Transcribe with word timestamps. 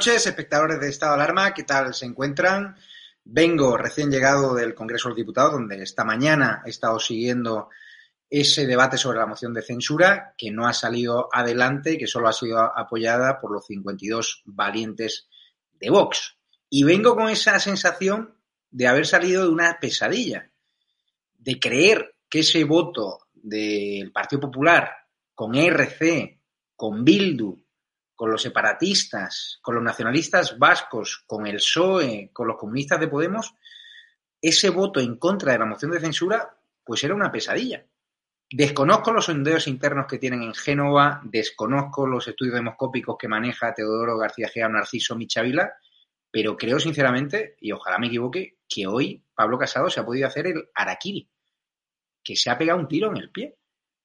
Noches, 0.00 0.26
espectadores 0.26 0.80
de 0.80 0.88
Estado 0.88 1.14
de 1.14 1.22
Alarma. 1.22 1.52
¿Qué 1.52 1.62
tal 1.62 1.92
se 1.92 2.06
encuentran? 2.06 2.74
Vengo 3.22 3.76
recién 3.76 4.10
llegado 4.10 4.54
del 4.54 4.74
Congreso 4.74 5.08
de 5.08 5.10
los 5.10 5.16
Diputados, 5.18 5.52
donde 5.52 5.82
esta 5.82 6.04
mañana 6.04 6.62
he 6.64 6.70
estado 6.70 6.98
siguiendo 6.98 7.68
ese 8.30 8.66
debate 8.66 8.96
sobre 8.96 9.18
la 9.18 9.26
moción 9.26 9.52
de 9.52 9.60
censura, 9.60 10.34
que 10.38 10.50
no 10.50 10.66
ha 10.66 10.72
salido 10.72 11.28
adelante, 11.30 11.98
que 11.98 12.06
solo 12.06 12.28
ha 12.28 12.32
sido 12.32 12.60
apoyada 12.60 13.38
por 13.42 13.52
los 13.52 13.66
52 13.66 14.40
valientes 14.46 15.28
de 15.78 15.90
Vox. 15.90 16.38
Y 16.70 16.82
vengo 16.84 17.14
con 17.14 17.28
esa 17.28 17.58
sensación 17.58 18.38
de 18.70 18.86
haber 18.86 19.06
salido 19.06 19.42
de 19.42 19.50
una 19.50 19.76
pesadilla, 19.78 20.50
de 21.34 21.60
creer 21.60 22.14
que 22.26 22.38
ese 22.38 22.64
voto 22.64 23.26
del 23.34 24.12
Partido 24.12 24.40
Popular 24.40 24.90
con 25.34 25.56
RC, 25.56 26.40
con 26.74 27.04
Bildu, 27.04 27.54
con 28.20 28.30
los 28.30 28.42
separatistas, 28.42 29.58
con 29.62 29.76
los 29.76 29.82
nacionalistas 29.82 30.58
vascos, 30.58 31.24
con 31.26 31.46
el 31.46 31.56
PSOE, 31.56 32.28
con 32.34 32.48
los 32.48 32.58
comunistas 32.58 33.00
de 33.00 33.08
Podemos, 33.08 33.54
ese 34.42 34.68
voto 34.68 35.00
en 35.00 35.16
contra 35.16 35.52
de 35.52 35.58
la 35.58 35.64
moción 35.64 35.90
de 35.90 36.00
censura, 36.00 36.54
pues 36.84 37.02
era 37.02 37.14
una 37.14 37.32
pesadilla. 37.32 37.86
Desconozco 38.50 39.10
los 39.10 39.24
sondeos 39.24 39.66
internos 39.66 40.04
que 40.06 40.18
tienen 40.18 40.42
en 40.42 40.52
Génova, 40.52 41.22
desconozco 41.24 42.06
los 42.06 42.28
estudios 42.28 42.56
demoscópicos 42.56 43.16
que 43.18 43.26
maneja 43.26 43.72
Teodoro 43.72 44.18
García 44.18 44.50
Gea, 44.50 44.68
Narciso 44.68 45.16
Michavila, 45.16 45.72
pero 46.30 46.58
creo 46.58 46.78
sinceramente, 46.78 47.56
y 47.58 47.72
ojalá 47.72 47.96
me 47.96 48.08
equivoque, 48.08 48.58
que 48.68 48.86
hoy 48.86 49.24
Pablo 49.34 49.58
Casado 49.58 49.88
se 49.88 49.98
ha 49.98 50.04
podido 50.04 50.26
hacer 50.26 50.46
el 50.46 50.68
araquiri, 50.74 51.26
que 52.22 52.36
se 52.36 52.50
ha 52.50 52.58
pegado 52.58 52.80
un 52.80 52.86
tiro 52.86 53.08
en 53.08 53.16
el 53.16 53.30
pie. 53.30 53.56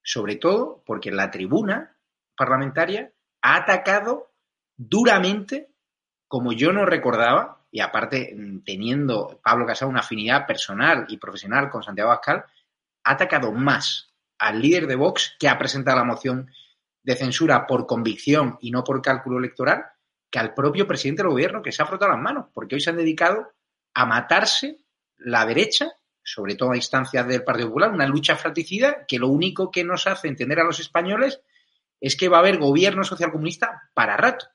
Sobre 0.02 0.38
todo 0.38 0.84
porque 0.86 1.10
en 1.10 1.18
la 1.18 1.32
tribuna 1.32 1.98
parlamentaria 2.38 3.12
ha 3.46 3.58
atacado 3.58 4.32
duramente, 4.76 5.70
como 6.28 6.52
yo 6.52 6.74
no 6.74 6.84
recordaba, 6.84 7.64
y 7.70 7.80
aparte 7.80 8.34
mm, 8.36 8.64
teniendo 8.64 9.40
Pablo 9.44 9.68
Casado 9.68 9.92
una 9.92 10.00
afinidad 10.00 10.48
personal 10.48 11.06
y 11.10 11.18
profesional 11.18 11.70
con 11.70 11.84
Santiago 11.84 12.10
Abascal, 12.10 12.44
ha 13.04 13.12
atacado 13.12 13.52
más 13.52 14.12
al 14.40 14.60
líder 14.60 14.88
de 14.88 14.96
Vox 14.96 15.36
que 15.40 15.48
ha 15.48 15.60
presentado 15.60 15.96
la 15.96 16.04
moción 16.04 16.50
de 17.04 17.16
censura 17.16 17.68
por 17.68 17.86
convicción 17.86 18.58
y 18.62 18.72
no 18.72 18.84
por 18.84 19.00
cálculo 19.04 19.38
electoral, 19.38 19.86
que 20.32 20.40
al 20.40 20.56
propio 20.56 20.88
presidente 20.88 21.22
del 21.22 21.30
gobierno 21.30 21.62
que 21.62 21.72
se 21.72 21.84
ha 21.84 21.86
frotado 21.86 22.14
las 22.14 22.22
manos, 22.22 22.48
porque 22.52 22.74
hoy 22.74 22.82
se 22.82 22.90
han 22.90 22.98
dedicado 22.98 23.54
a 23.94 24.08
matarse 24.08 24.80
la 25.18 25.46
derecha, 25.46 25.92
sobre 26.24 26.56
todo 26.56 26.72
a 26.72 26.78
instancias 26.78 27.28
del 27.28 27.44
Partido 27.44 27.68
Popular, 27.68 27.92
una 27.92 28.08
lucha 28.08 28.36
fratricida 28.36 29.06
que 29.08 29.20
lo 29.20 29.28
único 29.28 29.70
que 29.70 29.84
nos 29.84 30.08
hace 30.08 30.30
entender 30.30 30.60
a 30.60 30.64
los 30.64 30.80
españoles 30.80 31.42
es 32.00 32.16
que 32.16 32.30
va 32.30 32.38
a 32.38 32.40
haber 32.42 32.58
gobierno 32.58 33.04
socialcomunista 33.04 33.90
para 33.94 34.18
rato, 34.18 34.48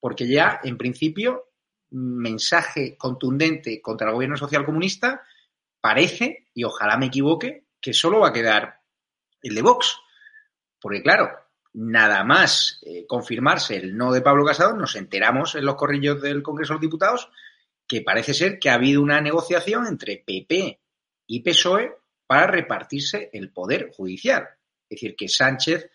porque 0.00 0.28
ya, 0.28 0.60
en 0.62 0.76
principio, 0.76 1.50
mensaje 1.90 2.96
contundente 2.96 3.80
contra 3.80 4.08
el 4.08 4.14
gobierno 4.14 4.36
socialcomunista 4.36 5.22
parece, 5.80 6.48
y 6.54 6.64
ojalá 6.64 6.96
me 6.96 7.06
equivoque, 7.06 7.64
que 7.80 7.92
solo 7.92 8.20
va 8.20 8.28
a 8.28 8.32
quedar 8.32 8.80
el 9.42 9.54
de 9.54 9.62
Vox. 9.62 9.96
Porque 10.80 11.02
claro, 11.02 11.30
nada 11.72 12.24
más 12.24 12.80
eh, 12.82 13.06
confirmarse 13.06 13.76
el 13.76 13.96
no 13.96 14.12
de 14.12 14.22
Pablo 14.22 14.44
Casado, 14.44 14.76
nos 14.76 14.96
enteramos 14.96 15.54
en 15.54 15.64
los 15.64 15.76
corrillos 15.76 16.20
del 16.20 16.42
Congreso 16.42 16.72
de 16.72 16.76
los 16.76 16.82
Diputados 16.82 17.30
que 17.90 18.02
parece 18.02 18.34
ser 18.34 18.60
que 18.60 18.70
ha 18.70 18.74
habido 18.74 19.02
una 19.02 19.20
negociación 19.20 19.84
entre 19.84 20.22
PP 20.24 20.80
y 21.26 21.40
PSOE 21.40 21.92
para 22.24 22.46
repartirse 22.46 23.30
el 23.32 23.50
poder 23.50 23.90
judicial. 23.92 24.48
Es 24.88 25.00
decir, 25.00 25.16
que 25.16 25.28
Sánchez 25.28 25.90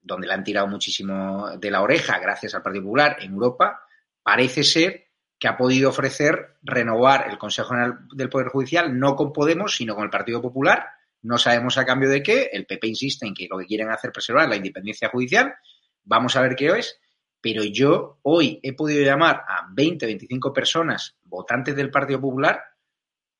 donde 0.00 0.26
le 0.26 0.34
han 0.34 0.44
tirado 0.44 0.66
muchísimo 0.66 1.50
de 1.58 1.70
la 1.70 1.82
oreja 1.82 2.18
gracias 2.18 2.54
al 2.54 2.62
Partido 2.62 2.84
Popular 2.84 3.16
en 3.20 3.32
Europa, 3.32 3.82
parece 4.22 4.64
ser 4.64 5.08
que 5.38 5.48
ha 5.48 5.56
podido 5.56 5.90
ofrecer 5.90 6.56
renovar 6.62 7.28
el 7.30 7.38
Consejo 7.38 7.68
General 7.68 7.98
del 8.12 8.28
Poder 8.28 8.48
Judicial 8.48 8.98
no 8.98 9.14
con 9.14 9.32
Podemos, 9.32 9.76
sino 9.76 9.94
con 9.94 10.04
el 10.04 10.10
Partido 10.10 10.42
Popular. 10.42 10.86
No 11.22 11.38
sabemos 11.38 11.78
a 11.78 11.84
cambio 11.84 12.08
de 12.08 12.22
qué. 12.22 12.50
El 12.52 12.66
PP 12.66 12.88
insiste 12.88 13.26
en 13.26 13.34
que 13.34 13.46
lo 13.48 13.58
que 13.58 13.66
quieren 13.66 13.90
hacer 13.90 14.08
es 14.08 14.14
preservar 14.14 14.48
la 14.48 14.56
independencia 14.56 15.08
judicial. 15.08 15.54
Vamos 16.04 16.36
a 16.36 16.42
ver 16.42 16.56
qué 16.56 16.66
es. 16.78 16.98
Pero 17.40 17.62
yo 17.62 18.18
hoy 18.22 18.58
he 18.62 18.72
podido 18.72 19.04
llamar 19.04 19.44
a 19.46 19.68
20, 19.70 20.06
25 20.06 20.52
personas 20.52 21.16
votantes 21.22 21.76
del 21.76 21.90
Partido 21.90 22.20
Popular 22.20 22.60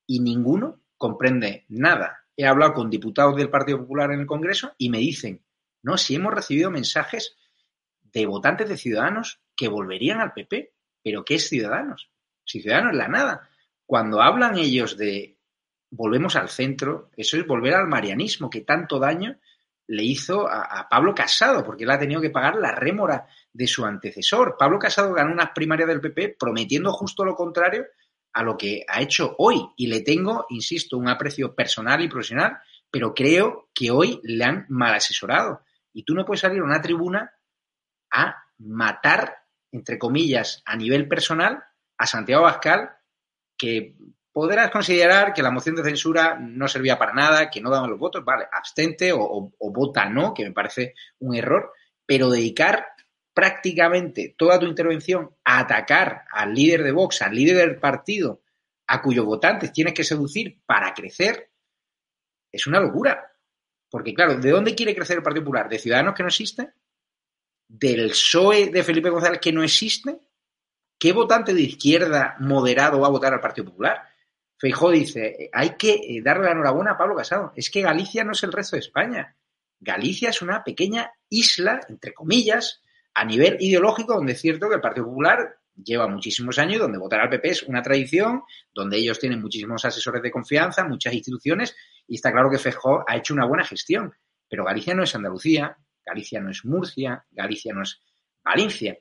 y 0.07 0.21
ninguno 0.21 0.81
comprende 0.97 1.65
nada. 1.69 2.25
he 2.35 2.45
hablado 2.45 2.73
con 2.73 2.89
diputados 2.89 3.35
del 3.35 3.49
Partido 3.49 3.79
Popular 3.79 4.11
en 4.11 4.21
el 4.21 4.25
Congreso 4.25 4.73
y 4.77 4.89
me 4.89 4.99
dicen, 4.99 5.43
no, 5.81 5.97
si 5.97 6.15
hemos 6.15 6.33
recibido 6.33 6.71
mensajes 6.71 7.37
de 8.01 8.25
votantes 8.25 8.69
de 8.69 8.77
Ciudadanos 8.77 9.41
que 9.55 9.67
volverían 9.67 10.19
al 10.19 10.33
PP, 10.33 10.73
pero 11.03 11.23
¿qué 11.23 11.35
es 11.35 11.49
Ciudadanos? 11.49 12.09
Si 12.45 12.61
Ciudadanos 12.61 12.93
es 12.93 12.97
la 12.97 13.07
nada. 13.07 13.49
Cuando 13.85 14.21
hablan 14.21 14.57
ellos 14.57 14.97
de 14.97 15.37
volvemos 15.91 16.35
al 16.35 16.49
centro, 16.49 17.09
eso 17.17 17.37
es 17.37 17.47
volver 17.47 17.73
al 17.73 17.87
marianismo 17.87 18.49
que 18.49 18.61
tanto 18.61 18.99
daño 18.99 19.37
le 19.87 20.03
hizo 20.03 20.47
a, 20.47 20.87
Pablo 20.87 21.15
Casado, 21.15 21.63
porque 21.63 21.83
él 21.83 21.89
ha 21.89 21.97
tenido 21.97 22.21
que 22.21 22.29
pagar 22.29 22.55
la 22.57 22.71
rémora 22.71 23.25
de 23.51 23.65
su 23.65 23.83
antecesor. 23.85 24.55
Pablo 24.57 24.77
Casado 24.77 25.13
ganó 25.13 25.31
unas 25.31 25.49
primarias 25.49 25.89
del 25.89 25.99
PP 25.99 26.35
prometiendo 26.39 26.93
justo 26.93 27.25
lo 27.25 27.35
contrario 27.35 27.85
a 28.33 28.43
lo 28.43 28.55
que 28.55 28.85
ha 28.87 29.01
hecho 29.01 29.33
hoy. 29.39 29.65
Y 29.77 29.87
le 29.87 30.01
tengo, 30.01 30.45
insisto, 30.49 30.95
un 30.95 31.09
aprecio 31.09 31.55
personal 31.55 32.03
y 32.03 32.07
profesional, 32.07 32.59
pero 32.91 33.15
creo 33.15 33.69
que 33.73 33.89
hoy 33.89 34.19
le 34.23 34.43
han 34.43 34.65
mal 34.69 34.93
asesorado. 34.93 35.61
Y 35.93 36.03
tú 36.03 36.13
no 36.13 36.25
puedes 36.25 36.41
salir 36.41 36.61
a 36.61 36.65
una 36.65 36.81
tribuna 36.81 37.33
a 38.11 38.43
matar, 38.59 39.43
entre 39.71 39.97
comillas, 39.97 40.61
a 40.65 40.75
nivel 40.75 41.07
personal, 41.07 41.63
a 41.97 42.05
Santiago 42.05 42.43
Bascal, 42.43 42.91
que 43.57 43.95
podrás 44.31 44.71
considerar 44.71 45.33
que 45.33 45.43
la 45.43 45.51
moción 45.51 45.75
de 45.75 45.83
censura 45.83 46.37
no 46.39 46.67
servía 46.67 46.97
para 46.97 47.13
nada, 47.13 47.49
que 47.49 47.61
no 47.61 47.69
daban 47.69 47.89
los 47.89 47.99
votos, 47.99 48.23
vale, 48.23 48.45
abstente 48.51 49.11
o, 49.13 49.51
vota 49.59 50.05
no, 50.05 50.33
que 50.33 50.45
me 50.45 50.51
parece 50.51 50.93
un 51.19 51.35
error, 51.35 51.73
pero 52.05 52.29
dedicar 52.29 52.87
prácticamente 53.33 54.35
toda 54.37 54.59
tu 54.59 54.65
intervención 54.65 55.35
a 55.43 55.59
atacar 55.59 56.25
al 56.31 56.53
líder 56.53 56.83
de 56.83 56.91
Vox, 56.91 57.21
al 57.21 57.35
líder 57.35 57.57
del 57.57 57.79
partido, 57.79 58.41
a 58.87 59.01
cuyos 59.01 59.25
votantes 59.25 59.71
tienes 59.71 59.93
que 59.93 60.03
seducir 60.03 60.61
para 60.65 60.93
crecer, 60.93 61.51
es 62.51 62.65
una 62.65 62.79
locura. 62.79 63.28
Porque 63.89 64.13
claro, 64.13 64.35
¿de 64.35 64.51
dónde 64.51 64.75
quiere 64.75 64.95
crecer 64.95 65.17
el 65.17 65.23
Partido 65.23 65.43
Popular? 65.43 65.67
¿De 65.67 65.79
Ciudadanos 65.79 66.13
que 66.13 66.23
no 66.23 66.29
existen? 66.29 66.73
¿Del 67.67 68.09
PSOE 68.09 68.69
de 68.69 68.83
Felipe 68.83 69.09
González 69.09 69.39
que 69.39 69.51
no 69.51 69.63
existe? 69.63 70.19
¿Qué 70.97 71.13
votante 71.13 71.53
de 71.53 71.61
izquierda 71.61 72.35
moderado 72.39 72.99
va 72.99 73.07
a 73.07 73.11
votar 73.11 73.33
al 73.33 73.39
Partido 73.41 73.65
Popular? 73.65 74.03
Feijó 74.57 74.91
dice, 74.91 75.49
hay 75.53 75.77
que 75.77 75.93
eh, 75.93 76.21
darle 76.21 76.45
la 76.45 76.51
enhorabuena 76.51 76.91
a 76.91 76.97
Pablo 76.97 77.15
Casado. 77.15 77.53
Es 77.55 77.69
que 77.69 77.81
Galicia 77.81 78.23
no 78.23 78.33
es 78.33 78.43
el 78.43 78.51
resto 78.51 78.75
de 78.75 78.81
España. 78.81 79.35
Galicia 79.79 80.29
es 80.29 80.41
una 80.41 80.63
pequeña 80.63 81.13
isla, 81.29 81.79
entre 81.87 82.13
comillas, 82.13 82.81
a 83.13 83.23
nivel 83.23 83.55
ideológico, 83.61 84.15
donde 84.15 84.33
es 84.33 84.41
cierto 84.41 84.67
que 84.67 84.75
el 84.75 84.81
Partido 84.81 85.05
Popular 85.05 85.58
lleva 85.83 86.07
muchísimos 86.07 86.59
años, 86.59 86.79
donde 86.79 86.97
votar 86.97 87.21
al 87.21 87.29
PP 87.29 87.49
es 87.49 87.63
una 87.63 87.81
tradición, 87.81 88.43
donde 88.73 88.97
ellos 88.97 89.19
tienen 89.19 89.41
muchísimos 89.41 89.85
asesores 89.85 90.21
de 90.21 90.31
confianza, 90.31 90.83
muchas 90.85 91.13
instituciones, 91.13 91.75
y 92.07 92.15
está 92.15 92.31
claro 92.31 92.49
que 92.49 92.57
Feijó 92.57 93.03
ha 93.07 93.17
hecho 93.17 93.33
una 93.33 93.45
buena 93.45 93.63
gestión. 93.63 94.13
Pero 94.47 94.65
Galicia 94.65 94.93
no 94.95 95.03
es 95.03 95.15
Andalucía, 95.15 95.77
Galicia 96.05 96.39
no 96.41 96.49
es 96.49 96.65
Murcia, 96.65 97.25
Galicia 97.31 97.73
no 97.73 97.83
es 97.83 98.01
Valencia. 98.43 98.97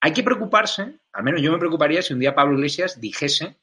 Hay 0.00 0.12
que 0.12 0.22
preocuparse, 0.22 0.98
al 1.12 1.22
menos 1.22 1.40
yo 1.40 1.52
me 1.52 1.58
preocuparía 1.58 2.02
si 2.02 2.12
un 2.12 2.20
día 2.20 2.34
Pablo 2.34 2.54
Iglesias 2.54 3.00
dijese 3.00 3.58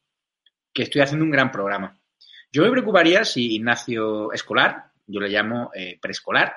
que 0.73 0.83
estoy 0.83 1.01
haciendo 1.01 1.25
un 1.25 1.31
gran 1.31 1.51
programa. 1.51 1.99
Yo 2.51 2.63
me 2.63 2.71
preocuparía 2.71 3.25
si 3.25 3.55
Ignacio 3.55 4.31
Escolar, 4.31 4.91
yo 5.05 5.19
le 5.19 5.29
llamo 5.29 5.71
eh, 5.73 5.99
preescolar, 6.01 6.55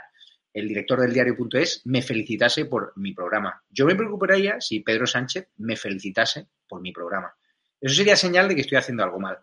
el 0.53 0.69
director 0.69 1.01
del 1.01 1.13
diario.es, 1.13 1.83
me 1.85 2.03
felicitase 2.03 2.67
por 2.67 2.93
mi 2.97 3.13
programa. 3.13 3.63
Yo 3.71 3.87
me 3.87 3.95
preocuparía 3.95 4.61
si 4.61 4.81
Pedro 4.81 5.07
Sánchez 5.07 5.49
me 5.59 5.77
felicitase 5.77 6.49
por 6.69 6.81
mi 6.81 6.93
programa. 6.93 7.35
Eso 7.81 7.95
sería 7.95 8.17
señal 8.17 8.49
de 8.49 8.55
que 8.55 8.61
estoy 8.61 8.79
haciendo 8.79 9.03
algo 9.03 9.19
mal, 9.19 9.39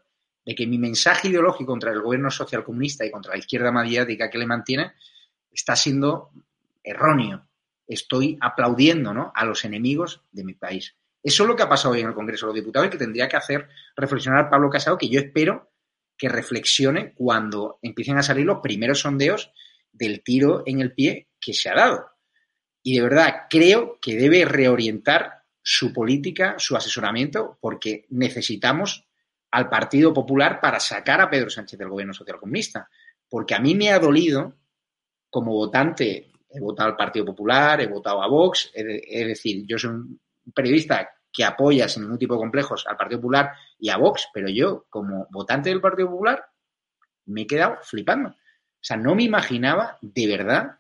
de 0.46 0.56
que 0.56 0.68
mi 0.68 0.78
mensaje 0.78 1.28
ideológico 1.28 1.72
contra 1.72 1.92
el 1.92 2.02
gobierno 2.02 2.30
socialcomunista 2.30 3.06
y 3.06 3.12
contra 3.12 3.34
la 3.34 3.40
izquierda 3.40 3.72
mediática 3.72 4.30
que 4.30 4.38
le 4.38 4.46
mantiene 4.46 4.94
está 5.52 5.76
siendo 5.76 6.32
erróneo. 6.84 7.48
Estoy 7.88 8.38
aplaudiendo 8.40 9.14
¿no? 9.14 9.32
a 9.36 9.46
los 9.46 9.66
enemigos 9.66 10.24
de 10.32 10.44
mi 10.44 10.54
país. 10.54 10.96
Eso 11.22 11.44
es 11.44 11.50
lo 11.50 11.56
que 11.56 11.64
ha 11.64 11.70
pasado 11.70 11.96
hoy 11.96 12.02
en 12.02 12.08
el 12.08 12.14
Congreso 12.14 12.46
de 12.46 12.54
los 12.54 12.62
Diputados 12.62 12.88
y 12.88 12.92
que 12.92 12.98
tendría 12.98 13.28
que 13.28 13.36
hacer 13.36 13.68
reflexionar 13.96 14.50
Pablo 14.50 14.70
Casado, 14.70 14.98
que 14.98 15.10
yo 15.10 15.20
espero 15.20 15.72
que 16.18 16.30
reflexione 16.30 17.14
cuando 17.14 17.80
empiecen 17.82 18.18
a 18.18 18.24
salir 18.24 18.46
los 18.46 18.60
primeros 18.60 19.00
sondeos 19.00 19.52
del 19.92 20.24
tiro 20.24 20.64
en 20.66 20.82
el 20.82 20.94
pie 20.94 21.30
que 21.40 21.54
se 21.54 21.70
ha 21.70 21.76
dado. 21.76 22.10
Y 22.84 22.96
de 22.96 23.04
verdad 23.04 23.34
creo 23.50 24.00
que 24.02 24.16
debe 24.16 24.46
reorientar 24.46 25.44
su 25.62 25.94
política, 25.94 26.56
su 26.58 26.76
asesoramiento, 26.76 27.58
porque 27.62 28.06
necesitamos 28.10 29.06
al 29.52 29.70
Partido 29.70 30.14
Popular 30.14 30.60
para 30.62 30.80
sacar 30.80 31.22
a 31.22 31.30
Pedro 31.30 31.50
Sánchez 31.50 31.78
del 31.78 31.90
gobierno 31.90 32.14
socialcomunista. 32.14 32.90
Porque 33.30 33.56
a 33.56 33.60
mí 33.60 33.76
me 33.76 33.92
ha 33.92 34.00
dolido, 34.00 34.56
como 35.30 35.54
votante, 35.54 36.32
he 36.50 36.60
votado 36.60 36.90
al 36.90 36.96
Partido 36.96 37.26
Popular, 37.26 37.82
he 37.82 37.88
votado 37.88 38.24
a 38.24 38.28
Vox, 38.28 38.72
es 38.74 39.28
decir, 39.28 39.66
yo 39.68 39.78
soy 39.78 39.92
un 39.92 40.20
periodista 40.54 41.10
que 41.32 41.44
apoya 41.44 41.88
sin 41.88 42.04
ningún 42.04 42.18
tipo 42.18 42.34
de 42.34 42.40
complejos 42.40 42.86
al 42.88 42.98
Partido 42.98 43.22
Popular 43.22 43.52
y 43.78 43.90
a 43.90 43.98
Vox, 43.98 44.30
pero 44.34 44.50
yo, 44.50 44.86
como 44.90 45.28
votante 45.30 45.70
del 45.70 45.82
Partido 45.82 46.10
Popular, 46.10 46.44
me 47.26 47.42
he 47.42 47.48
quedado 47.48 47.78
flipando. 47.84 48.36
O 48.82 48.84
sea, 48.84 48.98
no 48.98 49.16
me 49.16 49.24
imaginaba 49.24 49.98
de 50.02 50.28
verdad 50.28 50.80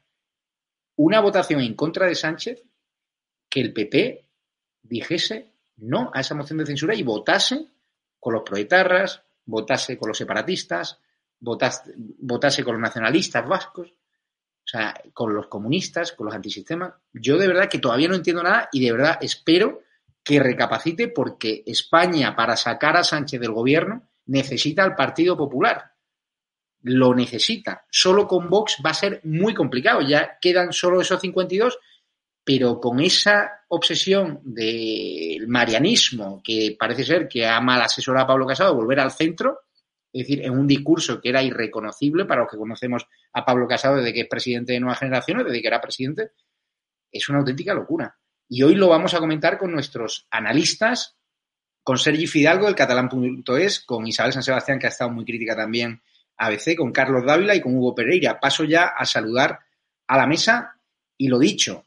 una 0.96 1.20
votación 1.20 1.62
en 1.62 1.76
contra 1.76 2.08
de 2.08 2.16
Sánchez 2.16 2.64
que 3.50 3.62
el 3.62 3.74
PP 3.74 4.26
dijese 4.84 5.54
no 5.78 6.12
a 6.14 6.22
esa 6.22 6.36
moción 6.36 6.60
de 6.60 6.66
censura 6.66 6.96
y 6.96 7.04
votase 7.04 7.68
con 8.20 8.34
los 8.34 8.44
proetarras, 8.44 9.22
votase 9.46 9.98
con 9.98 10.10
los 10.10 10.18
separatistas, 10.18 11.00
votase, 11.40 11.94
votase 11.96 12.64
con 12.64 12.74
los 12.74 12.82
nacionalistas 12.82 13.48
vascos. 13.48 13.90
O 13.90 14.72
sea, 14.72 14.94
con 15.14 15.34
los 15.34 15.48
comunistas, 15.48 16.12
con 16.12 16.28
los 16.28 16.36
antisistemas. 16.36 16.94
Yo 17.12 17.40
de 17.40 17.48
verdad 17.48 17.68
que 17.68 17.80
todavía 17.80 18.08
no 18.08 18.14
entiendo 18.14 18.44
nada 18.44 18.70
y 18.72 18.86
de 18.86 18.92
verdad 18.92 19.18
espero 19.20 19.82
que 20.24 20.40
recapacite 20.40 21.08
porque 21.08 21.64
España, 21.66 22.36
para 22.36 22.56
sacar 22.56 22.96
a 22.96 23.04
Sánchez 23.04 23.40
del 23.40 23.52
gobierno, 23.52 24.04
necesita 24.28 24.84
al 24.84 24.96
Partido 24.96 25.36
Popular. 25.36 25.94
Lo 26.84 27.14
necesita. 27.14 27.86
Solo 27.90 28.28
con 28.28 28.50
Vox 28.50 28.78
va 28.86 28.92
a 28.92 28.94
ser 28.94 29.22
muy 29.24 29.54
complicado. 29.54 30.02
Ya 30.02 30.38
quedan 30.40 30.72
solo 30.72 31.02
esos 31.02 31.20
52, 31.20 31.78
pero 32.44 32.80
con 32.80 33.00
esa 33.00 33.66
obsesión 33.68 34.40
del 34.44 35.48
marianismo, 35.48 36.42
que 36.44 36.76
parece 36.80 37.04
ser 37.04 37.28
que 37.28 37.46
ha 37.46 37.60
mal 37.62 37.82
asesorado 37.82 38.26
a 38.26 38.28
Pablo 38.28 38.48
Casado, 38.48 38.76
volver 38.76 39.00
al 39.00 39.12
centro, 39.12 39.60
es 40.12 40.28
decir, 40.28 40.44
en 40.44 40.58
un 40.58 40.66
discurso 40.66 41.22
que 41.22 41.30
era 41.30 41.44
irreconocible 41.44 42.26
para 42.26 42.42
los 42.42 42.52
que 42.52 42.58
conocemos 42.58 43.06
a 43.34 43.46
Pablo 43.46 43.68
Casado 43.68 43.98
desde 43.98 44.14
que 44.14 44.22
es 44.22 44.28
presidente 44.28 44.74
de 44.74 44.80
Nueva 44.80 44.96
Generación, 44.96 45.44
desde 45.44 45.62
que 45.62 45.68
era 45.68 45.82
presidente, 45.82 46.32
es 47.12 47.30
una 47.30 47.40
auténtica 47.40 47.74
locura. 47.74 48.18
Y 48.48 48.64
hoy 48.64 48.74
lo 48.74 48.88
vamos 48.88 49.14
a 49.14 49.20
comentar 49.20 49.60
con 49.60 49.72
nuestros 49.72 50.26
analistas, 50.32 51.18
con 51.84 51.98
Sergi 51.98 52.26
Fidalgo 52.26 52.66
del 52.66 52.76
catalán.es, 52.76 53.82
con 53.82 54.08
Isabel 54.08 54.34
San 54.34 54.44
Sebastián, 54.44 54.80
que 54.80 54.88
ha 54.88 54.90
estado 54.90 55.12
muy 55.12 55.26
crítica 55.26 55.56
también 55.56 56.02
ABC, 56.40 56.76
con 56.76 56.92
Carlos 56.92 57.26
Dávila 57.26 57.56
y 57.56 57.62
con 57.62 57.76
Hugo 57.76 57.94
Pereira. 57.94 58.40
Paso 58.40 58.64
ya 58.64 58.88
a 58.88 59.06
saludar 59.06 59.60
a 60.08 60.18
la 60.18 60.26
mesa 60.26 60.80
y 61.18 61.28
lo 61.28 61.38
dicho, 61.38 61.86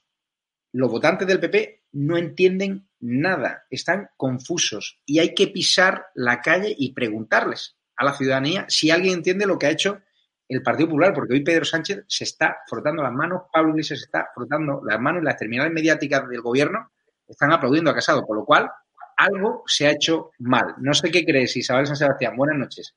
los 0.73 0.91
votantes 0.91 1.27
del 1.27 1.41
PP 1.41 1.85
no 1.93 2.17
entienden 2.17 2.89
nada, 3.01 3.65
están 3.69 4.11
confusos 4.17 5.01
y 5.05 5.19
hay 5.19 5.35
que 5.35 5.49
pisar 5.49 6.07
la 6.15 6.41
calle 6.41 6.75
y 6.77 6.93
preguntarles 6.93 7.77
a 7.97 8.05
la 8.05 8.15
ciudadanía 8.15 8.67
si 8.69 8.91
alguien 8.91 9.15
entiende 9.15 9.47
lo 9.47 9.59
que 9.59 9.67
ha 9.67 9.71
hecho 9.71 10.01
el 10.49 10.63
Partido 10.63 10.89
Popular, 10.89 11.15
porque 11.15 11.35
hoy 11.35 11.43
Pedro 11.43 11.65
Sánchez 11.65 12.05
se 12.07 12.25
está 12.25 12.59
frotando 12.67 13.03
las 13.03 13.13
manos, 13.13 13.45
Pablo 13.51 13.71
Iglesias 13.71 14.01
se 14.01 14.05
está 14.05 14.29
frotando 14.35 14.83
las 14.85 15.01
manos 15.01 15.23
y 15.23 15.25
las 15.25 15.37
terminales 15.37 15.73
mediáticas 15.73 16.29
del 16.29 16.43
gobierno 16.43 16.91
están 17.27 17.53
aplaudiendo 17.53 17.91
a 17.91 17.95
Casado, 17.95 18.25
por 18.27 18.37
lo 18.37 18.45
cual 18.45 18.71
algo 19.17 19.63
se 19.67 19.87
ha 19.87 19.93
hecho 19.93 20.31
mal. 20.39 20.75
No 20.79 20.93
sé 20.93 21.11
qué 21.11 21.25
crees, 21.25 21.57
Isabel 21.57 21.87
San 21.87 21.97
Sebastián. 21.97 22.37
Buenas 22.37 22.59
noches. 22.59 22.95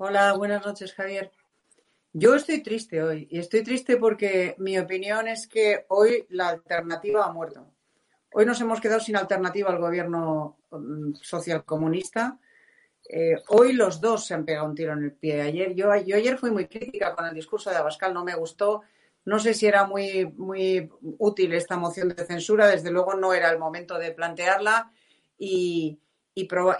Hola, 0.00 0.32
buenas 0.34 0.64
noches, 0.64 0.94
Javier. 0.94 1.32
Yo 2.12 2.36
estoy 2.36 2.62
triste 2.62 3.02
hoy 3.02 3.26
y 3.30 3.40
estoy 3.40 3.64
triste 3.64 3.96
porque 3.96 4.54
mi 4.58 4.78
opinión 4.78 5.26
es 5.26 5.48
que 5.48 5.86
hoy 5.88 6.24
la 6.28 6.50
alternativa 6.50 7.24
ha 7.24 7.32
muerto. 7.32 7.66
Hoy 8.32 8.46
nos 8.46 8.60
hemos 8.60 8.80
quedado 8.80 9.00
sin 9.00 9.16
alternativa 9.16 9.70
al 9.70 9.80
gobierno 9.80 10.58
mm, 10.70 11.14
social 11.14 11.64
comunista 11.64 12.38
eh, 13.08 13.36
hoy 13.48 13.72
los 13.72 14.00
dos 14.00 14.26
se 14.26 14.34
han 14.34 14.44
pegado 14.44 14.66
un 14.66 14.74
tiro 14.76 14.92
en 14.92 15.02
el 15.02 15.12
pie. 15.12 15.40
Ayer, 15.40 15.74
yo, 15.74 15.94
yo 15.96 16.14
ayer 16.14 16.36
fui 16.38 16.50
muy 16.52 16.66
crítica 16.66 17.14
con 17.16 17.26
el 17.26 17.34
discurso 17.34 17.70
de 17.70 17.76
Abascal, 17.76 18.14
no 18.14 18.24
me 18.24 18.34
gustó. 18.34 18.82
No 19.24 19.40
sé 19.40 19.54
si 19.54 19.66
era 19.66 19.84
muy, 19.84 20.26
muy 20.36 20.90
útil 21.00 21.54
esta 21.54 21.76
moción 21.76 22.10
de 22.10 22.24
censura, 22.24 22.68
desde 22.68 22.90
luego 22.92 23.14
no 23.14 23.32
era 23.32 23.50
el 23.50 23.58
momento 23.58 23.98
de 23.98 24.12
plantearla 24.12 24.92
y, 25.38 25.98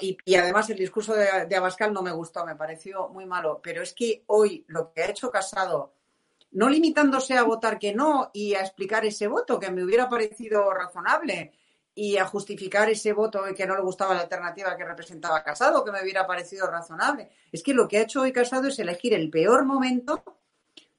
y, 0.01 0.35
además 0.37 0.71
el 0.71 0.79
discurso 0.79 1.15
de, 1.15 1.57
Abascal 1.57 1.93
no 1.93 2.03
me 2.03 2.13
gustó, 2.13 2.45
me 2.45 2.55
pareció 2.55 3.09
muy 3.09 3.27
malo. 3.27 3.61
Pero 3.63 3.83
es 3.83 3.93
que 3.93 4.23
hoy 4.27 4.65
lo 4.69 4.93
que 4.93 5.03
ha 5.03 5.11
hecho 5.11 5.31
Casado, 5.31 5.93
no 6.53 6.69
limitándose 6.69 7.37
a 7.37 7.43
votar 7.43 7.79
que 7.79 7.95
no 7.95 8.31
y 8.33 8.55
a 8.55 8.61
explicar 8.61 9.05
ese 9.05 9.27
voto, 9.27 9.59
que 9.59 9.71
me 9.71 9.83
hubiera 9.83 10.09
parecido 10.09 10.73
razonable, 10.73 11.53
y 11.95 12.17
a 12.17 12.27
justificar 12.27 12.89
ese 12.89 13.13
voto 13.13 13.43
que 13.57 13.67
no 13.67 13.75
le 13.75 13.83
gustaba 13.83 14.15
la 14.15 14.21
alternativa 14.21 14.77
que 14.77 14.85
representaba 14.85 15.43
Casado, 15.43 15.85
que 15.85 15.91
me 15.91 16.01
hubiera 16.01 16.29
parecido 16.29 16.69
razonable. 16.69 17.29
Es 17.51 17.61
que 17.65 17.75
lo 17.75 17.89
que 17.89 17.99
ha 17.99 18.03
hecho 18.03 18.21
hoy 18.21 18.33
Casado 18.33 18.69
es 18.69 18.79
elegir 18.79 19.15
el 19.15 19.31
peor 19.31 19.65
momento 19.65 20.23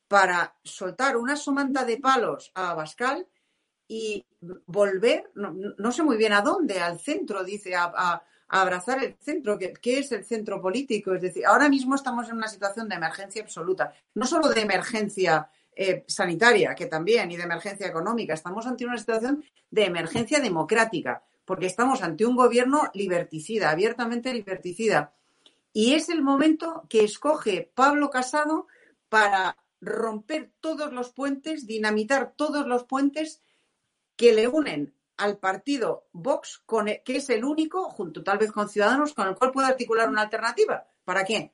para 0.10 0.56
soltar 0.62 1.16
una 1.16 1.38
somanta 1.38 1.86
de 1.86 1.98
palos 1.98 2.52
a 2.54 2.72
Abascal 2.72 3.26
y 3.88 4.26
volver, 4.66 5.32
no, 5.36 5.92
sé 5.94 6.04
muy 6.04 6.18
bien 6.18 6.34
a 6.34 6.42
dónde, 6.42 6.82
al 6.82 7.00
centro, 7.00 7.46
dice, 7.46 7.76
a, 7.76 8.22
abrazar 8.50 9.04
el 9.04 9.16
centro. 9.20 9.58
¿Qué, 9.58 9.74
¿Qué, 9.74 10.00
es 10.00 10.12
el 10.12 10.26
centro 10.26 10.62
político? 10.62 11.14
Es 11.14 11.22
decir, 11.22 11.46
ahora 11.46 11.70
mismo 11.70 11.96
estamos 11.96 12.28
en 12.30 12.38
una 12.38 12.48
situación 12.48 12.90
de 12.90 12.96
emergencia 12.96 13.42
absoluta, 13.42 13.94
no 14.16 14.26
solo 14.26 14.50
de 14.50 14.62
emergencia 14.62 15.50
eh, 15.82 16.04
sanitaria, 16.08 16.76
que 16.76 16.88
también, 16.88 17.32
y 17.32 17.38
de 17.38 17.44
emergencia 17.44 17.88
económica. 17.88 18.34
Estamos 18.34 18.68
ante 18.68 18.86
una 18.86 18.98
situación 18.98 19.46
de 19.72 19.86
emergencia 19.86 20.42
democrática, 20.42 21.24
porque 21.46 21.68
estamos 21.68 22.02
ante 22.02 22.26
un 22.26 22.36
gobierno 22.36 22.92
liberticida, 22.94 23.70
abiertamente 23.70 24.34
liberticida. 24.34 25.14
Y 25.72 25.94
es 25.94 26.10
el 26.10 26.22
momento 26.22 26.84
que 26.90 27.06
escoge 27.06 27.72
Pablo 27.74 28.10
Casado 28.10 28.68
para 29.08 29.56
romper 29.80 30.52
todos 30.60 30.92
los 30.92 31.14
puentes, 31.14 31.66
dinamitar 31.66 32.34
todos 32.36 32.68
los 32.68 32.84
puentes 32.84 33.42
que 34.18 34.34
le 34.34 34.50
unen 34.50 34.94
al 35.20 35.38
partido 35.38 36.08
Vox, 36.12 36.62
con 36.66 36.88
e, 36.88 37.04
que 37.04 37.18
es 37.18 37.30
el 37.30 37.44
único, 37.44 37.90
junto 37.90 38.24
tal 38.24 38.38
vez 38.38 38.52
con 38.52 38.70
Ciudadanos, 38.70 39.14
con 39.14 39.28
el 39.28 39.36
cual 39.36 39.52
puede 39.52 39.68
articular 39.68 40.10
una 40.10 40.24
alternativa. 40.24 40.88
¿Para 41.06 41.24
qué? 41.24 41.54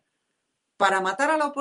Para 0.77 1.01
matar 1.01 1.31
a 1.31 1.37
la, 1.37 1.53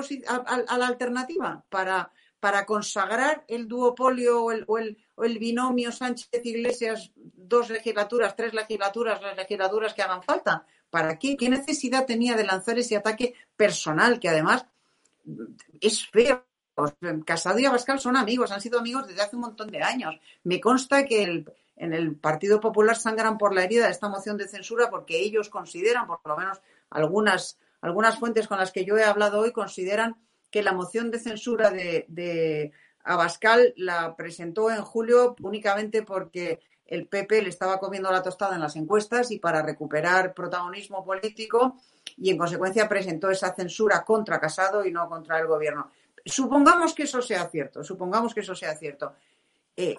a 0.66 0.78
la 0.78 0.86
alternativa, 0.86 1.64
para 1.68 2.12
para 2.44 2.66
consagrar 2.66 3.42
el 3.48 3.66
duopolio 3.66 4.44
o 4.44 4.78
el, 4.78 5.38
binomio 5.38 5.90
Sánchez 5.90 6.44
Iglesias, 6.44 7.10
dos 7.16 7.70
legislaturas, 7.70 8.36
tres 8.36 8.52
legislaturas, 8.52 9.22
las 9.22 9.34
legislaturas 9.34 9.94
que 9.94 10.02
hagan 10.02 10.22
falta. 10.22 10.66
¿Para 10.90 11.18
qué? 11.18 11.38
¿Qué 11.38 11.48
necesidad 11.48 12.04
tenía 12.04 12.36
de 12.36 12.44
lanzar 12.44 12.78
ese 12.78 12.98
ataque 12.98 13.34
personal 13.56 14.20
que 14.20 14.28
además 14.28 14.66
es 15.80 16.06
feo? 16.06 16.44
Casado 17.24 17.58
y 17.60 17.64
Abascal 17.64 17.98
son 17.98 18.14
amigos, 18.14 18.50
han 18.50 18.60
sido 18.60 18.78
amigos 18.78 19.06
desde 19.06 19.22
hace 19.22 19.36
un 19.36 19.42
montón 19.42 19.70
de 19.70 19.82
años. 19.82 20.14
Me 20.42 20.60
consta 20.60 21.06
que 21.06 21.46
en 21.76 21.92
el 21.92 22.14
Partido 22.16 22.60
Popular 22.60 22.96
sangran 22.96 23.38
por 23.38 23.54
la 23.54 23.64
herida 23.64 23.86
de 23.86 23.92
esta 23.92 24.08
moción 24.08 24.36
de 24.36 24.48
censura 24.48 24.90
porque 24.90 25.18
ellos 25.18 25.48
consideran, 25.48 26.06
por 26.06 26.20
lo 26.24 26.36
menos 26.36 26.60
algunas, 26.90 27.58
algunas 27.80 28.18
fuentes 28.18 28.46
con 28.46 28.58
las 28.58 28.70
que 28.70 28.84
yo 28.84 28.96
he 28.96 29.04
hablado 29.04 29.40
hoy, 29.40 29.52
consideran 29.52 30.16
que 30.50 30.62
la 30.62 30.72
moción 30.72 31.10
de 31.10 31.18
censura 31.18 31.70
de, 31.70 32.72
Abascal 33.06 33.74
la 33.76 34.16
presentó 34.16 34.70
en 34.70 34.80
julio 34.80 35.36
únicamente 35.42 36.02
porque 36.04 36.60
el 36.86 37.06
PP 37.06 37.42
le 37.42 37.50
estaba 37.50 37.78
comiendo 37.78 38.10
la 38.10 38.22
tostada 38.22 38.54
en 38.54 38.62
las 38.62 38.76
encuestas 38.76 39.30
y 39.30 39.38
para 39.38 39.62
recuperar 39.62 40.32
protagonismo 40.32 41.04
político 41.04 41.76
y 42.16 42.30
en 42.30 42.38
consecuencia 42.38 42.88
presentó 42.88 43.30
esa 43.30 43.54
censura 43.54 44.04
contra 44.04 44.40
Casado 44.40 44.86
y 44.86 44.92
no 44.92 45.06
contra 45.08 45.38
el 45.38 45.46
gobierno. 45.46 45.90
Supongamos 46.24 46.94
que 46.94 47.02
eso 47.02 47.20
sea 47.20 47.46
cierto, 47.50 47.84
supongamos 47.84 48.32
que 48.32 48.40
eso 48.40 48.54
sea 48.54 48.74
cierto. 48.74 49.12
Eh, 49.76 49.96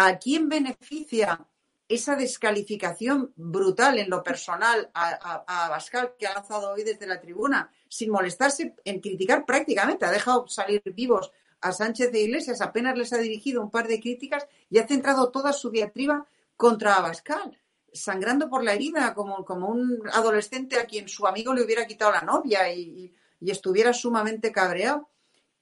¿A 0.00 0.18
quién 0.18 0.48
beneficia 0.48 1.44
esa 1.88 2.14
descalificación 2.14 3.32
brutal 3.34 3.98
en 3.98 4.08
lo 4.08 4.22
personal 4.22 4.90
a, 4.94 5.64
Abascal 5.64 6.14
que 6.16 6.26
ha 6.26 6.34
lanzado 6.34 6.72
hoy 6.72 6.84
desde 6.84 7.06
la 7.06 7.20
tribuna? 7.20 7.72
sin 7.88 8.10
molestarse 8.10 8.74
en 8.84 9.00
criticar 9.00 9.44
prácticamente. 9.44 10.04
Ha 10.04 10.10
dejado 10.10 10.46
salir 10.48 10.82
vivos 10.94 11.32
a 11.60 11.72
Sánchez 11.72 12.12
de 12.12 12.20
Iglesias, 12.20 12.60
apenas 12.60 12.96
les 12.96 13.12
ha 13.12 13.18
dirigido 13.18 13.62
un 13.62 13.70
par 13.70 13.88
de 13.88 14.00
críticas 14.00 14.46
y 14.70 14.78
ha 14.78 14.86
centrado 14.86 15.30
toda 15.30 15.52
su 15.52 15.70
diatriba 15.70 16.26
contra 16.56 16.94
Abascal, 16.94 17.58
sangrando 17.92 18.48
por 18.48 18.62
la 18.62 18.74
herida, 18.74 19.14
como, 19.14 19.44
como 19.44 19.68
un 19.68 20.02
adolescente 20.12 20.78
a 20.78 20.86
quien 20.86 21.08
su 21.08 21.26
amigo 21.26 21.54
le 21.54 21.64
hubiera 21.64 21.86
quitado 21.86 22.12
la 22.12 22.22
novia 22.22 22.72
y, 22.72 23.12
estuviera 23.40 23.92
sumamente 23.92 24.52
cabreado. 24.52 25.08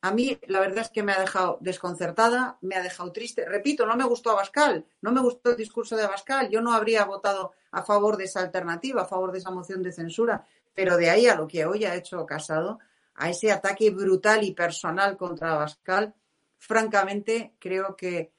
A 0.07 0.13
mí 0.13 0.39
la 0.47 0.61
verdad 0.61 0.85
es 0.85 0.91
que 0.91 1.03
me 1.03 1.11
ha 1.11 1.19
dejado 1.19 1.59
desconcertada, 1.61 2.59
me 2.61 2.77
ha 2.77 2.83
dejado 2.83 3.11
triste. 3.11 3.45
Repito, 3.45 3.85
no 3.87 3.97
me 3.97 4.05
gustó 4.05 4.31
Abascal, 4.31 4.87
no 5.01 5.11
me 5.11 5.21
gustó 5.21 5.51
el 5.51 5.57
discurso 5.57 5.97
de 5.97 6.05
Abascal. 6.05 6.49
Yo 6.49 6.61
no 6.61 6.73
habría 6.73 7.05
votado 7.05 7.55
a 7.73 7.83
favor 7.83 8.17
de 8.17 8.27
esa 8.27 8.39
alternativa, 8.39 9.03
a 9.03 9.07
favor 9.07 9.33
de 9.33 9.39
esa 9.39 9.51
moción 9.51 9.83
de 9.83 9.91
censura. 9.91 10.47
Pero 10.73 10.97
de 10.97 11.11
ahí 11.11 11.27
a 11.27 11.35
lo 11.35 11.49
que 11.49 11.67
hoy 11.67 11.85
ha 11.85 11.97
hecho 11.97 12.25
Casado, 12.25 12.79
a 13.17 13.31
ese 13.31 13.51
ataque 13.51 13.91
brutal 13.91 14.45
y 14.45 14.53
personal 14.53 15.17
contra 15.17 15.55
Abascal, 15.55 16.15
francamente 16.57 17.55
creo 17.59 17.97
que 17.97 18.31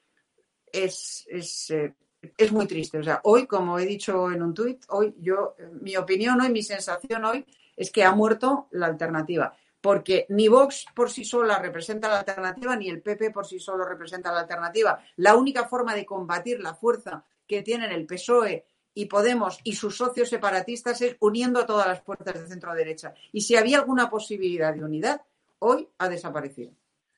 es, 0.72 1.26
es, 1.28 1.70
eh, 1.70 1.94
es, 2.34 2.50
muy 2.50 2.66
triste. 2.66 2.96
O 2.96 3.02
sea, 3.02 3.20
hoy, 3.24 3.46
como 3.46 3.78
he 3.78 3.84
dicho 3.84 4.32
en 4.32 4.42
un 4.42 4.54
tuit, 4.54 4.86
hoy 4.88 5.14
yo, 5.18 5.54
mi 5.82 5.98
opinión 5.98 6.40
hoy, 6.40 6.48
mi 6.48 6.62
sensación 6.62 7.26
hoy 7.26 7.44
es 7.76 7.90
que 7.90 8.04
ha 8.04 8.12
muerto 8.12 8.68
la 8.70 8.86
alternativa. 8.86 9.54
Porque 9.88 10.26
ni 10.28 10.48
Vox 10.48 10.84
por 10.94 11.10
sí 11.10 11.24
sola 11.24 11.58
representa 11.58 12.10
la 12.10 12.18
alternativa, 12.18 12.76
ni 12.76 12.90
el 12.90 13.00
PP 13.00 13.30
por 13.30 13.46
sí 13.46 13.58
solo 13.58 13.86
representa 13.86 14.30
la 14.30 14.40
alternativa. 14.40 15.02
La 15.16 15.34
única 15.34 15.66
forma 15.66 15.94
de 15.94 16.04
combatir 16.04 16.60
la 16.60 16.74
fuerza 16.74 17.24
que 17.46 17.62
tienen 17.62 17.90
el 17.92 18.04
PSOE 18.04 18.66
y 18.92 19.06
Podemos 19.06 19.58
y 19.64 19.76
sus 19.76 19.96
socios 19.96 20.28
separatistas 20.28 21.00
es 21.00 21.16
uniendo 21.20 21.58
a 21.58 21.64
todas 21.64 21.86
las 21.86 22.02
fuerzas 22.02 22.34
de 22.34 22.48
centro 22.48 22.74
derecha. 22.74 23.14
Y 23.32 23.40
si 23.40 23.56
había 23.56 23.78
alguna 23.78 24.10
posibilidad 24.10 24.74
de 24.74 24.84
unidad, 24.84 25.22
hoy 25.60 25.88
ha 25.96 26.10
desaparecido. 26.10 26.70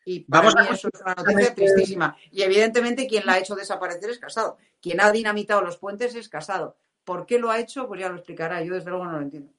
Y 0.05 0.21
para 0.21 0.51
Vamos 0.51 0.71
mí 0.71 0.77
eso 0.77 0.91
es 0.95 1.01
una 1.01 1.15
noticia 1.17 1.53
tristísima. 1.53 2.17
Y 2.31 2.43
evidentemente 2.43 3.09
quien 3.09 3.27
la 3.27 3.33
ha 3.33 3.39
hecho 3.41 3.57
desaparecer 3.57 4.11
es 4.11 4.21
Casado. 4.21 4.59
Quien 4.81 5.01
ha 5.01 5.11
dinamitado 5.11 5.61
los 5.61 5.77
puentes 5.77 6.15
es 6.15 6.29
Casado. 6.29 6.77
¿Por 7.03 7.27
qué 7.27 7.41
lo 7.41 7.51
ha 7.51 7.59
hecho? 7.59 7.89
Pues 7.89 7.99
ya 7.99 8.09
lo 8.09 8.15
explicará. 8.15 8.63
Yo 8.63 8.75
desde 8.75 8.91
luego 8.91 9.07
no 9.07 9.19
lo 9.19 9.23
entiendo. 9.23 9.53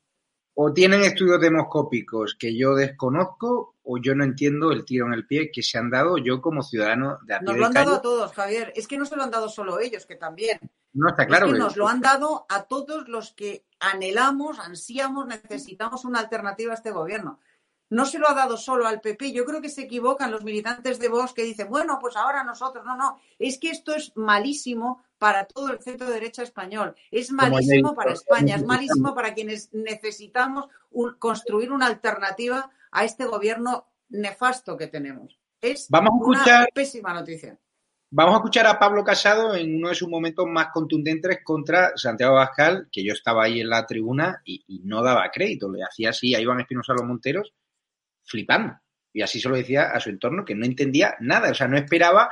O 0.53 0.73
tienen 0.73 1.03
estudios 1.03 1.39
demoscópicos 1.39 2.35
que 2.37 2.55
yo 2.55 2.75
desconozco 2.75 3.75
o 3.83 3.97
yo 3.97 4.13
no 4.15 4.23
entiendo 4.23 4.71
el 4.71 4.85
tiro 4.85 5.07
en 5.07 5.13
el 5.13 5.25
pie 5.25 5.51
que 5.51 5.63
se 5.63 5.77
han 5.77 5.89
dado 5.89 6.17
yo 6.17 6.41
como 6.41 6.61
ciudadano 6.61 7.19
de 7.23 7.35
a 7.35 7.41
Nos 7.41 7.57
lo 7.57 7.65
han 7.65 7.73
dado 7.73 7.95
a 7.95 8.01
todos, 8.01 8.33
Javier. 8.33 8.73
Es 8.75 8.87
que 8.87 8.97
no 8.97 9.05
se 9.05 9.15
lo 9.15 9.23
han 9.23 9.31
dado 9.31 9.49
solo 9.49 9.79
ellos, 9.79 10.05
que 10.05 10.15
también. 10.15 10.59
No 10.93 11.09
está 11.09 11.25
claro. 11.25 11.47
que 11.47 11.57
nos 11.57 11.77
lo 11.77 11.87
han 11.87 12.01
dado 12.01 12.45
a 12.49 12.63
todos 12.63 13.07
los 13.07 13.31
que 13.31 13.65
anhelamos, 13.79 14.59
ansiamos, 14.59 15.25
necesitamos 15.25 16.03
una 16.03 16.19
alternativa 16.19 16.73
a 16.73 16.75
este 16.75 16.91
gobierno. 16.91 17.39
No 17.89 18.05
se 18.05 18.19
lo 18.19 18.29
ha 18.29 18.33
dado 18.33 18.57
solo 18.57 18.87
al 18.87 19.01
PP. 19.01 19.33
Yo 19.33 19.45
creo 19.45 19.61
que 19.61 19.69
se 19.69 19.81
equivocan 19.81 20.31
los 20.31 20.43
militantes 20.43 20.99
de 20.99 21.09
Vox 21.09 21.33
que 21.33 21.43
dicen, 21.43 21.69
bueno, 21.69 21.97
pues 21.99 22.15
ahora 22.15 22.43
nosotros. 22.43 22.85
No, 22.85 22.95
no. 22.95 23.19
Es 23.37 23.57
que 23.57 23.69
esto 23.69 23.93
es 23.93 24.13
malísimo 24.15 25.03
para 25.21 25.45
todo 25.45 25.71
el 25.71 25.79
centro 25.83 26.09
derecha 26.09 26.41
español. 26.41 26.95
Es 27.11 27.31
malísimo 27.31 27.93
para 27.93 28.13
España. 28.13 28.55
Es 28.55 28.65
malísimo 28.65 29.13
para 29.13 29.35
quienes 29.35 29.71
necesitamos 29.71 30.65
construir 31.19 31.71
una 31.71 31.85
alternativa 31.85 32.71
a 32.89 33.05
este 33.05 33.25
gobierno 33.25 33.85
nefasto 34.09 34.75
que 34.75 34.87
tenemos. 34.87 35.39
Es 35.61 35.87
una 35.91 36.65
pésima 36.73 37.13
noticia. 37.13 37.55
Vamos 38.09 38.33
a 38.33 38.37
escuchar 38.37 38.65
a 38.65 38.79
Pablo 38.79 39.03
Casado 39.03 39.53
en 39.53 39.75
uno 39.75 39.89
de 39.89 39.95
sus 39.95 40.09
momentos 40.09 40.47
más 40.47 40.69
contundentes 40.73 41.41
contra 41.43 41.95
Santiago 41.95 42.33
Bascal, 42.33 42.89
que 42.91 43.05
yo 43.05 43.13
estaba 43.13 43.43
ahí 43.43 43.61
en 43.61 43.69
la 43.69 43.85
tribuna 43.85 44.41
y, 44.43 44.81
no 44.85 45.03
daba 45.03 45.29
crédito. 45.31 45.71
Le 45.71 45.83
hacía 45.83 46.09
así 46.09 46.33
a 46.33 46.41
Iván 46.41 46.61
Espinosa 46.61 46.93
los 46.93 47.05
Monteros, 47.05 47.53
flipando. 48.23 48.73
Y 49.13 49.21
así 49.21 49.39
se 49.39 49.49
lo 49.49 49.55
decía 49.55 49.91
a 49.91 49.99
su 49.99 50.09
entorno, 50.09 50.43
que 50.43 50.55
no 50.55 50.65
entendía 50.65 51.13
nada. 51.19 51.51
O 51.51 51.53
sea, 51.53 51.67
no 51.67 51.77
esperaba 51.77 52.31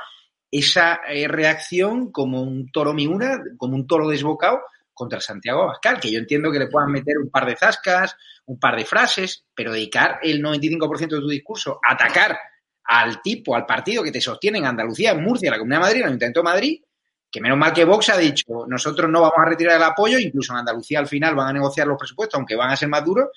esa 0.50 1.00
eh, 1.08 1.28
reacción 1.28 2.10
como 2.10 2.42
un 2.42 2.70
toro 2.72 2.92
miura, 2.92 3.42
como 3.56 3.76
un 3.76 3.86
toro 3.86 4.08
desbocado 4.08 4.62
contra 4.92 5.20
Santiago 5.20 5.62
Abascal, 5.62 6.00
que 6.00 6.10
yo 6.10 6.18
entiendo 6.18 6.50
que 6.50 6.58
le 6.58 6.66
puedan 6.66 6.90
meter 6.90 7.16
un 7.18 7.30
par 7.30 7.46
de 7.46 7.56
zascas, 7.56 8.16
un 8.46 8.58
par 8.58 8.76
de 8.76 8.84
frases, 8.84 9.44
pero 9.54 9.72
dedicar 9.72 10.18
el 10.22 10.42
95% 10.42 10.98
de 10.98 11.20
tu 11.20 11.28
discurso 11.28 11.80
a 11.86 11.94
atacar 11.94 12.38
al 12.84 13.22
tipo, 13.22 13.54
al 13.54 13.66
partido 13.66 14.02
que 14.02 14.10
te 14.10 14.20
sostiene 14.20 14.58
en 14.58 14.66
Andalucía, 14.66 15.12
en 15.12 15.22
Murcia, 15.22 15.50
la 15.50 15.58
Comunidad 15.58 15.78
de 15.78 15.84
Madrid, 15.84 15.96
en 15.96 16.02
el 16.02 16.08
Ayuntamiento 16.08 16.40
de 16.40 16.44
Madrid, 16.44 16.82
que 17.30 17.40
menos 17.40 17.56
mal 17.56 17.72
que 17.72 17.84
Vox 17.84 18.08
ha 18.10 18.18
dicho, 18.18 18.66
nosotros 18.66 19.08
no 19.08 19.20
vamos 19.20 19.38
a 19.38 19.48
retirar 19.48 19.76
el 19.76 19.82
apoyo, 19.82 20.18
incluso 20.18 20.52
en 20.52 20.58
Andalucía 20.58 20.98
al 20.98 21.06
final 21.06 21.34
van 21.34 21.48
a 21.48 21.52
negociar 21.52 21.86
los 21.86 21.96
presupuestos, 21.96 22.36
aunque 22.36 22.56
van 22.56 22.70
a 22.70 22.76
ser 22.76 22.88
más 22.88 23.04
duros, 23.04 23.28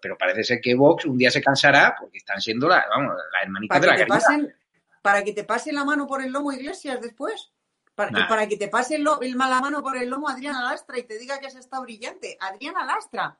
pero 0.00 0.16
parece 0.16 0.42
ser 0.42 0.60
que 0.60 0.74
Vox 0.74 1.04
un 1.04 1.18
día 1.18 1.30
se 1.30 1.42
cansará 1.42 1.94
porque 1.98 2.18
están 2.18 2.40
siendo 2.40 2.66
la, 2.66 2.84
vamos, 2.88 3.14
la 3.32 3.42
hermanita 3.42 3.78
de 3.78 3.86
la 3.86 3.96
que 3.96 4.06
pasen, 4.06 4.52
Para 5.02 5.24
que 5.24 5.32
te 5.32 5.44
pase 5.44 5.72
la 5.72 5.84
mano 5.84 6.06
por 6.06 6.22
el 6.22 6.32
lomo 6.32 6.52
Iglesias 6.52 7.00
después. 7.00 7.52
Para, 7.94 8.26
para 8.26 8.48
que 8.48 8.56
te 8.56 8.68
pase 8.68 8.96
el, 8.96 9.06
el, 9.20 9.36
la 9.36 9.60
mano 9.60 9.82
por 9.82 9.98
el 9.98 10.08
lomo 10.08 10.28
Adriana 10.28 10.62
Lastra 10.62 10.98
y 10.98 11.02
te 11.02 11.18
diga 11.18 11.38
que 11.38 11.46
has 11.46 11.56
estado 11.56 11.82
brillante. 11.82 12.38
Adriana 12.40 12.86
Lastra, 12.86 13.38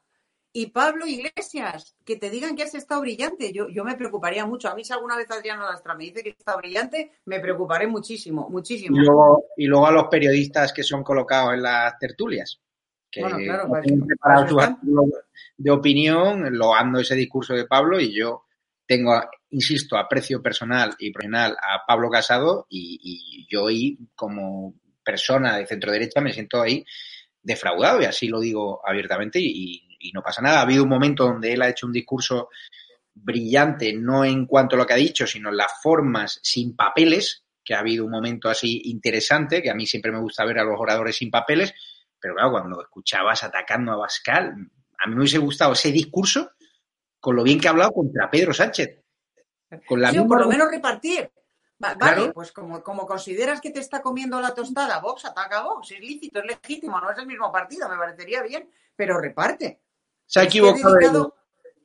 y 0.55 0.67
Pablo 0.67 1.07
Iglesias, 1.07 1.97
que 2.05 2.17
te 2.17 2.29
digan 2.29 2.55
que 2.55 2.63
has 2.63 2.75
estado 2.75 3.01
brillante, 3.01 3.53
yo, 3.53 3.69
yo 3.69 3.85
me 3.85 3.97
preocuparía 3.97 4.45
mucho. 4.45 4.69
A 4.69 4.75
mí 4.75 4.85
si 4.85 4.93
alguna 4.93 5.17
vez 5.17 5.31
Adriano 5.31 5.63
Lastra 5.63 5.95
me 5.95 6.05
dice 6.05 6.23
que 6.23 6.31
está 6.31 6.57
brillante, 6.57 7.13
me 7.25 7.41
preocuparé 7.41 7.87
muchísimo, 7.87 8.51
muchísimo. 8.51 8.97
Y 8.97 9.01
luego, 9.01 9.45
y 9.57 9.67
luego 9.67 9.87
a 9.87 9.93
los 9.93 10.09
periodistas 10.09 10.73
que 10.75 10.83
son 10.83 11.03
colocados 11.03 11.55
en 11.55 11.63
las 11.63 11.99
tertulias, 11.99 12.61
que 13.11 13.23
bueno, 13.23 13.39
claro, 13.39 13.69
pues, 13.69 13.87
de 15.57 15.71
opinión, 15.71 16.57
lo 16.57 16.75
ando 16.75 17.01
ese 17.01 17.15
discurso 17.15 17.55
de 17.55 17.67
Pablo 17.67 17.99
y 17.99 18.15
yo 18.15 18.45
tengo, 18.87 19.19
insisto, 19.53 19.97
aprecio 19.97 20.43
personal 20.43 20.95
y 20.99 21.13
profesional 21.13 21.57
a 21.63 21.87
Pablo 21.87 22.11
Casado 22.11 22.67
y, 22.69 23.47
yo 23.49 23.71
y 23.71 23.99
como 24.15 24.75
persona 25.05 25.57
de 25.57 25.67
centro 25.67 25.93
derecha 25.93 26.21
me 26.21 26.33
siento 26.33 26.61
ahí 26.61 26.85
defraudado 27.43 28.01
y 28.01 28.05
así 28.05 28.29
lo 28.29 28.41
digo 28.41 28.81
abiertamente 28.87 29.39
y, 29.41 29.97
y, 30.01 30.13
no 30.13 30.23
pasa 30.23 30.43
nada. 30.43 30.59
Ha 30.59 30.63
habido 30.63 30.83
un 30.83 30.89
momento 30.89 31.25
donde 31.25 31.53
él 31.53 31.63
ha 31.63 31.69
hecho 31.69 31.87
un 31.87 31.93
discurso 31.93 32.49
brillante, 33.15 33.93
no 33.93 34.25
en 34.25 34.47
cuanto 34.47 34.77
a 34.77 34.79
lo 34.79 34.87
que 34.87 34.95
ha 34.95 34.97
dicho, 34.97 35.27
sino 35.27 35.51
en 35.51 35.57
las 35.57 35.73
formas 35.83 36.41
sin 36.43 36.75
papeles, 36.75 37.45
que 37.65 37.75
ha 37.75 37.81
habido 37.81 38.05
un 38.05 38.11
momento 38.11 38.49
así 38.49 38.83
interesante, 38.87 39.63
que 39.63 39.71
a 39.71 39.75
mí 39.75 39.87
siempre 39.87 40.13
me 40.13 40.21
gusta 40.21 40.45
ver 40.45 40.59
a 40.59 40.65
los 40.65 40.79
oradores 40.79 41.17
sin 41.17 41.31
papeles, 41.31 41.75
pero 42.19 42.35
claro, 42.35 42.53
cuando 42.53 42.81
escuchabas 42.81 43.43
atacando 43.45 43.93
a 43.93 43.97
Bascal, 43.97 44.55
a 44.99 45.09
mí 45.09 45.15
me 45.15 45.21
hubiese 45.21 45.39
gustado 45.39 45.73
ese 45.73 45.93
discurso 45.93 46.53
con 47.21 47.37
lo 47.37 47.43
bien 47.45 47.61
que 47.61 47.69
ha 47.69 47.71
hablado 47.71 47.93
contra 47.93 48.31
Pedro 48.31 48.53
Sánchez. 48.53 49.02
Con 49.87 50.01
la 50.01 50.11
sí, 50.11 50.21
por 50.21 50.41
lo 50.41 50.49
menos 50.49 50.71
repartir. 50.71 51.31
Vale, 51.79 52.33
pues 52.33 52.53
como, 52.53 52.83
como 52.83 53.07
consideras 53.07 53.61
que 53.61 53.71
te 53.71 53.81
está 53.81 54.01
comiendo 54.03 54.41
la 54.41 54.55
tostada, 54.55 55.01
Vox 55.01 55.25
ataca 55.25 55.59
a 55.59 55.63
Vox, 55.65 55.91
es 55.91 56.01
lícito, 56.01 56.39
es 56.39 56.47
legítimo, 56.47 57.01
no 57.01 57.11
es 57.11 57.19
el 57.19 57.27
mismo 57.27 57.51
partido, 57.51 57.89
me 57.89 57.97
parecería 57.97 58.41
bien, 58.43 58.71
pero 58.95 59.21
reparte. 59.21 59.81
Se 60.25 60.41
ha 60.41 60.45
equivocado, 60.45 61.35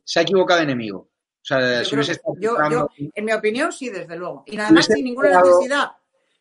se 0.03 0.19
ha 0.19 0.21
equivocado 0.21 0.61
enemigo. 0.61 0.99
O 0.99 1.45
sea, 1.47 1.83
si 1.83 1.95
yo, 2.39 2.57
yo, 2.69 2.89
en 2.97 3.25
mi 3.25 3.31
opinión, 3.31 3.71
sí, 3.71 3.89
desde 3.89 4.15
luego. 4.15 4.43
Y 4.45 4.57
nada 4.57 4.69
más 4.69 4.85
sin 4.85 5.03
ninguna 5.03 5.41
necesidad. 5.41 5.91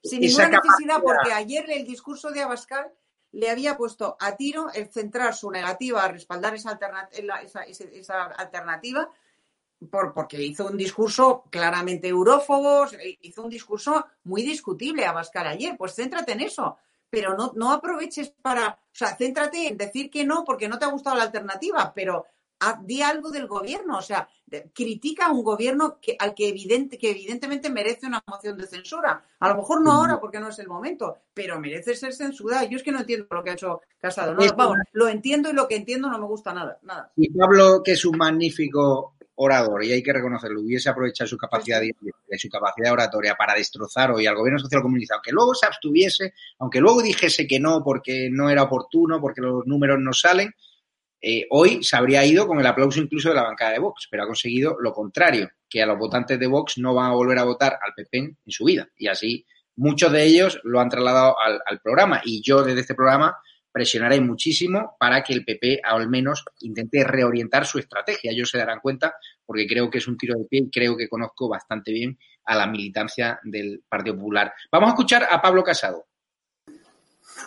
Sin 0.03 0.21
ninguna 0.21 0.49
necesidad, 0.49 1.00
porque 1.00 1.33
ayer 1.33 1.65
el 1.71 1.87
discurso 1.87 2.31
de 2.31 2.43
Abascal 2.43 2.93
le 3.33 3.50
había 3.50 3.76
puesto 3.76 4.17
a 4.19 4.37
tiro 4.37 4.71
el 4.75 4.88
centrar 4.88 5.35
su 5.35 5.50
negativa 5.50 6.03
a 6.03 6.09
respaldar 6.09 6.55
esa, 6.55 6.79
esa, 7.67 8.25
alternativa 8.25 9.11
por, 9.87 10.12
porque 10.12 10.43
hizo 10.43 10.66
un 10.66 10.76
discurso 10.76 11.45
claramente 11.50 12.09
eurófobo, 12.09 12.87
hizo 13.23 13.43
un 13.43 13.50
discurso 13.50 14.07
muy 14.25 14.43
discutible 14.43 15.05
a 15.05 15.12
Bascar 15.12 15.47
ayer. 15.47 15.76
Pues 15.76 15.95
céntrate 15.95 16.33
en 16.33 16.40
eso, 16.40 16.78
pero 17.11 17.37
no, 17.37 17.52
no 17.55 17.73
aproveches 17.73 18.31
para, 18.31 18.69
o 18.69 18.95
sea, 18.95 19.16
céntrate 19.16 19.69
en 19.69 19.76
decir 19.76 20.11
que 20.11 20.25
no 20.25 20.45
porque 20.45 20.69
no 20.69 20.78
te 20.78 20.85
ha 20.85 20.90
gustado 20.90 21.16
la 21.16 21.25
alternativa, 21.25 21.93
pero 21.95 22.26
di 22.85 23.02
algo 23.02 23.31
del 23.31 23.47
gobierno, 23.47 23.99
o 23.99 24.02
sea, 24.02 24.28
critica 24.73 25.26
a 25.26 25.33
un 25.33 25.43
gobierno 25.43 25.99
que, 26.00 26.16
al 26.19 26.35
que, 26.35 26.49
evidente, 26.49 26.97
que 26.97 27.11
evidentemente 27.11 27.71
merece 27.71 28.07
una 28.07 28.23
moción 28.26 28.57
de 28.57 28.66
censura. 28.66 29.25
A 29.40 29.49
lo 29.49 29.57
mejor 29.57 29.83
no 29.83 29.93
ahora 29.93 30.19
porque 30.21 30.40
no 30.40 30.49
es 30.49 30.59
el 30.59 30.69
momento, 30.69 31.19
pero 31.35 31.61
merece 31.61 31.95
ser 31.95 32.14
censurada. 32.14 32.64
Yo 32.64 32.76
es 32.76 32.83
que 32.83 32.93
no 32.93 33.00
entiendo 33.00 33.26
lo 33.31 33.43
que 33.45 33.50
ha 33.50 33.55
hecho 33.55 33.83
Casado. 33.99 34.35
No, 34.35 34.43
vamos, 34.57 34.78
lo 34.93 35.09
entiendo 35.09 35.50
y 35.50 35.52
lo 35.52 35.66
que 35.66 35.76
entiendo 35.76 36.09
no 36.09 36.19
me 36.19 36.26
gusta 36.26 36.52
nada. 36.52 36.78
nada. 36.83 37.11
Y 37.16 37.31
Pablo, 37.31 37.83
que 37.83 37.93
es 37.93 38.05
un 38.05 38.16
magnífico 38.16 39.16
orador 39.37 39.85
y 39.85 39.93
hay 39.93 40.02
que 40.02 40.12
reconocerlo, 40.12 40.61
hubiese 40.61 40.88
aprovechado 40.88 41.28
su 41.28 41.37
capacidad 41.37 41.81
de, 41.81 41.95
su 42.38 42.49
capacidad 42.49 42.93
oratoria 42.93 43.35
para 43.35 43.55
destrozar 43.55 44.11
hoy 44.11 44.26
al 44.26 44.35
gobierno 44.35 44.59
social 44.59 44.83
comunista, 44.83 45.14
aunque 45.14 45.33
luego 45.33 45.55
se 45.55 45.66
abstuviese, 45.66 46.35
aunque 46.59 46.81
luego 46.81 47.02
dijese 47.02 47.47
que 47.47 47.61
no 47.61 47.83
porque 47.85 48.28
no 48.31 48.50
era 48.50 48.62
oportuno, 48.62 49.21
porque 49.21 49.40
los 49.40 49.66
números 49.66 49.99
no 50.00 50.12
salen, 50.12 50.52
eh, 51.21 51.47
hoy 51.50 51.83
se 51.83 51.97
habría 51.97 52.25
ido 52.25 52.47
con 52.47 52.61
el 52.61 52.66
aplauso 52.66 53.00
incluso 53.00 53.28
de 53.28 53.35
la 53.35 53.43
bancada 53.43 53.73
de 53.73 53.78
Vox, 53.78 54.09
pero 54.11 54.23
ha 54.23 54.26
conseguido 54.26 54.76
lo 54.81 54.93
contrario, 54.93 55.50
que 55.69 55.83
a 55.83 55.87
los 55.87 55.99
votantes 55.99 56.38
de 56.38 56.47
Vox 56.47 56.78
no 56.78 56.95
van 56.95 57.11
a 57.11 57.14
volver 57.14 57.38
a 57.38 57.45
votar 57.45 57.78
al 57.85 57.95
PP 57.95 58.19
en 58.19 58.37
su 58.47 58.64
vida. 58.64 58.88
Y 58.97 59.09
así 59.09 59.45
muchos 59.76 60.12
de 60.12 60.25
ellos 60.25 60.61
lo 60.62 60.81
han 60.81 60.88
trasladado 60.88 61.38
al, 61.38 61.61
al 61.66 61.81
programa. 61.81 62.21
Y 62.25 62.43
yo 62.43 62.62
desde 62.62 62.81
este 62.81 62.95
programa 62.95 63.37
presionaré 63.76 64.23
muchísimo 64.23 64.97
para 64.99 65.23
que 65.23 65.34
el 65.34 65.45
PP 65.45 65.82
al 65.84 66.08
menos 66.08 66.43
intente 66.60 67.04
reorientar 67.04 67.67
su 67.67 67.78
estrategia. 67.78 68.30
Ellos 68.30 68.49
se 68.49 68.56
darán 68.56 68.80
cuenta 68.80 69.17
porque 69.45 69.67
creo 69.67 69.91
que 69.91 69.99
es 69.99 70.08
un 70.08 70.17
tiro 70.17 70.34
de 70.39 70.47
pie 70.47 70.60
y 70.60 70.71
creo 70.71 70.97
que 70.97 71.10
conozco 71.10 71.47
bastante 71.47 71.93
bien 71.93 72.19
a 72.47 72.56
la 72.56 72.67
militancia 72.67 73.39
del 73.45 73.82
Partido 73.86 74.17
Popular. 74.17 74.50
Vamos 74.73 74.86
a 74.86 74.93
escuchar 74.93 75.28
a 75.30 75.43
Pablo 75.43 75.62
Casado. 75.62 76.06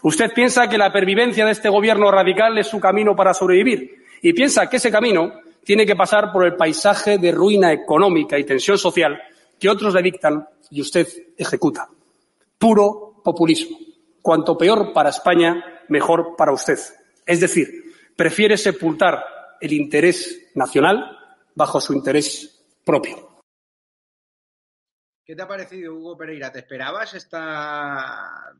Usted 0.03 0.31
piensa 0.31 0.69
que 0.69 0.77
la 0.77 0.93
pervivencia 0.93 1.47
de 1.47 1.51
este 1.51 1.67
gobierno 1.67 2.11
radical 2.11 2.55
es 2.59 2.67
su 2.67 2.79
camino 2.79 3.15
para 3.15 3.33
sobrevivir 3.33 4.05
y 4.21 4.31
piensa 4.33 4.69
que 4.69 4.77
ese 4.77 4.91
camino 4.91 5.33
tiene 5.63 5.83
que 5.83 5.95
pasar 5.95 6.31
por 6.31 6.45
el 6.45 6.55
paisaje 6.55 7.17
de 7.17 7.31
ruina 7.31 7.73
económica 7.73 8.37
y 8.37 8.43
tensión 8.43 8.77
social 8.77 9.19
que 9.59 9.67
otros 9.67 9.95
le 9.95 10.03
dictan 10.03 10.47
y 10.69 10.81
usted 10.81 11.07
ejecuta. 11.35 11.89
Puro 12.59 13.19
populismo. 13.23 13.79
Cuanto 14.21 14.55
peor 14.55 14.93
para 14.93 15.09
España, 15.09 15.78
mejor 15.89 16.36
para 16.38 16.52
usted. 16.52 16.78
Es 17.25 17.39
decir, 17.39 17.93
prefiere 18.15 18.58
sepultar 18.58 19.23
el 19.62 19.73
interés 19.73 20.49
nacional 20.56 21.17
bajo 21.56 21.82
su 21.82 21.93
interés 21.93 22.65
propio. 22.86 23.41
¿Qué 25.23 25.36
te 25.36 25.41
ha 25.41 25.47
parecido, 25.47 25.95
Hugo 25.95 26.17
Pereira? 26.17 26.52
¿Te 26.52 26.60
esperabas 26.60 27.13
esta 27.13 28.56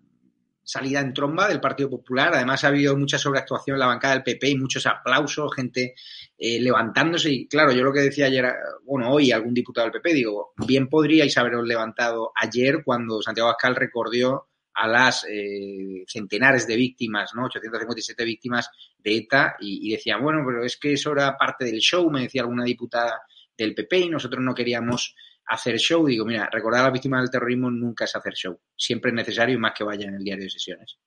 salida 0.70 1.00
en 1.00 1.14
tromba 1.14 1.48
del 1.48 1.60
Partido 1.60 1.90
Popular. 1.90 2.32
Además, 2.36 2.64
ha 2.64 2.68
habido 2.68 2.96
mucha 2.96 3.18
sobreactuación 3.18 3.76
en 3.76 3.80
la 3.80 3.88
bancada 3.88 4.14
del 4.14 4.24
PP 4.24 4.50
y 4.50 4.58
muchos 4.58 4.86
aplausos, 4.86 5.52
gente 5.56 5.96
eh, 6.38 6.62
levantándose. 6.62 7.32
Y 7.32 7.48
claro, 7.48 7.72
yo 7.72 7.84
lo 7.84 7.92
que 7.92 8.02
decía 8.02 8.28
ayer, 8.28 8.54
bueno, 8.84 9.12
hoy 9.12 9.32
algún 9.32 9.54
diputado 9.54 9.86
del 9.86 9.94
PP, 9.94 10.14
digo, 10.14 10.54
bien 10.58 10.88
podríais 10.88 11.36
haberos 11.40 11.66
levantado 11.66 12.32
ayer 12.36 12.84
cuando 12.86 13.20
Santiago 13.22 13.50
Abascal 13.50 13.76
recordó 13.76 14.49
a 14.80 14.88
las 14.88 15.26
eh, 15.30 16.04
centenares 16.08 16.66
de 16.66 16.76
víctimas, 16.76 17.32
¿no? 17.36 17.46
857 17.46 18.24
víctimas 18.24 18.70
de 18.98 19.18
ETA 19.18 19.56
y, 19.60 19.90
y 19.90 19.92
decían, 19.92 20.22
bueno, 20.22 20.42
pero 20.46 20.64
es 20.64 20.78
que 20.78 20.94
eso 20.94 21.12
era 21.12 21.38
parte 21.38 21.66
del 21.66 21.80
show, 21.80 22.10
me 22.10 22.22
decía 22.22 22.42
alguna 22.42 22.64
diputada 22.64 23.22
del 23.58 23.76
PP 23.76 24.00
y 24.00 24.10
nosotros 24.10 24.44
no 24.44 24.56
queríamos 24.56 25.16
hacer 25.50 25.78
show, 25.78 26.06
digo, 26.06 26.26
mira, 26.26 26.48
recordar 26.52 26.82
a 26.82 26.84
las 26.86 26.94
víctimas 26.94 27.22
del 27.22 27.32
terrorismo 27.32 27.70
nunca 27.72 28.06
es 28.06 28.16
hacer 28.16 28.34
show. 28.34 28.60
Siempre 28.76 29.10
es 29.10 29.16
necesario 29.16 29.56
y 29.56 29.60
más 29.60 29.74
que 29.76 29.84
vaya 29.84 30.08
en 30.08 30.16
el 30.16 30.24
diario 30.24 30.46
de 30.46 30.50
sesiones. 30.50 30.98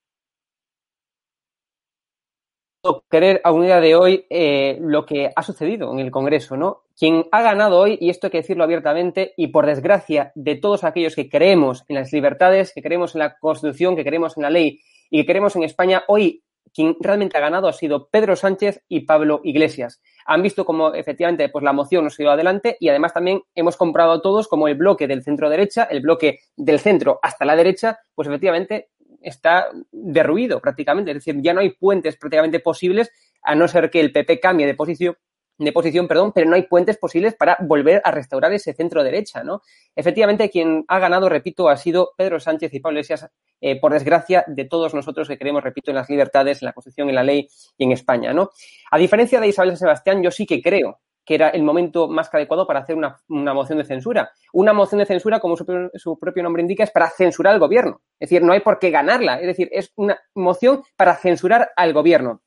Querer 3.08 3.40
a 3.44 3.52
un 3.52 3.62
día 3.62 3.80
de 3.80 3.94
hoy 3.94 4.26
eh, 4.28 4.76
lo 4.80 5.06
que 5.06 5.30
ha 5.34 5.42
sucedido 5.44 5.92
en 5.92 6.00
el 6.00 6.10
Congreso, 6.10 6.56
¿no? 6.56 6.82
Quien 7.02 7.26
ha 7.32 7.42
ganado 7.42 7.80
hoy, 7.80 7.98
y 8.00 8.10
esto 8.10 8.28
hay 8.28 8.30
que 8.30 8.42
decirlo 8.42 8.62
abiertamente, 8.62 9.34
y 9.36 9.48
por 9.48 9.66
desgracia 9.66 10.30
de 10.36 10.54
todos 10.54 10.84
aquellos 10.84 11.16
que 11.16 11.28
creemos 11.28 11.84
en 11.88 11.96
las 11.96 12.12
libertades, 12.12 12.72
que 12.72 12.80
creemos 12.80 13.16
en 13.16 13.18
la 13.18 13.36
Constitución, 13.40 13.96
que 13.96 14.04
creemos 14.04 14.36
en 14.36 14.44
la 14.44 14.50
ley 14.50 14.78
y 15.10 15.18
que 15.18 15.26
creemos 15.26 15.56
en 15.56 15.64
España, 15.64 16.04
hoy 16.06 16.44
quien 16.72 16.94
realmente 17.00 17.36
ha 17.36 17.40
ganado 17.40 17.66
ha 17.66 17.72
sido 17.72 18.06
Pedro 18.08 18.36
Sánchez 18.36 18.84
y 18.86 19.00
Pablo 19.00 19.40
Iglesias. 19.42 20.00
Han 20.26 20.42
visto 20.44 20.64
cómo 20.64 20.94
efectivamente 20.94 21.48
pues, 21.48 21.64
la 21.64 21.72
moción 21.72 22.04
nos 22.04 22.16
ha 22.20 22.22
ido 22.22 22.30
adelante 22.30 22.76
y 22.78 22.88
además 22.88 23.12
también 23.12 23.42
hemos 23.56 23.76
comprado 23.76 24.22
todos 24.22 24.46
como 24.46 24.68
el 24.68 24.76
bloque 24.76 25.08
del 25.08 25.24
centro 25.24 25.50
derecha, 25.50 25.88
el 25.90 26.02
bloque 26.02 26.38
del 26.54 26.78
centro 26.78 27.18
hasta 27.20 27.44
la 27.44 27.56
derecha, 27.56 27.98
pues 28.14 28.28
efectivamente 28.28 28.90
está 29.20 29.70
derruido 29.90 30.60
prácticamente. 30.60 31.10
Es 31.10 31.16
decir, 31.16 31.34
ya 31.42 31.52
no 31.52 31.62
hay 31.62 31.70
puentes 31.70 32.16
prácticamente 32.16 32.60
posibles 32.60 33.10
a 33.42 33.56
no 33.56 33.66
ser 33.66 33.90
que 33.90 33.98
el 33.98 34.12
PP 34.12 34.38
cambie 34.38 34.68
de 34.68 34.74
posición 34.74 35.16
de 35.64 35.72
posición, 35.72 36.08
perdón, 36.08 36.32
pero 36.34 36.48
no 36.48 36.56
hay 36.56 36.62
puentes 36.62 36.98
posibles 36.98 37.34
para 37.34 37.56
volver 37.60 38.00
a 38.04 38.10
restaurar 38.10 38.52
ese 38.52 38.72
centro 38.74 39.02
derecha, 39.02 39.42
¿no? 39.44 39.62
Efectivamente, 39.94 40.50
quien 40.50 40.84
ha 40.88 40.98
ganado, 40.98 41.28
repito, 41.28 41.68
ha 41.68 41.76
sido 41.76 42.12
Pedro 42.16 42.40
Sánchez 42.40 42.72
y 42.74 42.80
Pablo 42.80 42.98
Iglesias, 42.98 43.28
eh, 43.60 43.80
por 43.80 43.92
desgracia 43.92 44.44
de 44.46 44.64
todos 44.64 44.94
nosotros 44.94 45.28
que 45.28 45.38
creemos, 45.38 45.62
repito, 45.62 45.90
en 45.90 45.96
las 45.96 46.10
libertades, 46.10 46.62
en 46.62 46.66
la 46.66 46.72
Constitución, 46.72 47.08
en 47.08 47.14
la 47.14 47.22
ley 47.22 47.48
y 47.76 47.84
en 47.84 47.92
España, 47.92 48.32
¿no? 48.32 48.50
A 48.90 48.98
diferencia 48.98 49.40
de 49.40 49.48
Isabel 49.48 49.76
Sebastián, 49.76 50.22
yo 50.22 50.30
sí 50.30 50.46
que 50.46 50.60
creo 50.60 51.00
que 51.24 51.36
era 51.36 51.50
el 51.50 51.62
momento 51.62 52.08
más 52.08 52.32
adecuado 52.34 52.66
para 52.66 52.80
hacer 52.80 52.96
una, 52.96 53.16
moción 53.28 53.78
de 53.78 53.84
censura. 53.84 54.32
Una 54.52 54.72
moción 54.72 54.98
de 54.98 55.06
censura, 55.06 55.38
como 55.38 55.56
su, 55.56 55.64
su, 55.94 56.18
propio 56.18 56.42
nombre 56.42 56.62
indica, 56.62 56.82
es 56.82 56.90
para 56.90 57.10
censurar 57.10 57.54
al 57.54 57.60
gobierno. 57.60 58.00
Es 58.18 58.30
decir, 58.30 58.42
no 58.42 58.52
hay 58.52 58.60
por 58.60 58.78
qué 58.78 58.90
ganarla. 58.90 59.38
Es 59.38 59.46
decir, 59.46 59.68
es 59.72 59.92
una 59.96 60.18
moción 60.34 60.82
para 60.96 61.14
censurar 61.14 61.70
al 61.76 61.92
gobierno. 61.92 62.42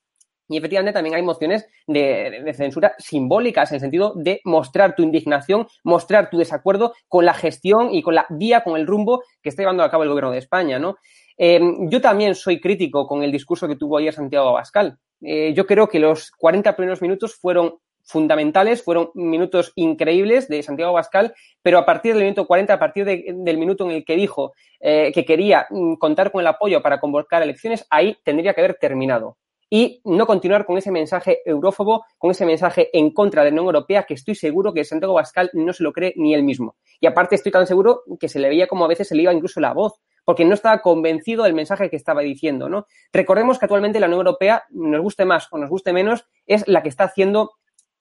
Y 0.47 0.57
efectivamente 0.57 0.93
también 0.93 1.15
hay 1.15 1.23
mociones 1.23 1.67
de, 1.87 2.53
censura 2.55 2.93
simbólicas 2.97 3.71
en 3.71 3.75
el 3.75 3.81
sentido 3.81 4.13
de 4.15 4.41
mostrar 4.43 4.95
tu 4.95 5.03
indignación, 5.03 5.67
mostrar 5.83 6.29
tu 6.29 6.37
desacuerdo 6.37 6.93
con 7.07 7.25
la 7.25 7.33
gestión 7.33 7.93
y 7.93 8.01
con 8.01 8.15
la 8.15 8.25
vía, 8.29 8.63
con 8.63 8.77
el 8.77 8.85
rumbo 8.85 9.23
que 9.41 9.49
está 9.49 9.63
llevando 9.63 9.83
a 9.83 9.89
cabo 9.89 10.03
el 10.03 10.09
gobierno 10.09 10.31
de 10.31 10.39
España, 10.39 10.77
¿no? 10.77 10.97
Eh, 11.37 11.59
yo 11.89 11.99
también 11.99 12.35
soy 12.35 12.61
crítico 12.61 13.07
con 13.07 13.23
el 13.23 13.31
discurso 13.31 13.67
que 13.67 13.75
tuvo 13.75 13.97
ayer 13.97 14.13
Santiago 14.13 14.49
Abascal. 14.49 14.97
Eh, 15.21 15.53
yo 15.53 15.65
creo 15.65 15.87
que 15.87 15.99
los 15.99 16.31
40 16.31 16.75
primeros 16.75 17.01
minutos 17.01 17.35
fueron 17.35 17.79
fundamentales, 18.03 18.83
fueron 18.83 19.09
minutos 19.15 19.73
increíbles 19.75 20.47
de 20.47 20.61
Santiago 20.61 20.91
Abascal, 20.91 21.33
pero 21.61 21.79
a 21.79 21.85
partir 21.85 22.13
del 22.13 22.23
minuto 22.23 22.45
40, 22.45 22.73
a 22.73 22.79
partir 22.79 23.03
del 23.03 23.57
minuto 23.57 23.85
en 23.85 23.91
el 23.91 24.05
que 24.05 24.15
dijo 24.15 24.53
eh, 24.79 25.11
que 25.11 25.25
quería 25.25 25.65
mm, 25.69 25.95
contar 25.95 26.31
con 26.31 26.41
el 26.41 26.47
apoyo 26.47 26.81
para 26.81 26.99
convocar 26.99 27.41
elecciones, 27.41 27.85
ahí 27.89 28.15
tendría 28.23 28.53
que 28.53 28.61
haber 28.61 28.75
terminado 28.75 29.37
y 29.69 30.01
no 30.05 30.25
continuar 30.25 30.65
con 30.65 30.77
ese 30.77 30.91
mensaje 30.91 31.39
eurófobo, 31.45 32.05
con 32.17 32.31
ese 32.31 32.45
mensaje 32.45 32.89
en 32.97 33.11
contra 33.11 33.43
de 33.43 33.51
la 33.51 33.53
Unión 33.53 33.65
Europea 33.65 34.03
que 34.03 34.13
estoy 34.13 34.35
seguro 34.35 34.73
que 34.73 34.83
Santiago 34.83 35.13
Bascal 35.13 35.49
no 35.53 35.73
se 35.73 35.83
lo 35.83 35.91
cree 35.91 36.13
ni 36.17 36.33
él 36.33 36.43
mismo. 36.43 36.75
Y 36.99 37.07
aparte 37.07 37.35
estoy 37.35 37.51
tan 37.51 37.67
seguro 37.67 38.03
que 38.19 38.29
se 38.29 38.39
le 38.39 38.49
veía 38.49 38.67
como 38.67 38.85
a 38.85 38.87
veces 38.87 39.07
se 39.07 39.15
le 39.15 39.23
iba 39.23 39.33
incluso 39.33 39.59
la 39.59 39.73
voz, 39.73 39.93
porque 40.23 40.45
no 40.45 40.53
estaba 40.53 40.81
convencido 40.81 41.43
del 41.43 41.53
mensaje 41.53 41.89
que 41.89 41.95
estaba 41.95 42.21
diciendo, 42.21 42.69
¿no? 42.69 42.87
Recordemos 43.13 43.59
que 43.59 43.65
actualmente 43.65 43.99
la 43.99 44.07
Unión 44.07 44.19
Europea, 44.19 44.63
nos 44.69 45.01
guste 45.01 45.25
más 45.25 45.47
o 45.51 45.57
nos 45.57 45.69
guste 45.69 45.93
menos, 45.93 46.25
es 46.45 46.67
la 46.67 46.81
que 46.81 46.89
está 46.89 47.05
haciendo 47.05 47.51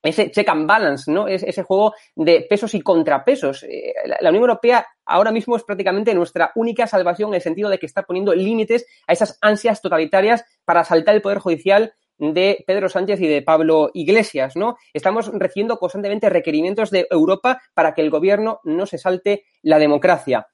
ese 0.04 0.30
check 0.30 0.48
and 0.48 0.66
balance, 0.66 1.10
¿no? 1.10 1.26
Es 1.26 1.42
ese 1.42 1.62
juego 1.62 1.94
de 2.14 2.46
pesos 2.48 2.74
y 2.74 2.82
contrapesos. 2.82 3.62
Eh, 3.64 3.94
la, 4.20 4.28
Unión 4.28 4.42
Europea 4.42 4.86
ahora 5.06 5.32
mismo 5.32 5.56
es 5.56 5.64
prácticamente 5.64 6.14
nuestra 6.14 6.52
única 6.54 6.86
salvación 6.86 7.30
en 7.30 7.36
el 7.36 7.40
sentido 7.40 7.70
de 7.70 7.78
que 7.78 7.86
está 7.86 8.02
poniendo 8.02 8.34
límites 8.34 8.86
a 9.06 9.12
esas 9.12 9.38
ansias 9.40 9.80
totalitarias 9.80 10.44
para 10.64 10.84
saltar 10.84 11.14
el 11.14 11.22
poder 11.22 11.38
judicial 11.38 11.94
de 12.18 12.62
Pedro 12.66 12.88
Sánchez 12.88 13.20
y 13.20 13.26
de 13.26 13.42
Pablo 13.42 13.90
Iglesias, 13.94 14.56
¿no? 14.56 14.76
Estamos 14.92 15.32
recibiendo 15.32 15.78
constantemente 15.78 16.28
requerimientos 16.28 16.90
de 16.90 17.06
Europa 17.10 17.60
para 17.72 17.94
que 17.94 18.02
el 18.02 18.10
gobierno 18.10 18.60
no 18.64 18.86
se 18.86 18.98
salte 18.98 19.44
la 19.62 19.78
democracia. 19.78 20.46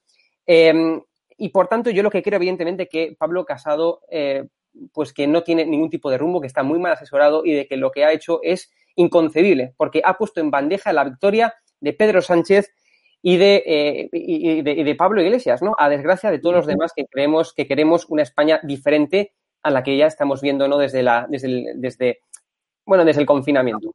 Em, 0.45 1.01
y 1.37 1.49
por 1.49 1.67
tanto, 1.67 1.89
yo 1.89 2.03
lo 2.03 2.09
que 2.09 2.23
creo, 2.23 2.37
evidentemente, 2.37 2.87
que 2.87 3.15
Pablo 3.17 3.45
Casado, 3.45 4.01
eh, 4.09 4.47
pues 4.93 5.13
que 5.13 5.27
no 5.27 5.43
tiene 5.43 5.65
ningún 5.65 5.89
tipo 5.89 6.09
de 6.09 6.17
rumbo, 6.17 6.41
que 6.41 6.47
está 6.47 6.63
muy 6.63 6.79
mal 6.79 6.93
asesorado 6.93 7.45
y 7.45 7.53
de 7.53 7.67
que 7.67 7.77
lo 7.77 7.91
que 7.91 8.05
ha 8.05 8.13
hecho 8.13 8.39
es 8.41 8.71
inconcebible, 8.95 9.73
porque 9.77 10.01
ha 10.03 10.17
puesto 10.17 10.39
en 10.41 10.51
bandeja 10.51 10.93
la 10.93 11.03
victoria 11.03 11.53
de 11.79 11.93
Pedro 11.93 12.21
Sánchez 12.21 12.71
y 13.21 13.37
de, 13.37 13.63
eh, 13.65 14.09
y, 14.11 14.61
de, 14.61 14.95
Pablo 14.95 15.21
Iglesias, 15.21 15.61
¿no? 15.61 15.75
A 15.77 15.89
desgracia 15.89 16.31
de 16.31 16.39
todos 16.39 16.55
los 16.55 16.65
demás 16.65 16.91
que 16.95 17.05
creemos 17.05 17.53
que 17.53 17.67
queremos 17.67 18.05
una 18.09 18.23
España 18.23 18.59
diferente 18.63 19.33
a 19.61 19.69
la 19.69 19.83
que 19.83 19.95
ya 19.95 20.07
estamos 20.07 20.41
viendo, 20.41 20.67
¿no? 20.67 20.77
Desde 20.77 21.03
la, 21.03 21.27
desde 21.29 21.47
el, 21.47 21.65
desde, 21.75 22.19
bueno, 22.85 23.05
desde 23.05 23.21
el 23.21 23.27
confinamiento. 23.27 23.93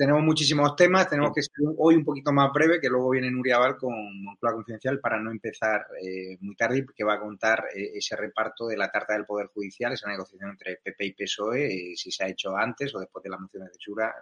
Tenemos 0.00 0.22
muchísimos 0.22 0.74
temas, 0.76 1.10
tenemos 1.10 1.30
que 1.34 1.42
ser 1.42 1.52
hoy 1.76 1.94
un 1.94 2.06
poquito 2.06 2.32
más 2.32 2.50
breve, 2.54 2.80
que 2.80 2.88
luego 2.88 3.10
viene 3.10 3.30
Nuria 3.30 3.58
Val 3.58 3.76
con 3.76 3.92
Moncloa 4.24 4.54
Confidencial 4.54 4.98
para 4.98 5.20
no 5.20 5.30
empezar 5.30 5.88
eh, 6.02 6.38
muy 6.40 6.56
tarde, 6.56 6.84
porque 6.84 7.04
va 7.04 7.16
a 7.16 7.20
contar 7.20 7.66
eh, 7.74 7.90
ese 7.96 8.16
reparto 8.16 8.66
de 8.66 8.78
la 8.78 8.90
tarta 8.90 9.12
del 9.12 9.26
Poder 9.26 9.48
Judicial, 9.48 9.92
esa 9.92 10.08
negociación 10.08 10.52
entre 10.52 10.78
PP 10.82 11.04
y 11.04 11.12
PSOE, 11.12 11.66
eh, 11.66 11.96
si 11.96 12.10
se 12.10 12.24
ha 12.24 12.28
hecho 12.28 12.56
antes 12.56 12.94
o 12.94 12.98
después 12.98 13.22
de 13.22 13.28
la 13.28 13.36
moción 13.36 13.64
de 13.64 13.72
censura. 13.72 14.14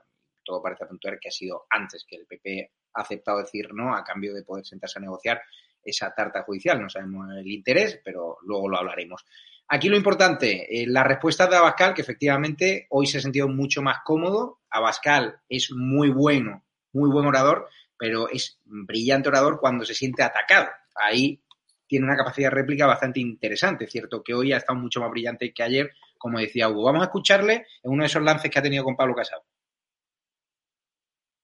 Todo 0.43 0.61
parece 0.61 0.83
apuntar 0.83 1.17
que 1.21 1.29
ha 1.29 1.31
sido 1.31 1.67
antes 1.71 2.05
que 2.05 2.17
el 2.17 2.27
PP 2.27 2.73
ha 2.95 3.03
aceptado 3.03 3.39
decir 3.39 3.73
no 3.73 3.95
a 3.95 4.03
cambio 4.03 4.35
de 4.35 4.43
poder 4.43 4.67
sentarse 4.67 4.99
a 4.99 5.03
negociar 5.03 5.41
esa 5.85 6.13
tarta 6.13 6.43
judicial. 6.43 6.83
No 6.83 6.89
sabemos 6.89 7.29
el 7.37 7.47
interés, 7.47 8.01
pero 8.05 8.39
luego 8.43 8.69
lo 8.69 8.79
hablaremos. 8.79 9.25
Aquí 9.71 9.91
lo 9.91 9.99
importante, 9.99 10.83
eh, 10.83 10.87
la 10.87 11.05
respuesta 11.05 11.47
de 11.47 11.57
Abascal, 11.57 11.93
que 11.93 12.01
efectivamente 12.01 12.87
hoy 12.89 13.07
se 13.07 13.19
ha 13.19 13.21
sentido 13.21 13.49
mucho 13.49 13.83
más 13.83 13.99
cómodo. 14.03 14.61
Abascal 14.71 15.41
es 15.47 15.71
muy 15.73 16.09
bueno, 16.09 16.65
muy 16.95 17.11
buen 17.11 17.27
orador, 17.27 17.69
pero 17.99 18.31
es 18.31 18.59
brillante 18.65 19.29
orador 19.29 19.61
cuando 19.61 19.85
se 19.85 19.93
siente 19.93 20.23
atacado. 20.23 20.69
Ahí 20.95 21.43
tiene 21.87 22.07
una 22.07 22.17
capacidad 22.17 22.49
de 22.49 22.55
réplica 22.55 22.87
bastante 22.87 23.21
interesante. 23.21 23.87
Cierto 23.87 24.23
que 24.23 24.33
hoy 24.33 24.55
ha 24.55 24.57
estado 24.57 24.79
mucho 24.79 25.01
más 25.01 25.11
brillante 25.11 25.53
que 25.53 25.63
ayer, 25.63 25.91
como 26.17 26.39
decía 26.39 26.71
Hugo. 26.71 26.85
Vamos 26.85 27.03
a 27.03 27.07
escucharle 27.07 27.67
en 27.83 27.93
uno 27.93 28.05
de 28.05 28.07
esos 28.07 28.23
lances 28.23 28.51
que 28.51 28.59
ha 28.59 28.63
tenido 28.63 28.85
con 28.85 28.97
Pablo 28.97 29.15
Casado. 29.15 29.43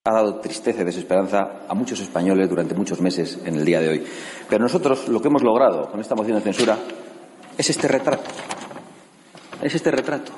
Ha 0.06 0.12
dado 0.12 0.40
tristeza 0.40 0.80
y 0.80 0.84
desesperanza 0.84 1.66
a 1.68 1.74
muchos 1.74 2.00
españoles 2.00 2.48
durante 2.48 2.74
muchos 2.74 3.02
meses 3.02 3.38
en 3.44 3.56
el 3.56 3.64
día 3.66 3.80
de 3.80 3.88
hoy. 3.88 4.06
Pero 4.48 4.62
nosotros 4.62 5.08
lo 5.08 5.20
que 5.20 5.28
hemos 5.28 5.42
logrado 5.42 5.90
con 5.90 6.00
esta 6.00 6.14
moción 6.14 6.38
de 6.38 6.42
censura 6.42 6.78
es 7.56 7.70
este 7.70 7.88
retrato. 7.88 8.30
Es 9.62 9.74
este 9.74 9.90
retrato. 9.90 10.32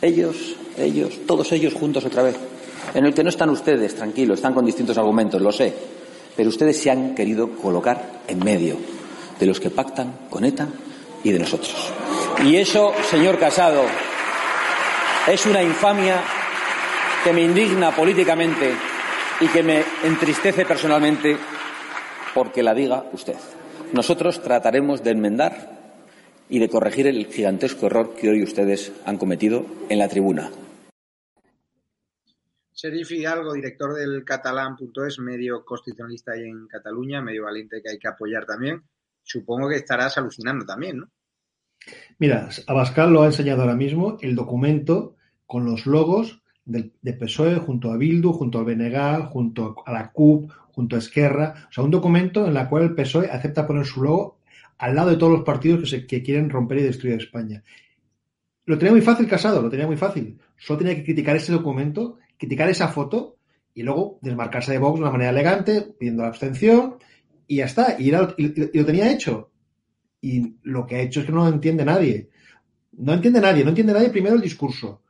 Ellos, 0.00 0.56
ellos, 0.78 1.14
todos 1.26 1.50
ellos 1.52 1.74
juntos 1.74 2.04
otra 2.04 2.22
vez. 2.22 2.36
En 2.94 3.04
el 3.04 3.14
que 3.14 3.22
no 3.22 3.30
están 3.30 3.50
ustedes, 3.50 3.94
tranquilos, 3.94 4.38
están 4.38 4.54
con 4.54 4.64
distintos 4.64 4.96
argumentos, 4.98 5.40
lo 5.40 5.52
sé. 5.52 5.72
Pero 6.36 6.48
ustedes 6.48 6.80
se 6.80 6.90
han 6.90 7.14
querido 7.14 7.50
colocar 7.50 8.22
en 8.26 8.38
medio 8.38 8.76
de 9.38 9.46
los 9.46 9.60
que 9.60 9.70
pactan 9.70 10.26
con 10.30 10.44
ETA 10.44 10.68
y 11.24 11.32
de 11.32 11.38
nosotros. 11.38 11.92
Y 12.44 12.56
eso, 12.56 12.92
señor 13.10 13.38
Casado, 13.38 13.84
es 15.26 15.46
una 15.46 15.62
infamia 15.62 16.22
que 17.24 17.32
me 17.32 17.42
indigna 17.42 17.90
políticamente 17.94 18.72
y 19.40 19.48
que 19.48 19.62
me 19.62 19.82
entristece 20.04 20.64
personalmente 20.64 21.36
porque 22.34 22.62
la 22.62 22.74
diga 22.74 23.04
usted. 23.12 23.36
Nosotros 23.92 24.42
trataremos 24.42 25.02
de 25.02 25.10
enmendar 25.10 25.75
y 26.48 26.58
de 26.58 26.68
corregir 26.68 27.06
el 27.06 27.26
gigantesco 27.26 27.86
error 27.86 28.14
que 28.14 28.28
hoy 28.30 28.42
ustedes 28.42 28.92
han 29.04 29.18
cometido 29.18 29.66
en 29.88 29.98
la 29.98 30.08
tribuna. 30.08 30.50
Sergi 32.72 33.04
Fidalgo, 33.04 33.54
director 33.54 33.94
del 33.94 34.22
catalán.es, 34.22 35.18
medio 35.18 35.64
constitucionalista 35.64 36.32
ahí 36.32 36.42
en 36.42 36.66
Cataluña, 36.68 37.22
medio 37.22 37.44
valiente 37.44 37.80
que 37.82 37.90
hay 37.90 37.98
que 37.98 38.08
apoyar 38.08 38.44
también. 38.44 38.82
Supongo 39.22 39.68
que 39.68 39.76
estarás 39.76 40.18
alucinando 40.18 40.66
también, 40.66 40.98
¿no? 40.98 41.10
Mira, 42.18 42.48
Abascal 42.66 43.12
lo 43.12 43.22
ha 43.22 43.26
enseñado 43.26 43.62
ahora 43.62 43.74
mismo, 43.74 44.18
el 44.20 44.34
documento 44.34 45.16
con 45.46 45.64
los 45.64 45.86
logos 45.86 46.42
del, 46.64 46.92
de 47.00 47.14
PSOE 47.14 47.56
junto 47.56 47.90
a 47.90 47.96
Bildu, 47.96 48.32
junto 48.32 48.58
al 48.58 48.64
BNG, 48.64 49.30
junto 49.30 49.76
a 49.86 49.92
la 49.92 50.12
CUP, 50.12 50.50
junto 50.72 50.96
a 50.96 50.98
Esquerra. 50.98 51.68
O 51.70 51.72
sea, 51.72 51.84
un 51.84 51.90
documento 51.90 52.46
en 52.46 52.56
el 52.56 52.68
cual 52.68 52.82
el 52.82 52.94
PSOE 52.94 53.30
acepta 53.30 53.66
poner 53.66 53.86
su 53.86 54.02
logo 54.02 54.35
al 54.78 54.94
lado 54.94 55.10
de 55.10 55.16
todos 55.16 55.32
los 55.32 55.42
partidos 55.42 55.80
que, 55.80 55.86
se, 55.86 56.06
que 56.06 56.22
quieren 56.22 56.50
romper 56.50 56.78
y 56.78 56.82
destruir 56.82 57.16
España. 57.16 57.62
Lo 58.66 58.76
tenía 58.78 58.92
muy 58.92 59.00
fácil 59.00 59.28
Casado, 59.28 59.62
lo 59.62 59.70
tenía 59.70 59.86
muy 59.86 59.96
fácil. 59.96 60.38
Solo 60.56 60.80
tenía 60.80 60.96
que 60.96 61.04
criticar 61.04 61.36
ese 61.36 61.52
documento, 61.52 62.18
criticar 62.36 62.68
esa 62.68 62.88
foto 62.88 63.36
y 63.74 63.82
luego 63.82 64.18
desmarcarse 64.22 64.72
de 64.72 64.78
Vox 64.78 64.98
de 64.98 65.02
una 65.02 65.12
manera 65.12 65.30
elegante, 65.30 65.82
pidiendo 65.98 66.22
la 66.22 66.30
abstención 66.30 66.96
y 67.46 67.56
ya 67.56 67.66
está. 67.66 67.96
Y, 67.98 68.10
lo, 68.10 68.34
y, 68.36 68.76
lo 68.76 68.84
tenía 68.84 69.12
hecho. 69.12 69.50
Y 70.20 70.56
lo 70.62 70.86
que 70.86 70.96
ha 70.96 71.00
hecho 71.00 71.20
es 71.20 71.26
que 71.26 71.32
no 71.32 71.44
lo 71.44 71.48
entiende 71.48 71.84
nadie. 71.84 72.30
No 72.92 73.12
entiende 73.12 73.40
nadie, 73.40 73.62
no 73.62 73.70
entiende 73.70 73.92
nadie 73.92 74.10
primero 74.10 74.34
el 74.34 74.42
discurso. 74.42 75.02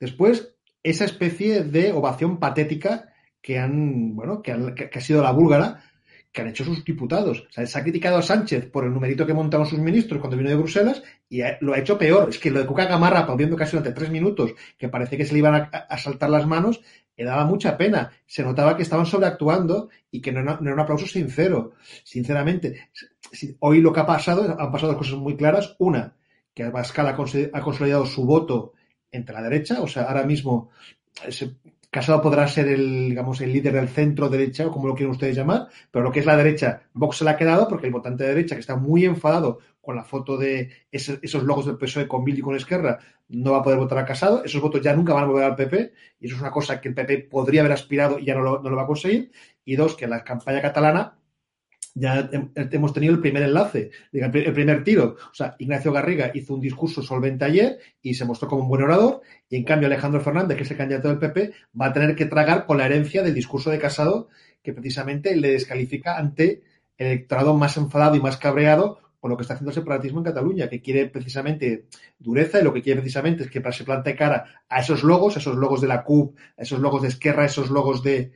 Después, 0.00 0.54
esa 0.82 1.04
especie 1.04 1.64
de 1.64 1.92
ovación 1.92 2.38
patética 2.38 3.12
que 3.40 3.58
han, 3.58 4.14
bueno, 4.14 4.42
que, 4.42 4.74
que 4.74 4.98
ha 4.98 5.00
sido 5.00 5.22
la 5.22 5.32
búlgara, 5.32 5.82
que 6.32 6.42
han 6.42 6.48
hecho 6.48 6.64
sus 6.64 6.84
diputados. 6.84 7.46
O 7.48 7.52
sea, 7.52 7.66
se 7.66 7.78
ha 7.78 7.82
criticado 7.82 8.18
a 8.18 8.22
Sánchez 8.22 8.70
por 8.70 8.84
el 8.84 8.92
numerito 8.92 9.26
que 9.26 9.34
montaron 9.34 9.66
sus 9.66 9.78
ministros 9.78 10.20
cuando 10.20 10.36
vino 10.36 10.50
de 10.50 10.56
Bruselas 10.56 11.02
y 11.28 11.40
lo 11.60 11.74
ha 11.74 11.78
hecho 11.78 11.98
peor. 11.98 12.28
Es 12.28 12.38
que 12.38 12.50
lo 12.50 12.60
de 12.60 12.66
Cuca 12.66 12.86
Gamarra 12.86 13.20
aplaudiendo 13.20 13.56
casi 13.56 13.76
durante 13.76 13.98
tres 13.98 14.10
minutos, 14.10 14.52
que 14.76 14.88
parece 14.88 15.16
que 15.16 15.24
se 15.24 15.32
le 15.32 15.38
iban 15.40 15.68
a, 15.72 15.98
saltar 15.98 16.30
las 16.30 16.46
manos, 16.46 16.80
le 17.16 17.24
daba 17.24 17.44
mucha 17.44 17.76
pena. 17.76 18.12
Se 18.26 18.42
notaba 18.42 18.76
que 18.76 18.82
estaban 18.82 19.06
sobreactuando 19.06 19.88
y 20.10 20.20
que 20.20 20.32
no 20.32 20.40
era, 20.40 20.58
un 20.58 20.80
aplauso 20.80 21.06
sincero. 21.06 21.72
Sinceramente, 22.04 22.90
hoy 23.60 23.80
lo 23.80 23.92
que 23.92 24.00
ha 24.00 24.06
pasado, 24.06 24.56
han 24.58 24.70
pasado 24.70 24.96
cosas 24.96 25.16
muy 25.16 25.36
claras. 25.36 25.74
Una, 25.78 26.14
que 26.54 26.64
Abascal 26.64 27.08
ha 27.08 27.60
consolidado 27.62 28.06
su 28.06 28.24
voto 28.24 28.74
entre 29.10 29.34
la 29.34 29.42
derecha, 29.42 29.80
o 29.80 29.88
sea, 29.88 30.04
ahora 30.04 30.24
mismo 30.24 30.70
Casado 31.90 32.20
podrá 32.20 32.46
ser 32.48 32.68
el, 32.68 33.08
digamos, 33.10 33.40
el 33.40 33.52
líder 33.52 33.72
del 33.72 33.88
centro 33.88 34.28
derecha, 34.28 34.66
o 34.66 34.70
como 34.70 34.88
lo 34.88 34.94
quieren 34.94 35.12
ustedes 35.12 35.34
llamar, 35.34 35.68
pero 35.90 36.04
lo 36.04 36.12
que 36.12 36.20
es 36.20 36.26
la 36.26 36.36
derecha, 36.36 36.82
Vox 36.92 37.18
se 37.18 37.24
la 37.24 37.32
ha 37.32 37.36
quedado 37.36 37.66
porque 37.66 37.86
el 37.86 37.92
votante 37.92 38.24
de 38.24 38.30
derecha, 38.30 38.54
que 38.56 38.60
está 38.60 38.76
muy 38.76 39.06
enfadado 39.06 39.60
con 39.80 39.96
la 39.96 40.04
foto 40.04 40.36
de 40.36 40.70
esos 40.92 41.42
logos 41.44 41.64
del 41.64 41.78
PSOE 41.78 42.06
con 42.06 42.24
Bildu 42.24 42.40
y 42.40 42.42
con 42.42 42.56
Esquerra, 42.56 42.98
no 43.28 43.52
va 43.52 43.58
a 43.58 43.62
poder 43.62 43.78
votar 43.78 43.96
a 43.96 44.04
Casado. 44.04 44.44
Esos 44.44 44.60
votos 44.60 44.82
ya 44.82 44.94
nunca 44.94 45.14
van 45.14 45.24
a 45.24 45.26
volver 45.28 45.44
al 45.44 45.56
PP, 45.56 45.92
y 46.20 46.26
eso 46.26 46.34
es 46.34 46.40
una 46.42 46.50
cosa 46.50 46.78
que 46.78 46.88
el 46.90 46.94
PP 46.94 47.28
podría 47.30 47.62
haber 47.62 47.72
aspirado 47.72 48.18
y 48.18 48.26
ya 48.26 48.34
no 48.34 48.42
lo, 48.42 48.62
no 48.62 48.68
lo 48.68 48.76
va 48.76 48.82
a 48.82 48.86
conseguir. 48.86 49.32
Y 49.64 49.76
dos, 49.76 49.94
que 49.94 50.06
la 50.06 50.24
campaña 50.24 50.60
catalana 50.60 51.18
ya 51.98 52.30
hemos 52.54 52.92
tenido 52.92 53.14
el 53.14 53.20
primer 53.20 53.42
enlace, 53.42 53.90
el 54.12 54.52
primer 54.52 54.84
tiro. 54.84 55.16
O 55.30 55.34
sea, 55.34 55.56
Ignacio 55.58 55.92
Garriga 55.92 56.30
hizo 56.34 56.54
un 56.54 56.60
discurso 56.60 57.02
solvente 57.02 57.44
ayer 57.44 57.78
y 58.02 58.14
se 58.14 58.24
mostró 58.24 58.48
como 58.48 58.62
un 58.62 58.68
buen 58.68 58.82
orador, 58.82 59.22
y 59.48 59.56
en 59.56 59.64
cambio 59.64 59.86
Alejandro 59.86 60.20
Fernández, 60.20 60.56
que 60.56 60.62
es 60.62 60.70
el 60.70 60.76
candidato 60.76 61.08
del 61.08 61.18
PP, 61.18 61.52
va 61.80 61.86
a 61.86 61.92
tener 61.92 62.14
que 62.14 62.26
tragar 62.26 62.66
con 62.66 62.78
la 62.78 62.86
herencia 62.86 63.22
del 63.22 63.34
discurso 63.34 63.70
de 63.70 63.78
Casado, 63.78 64.28
que 64.62 64.72
precisamente 64.72 65.34
le 65.36 65.50
descalifica 65.50 66.16
ante 66.18 66.62
el 66.96 67.08
electorado 67.08 67.54
más 67.54 67.76
enfadado 67.76 68.16
y 68.16 68.20
más 68.20 68.36
cabreado 68.36 69.00
por 69.20 69.30
lo 69.30 69.36
que 69.36 69.42
está 69.42 69.54
haciendo 69.54 69.70
el 69.70 69.74
separatismo 69.74 70.20
en 70.20 70.24
Cataluña, 70.24 70.68
que 70.68 70.80
quiere 70.80 71.06
precisamente 71.06 71.86
dureza 72.18 72.60
y 72.60 72.62
lo 72.62 72.72
que 72.72 72.82
quiere 72.82 73.00
precisamente 73.00 73.42
es 73.42 73.50
que 73.50 73.62
se 73.72 73.84
plante 73.84 74.14
cara 74.14 74.62
a 74.68 74.80
esos 74.80 75.02
logos, 75.02 75.36
a 75.36 75.40
esos 75.40 75.56
logos 75.56 75.80
de 75.80 75.88
la 75.88 76.04
CUP, 76.04 76.38
a 76.56 76.62
esos 76.62 76.78
logos 76.78 77.02
de 77.02 77.08
Esquerra, 77.08 77.42
a 77.42 77.46
esos 77.46 77.68
logos 77.70 78.02
de, 78.04 78.30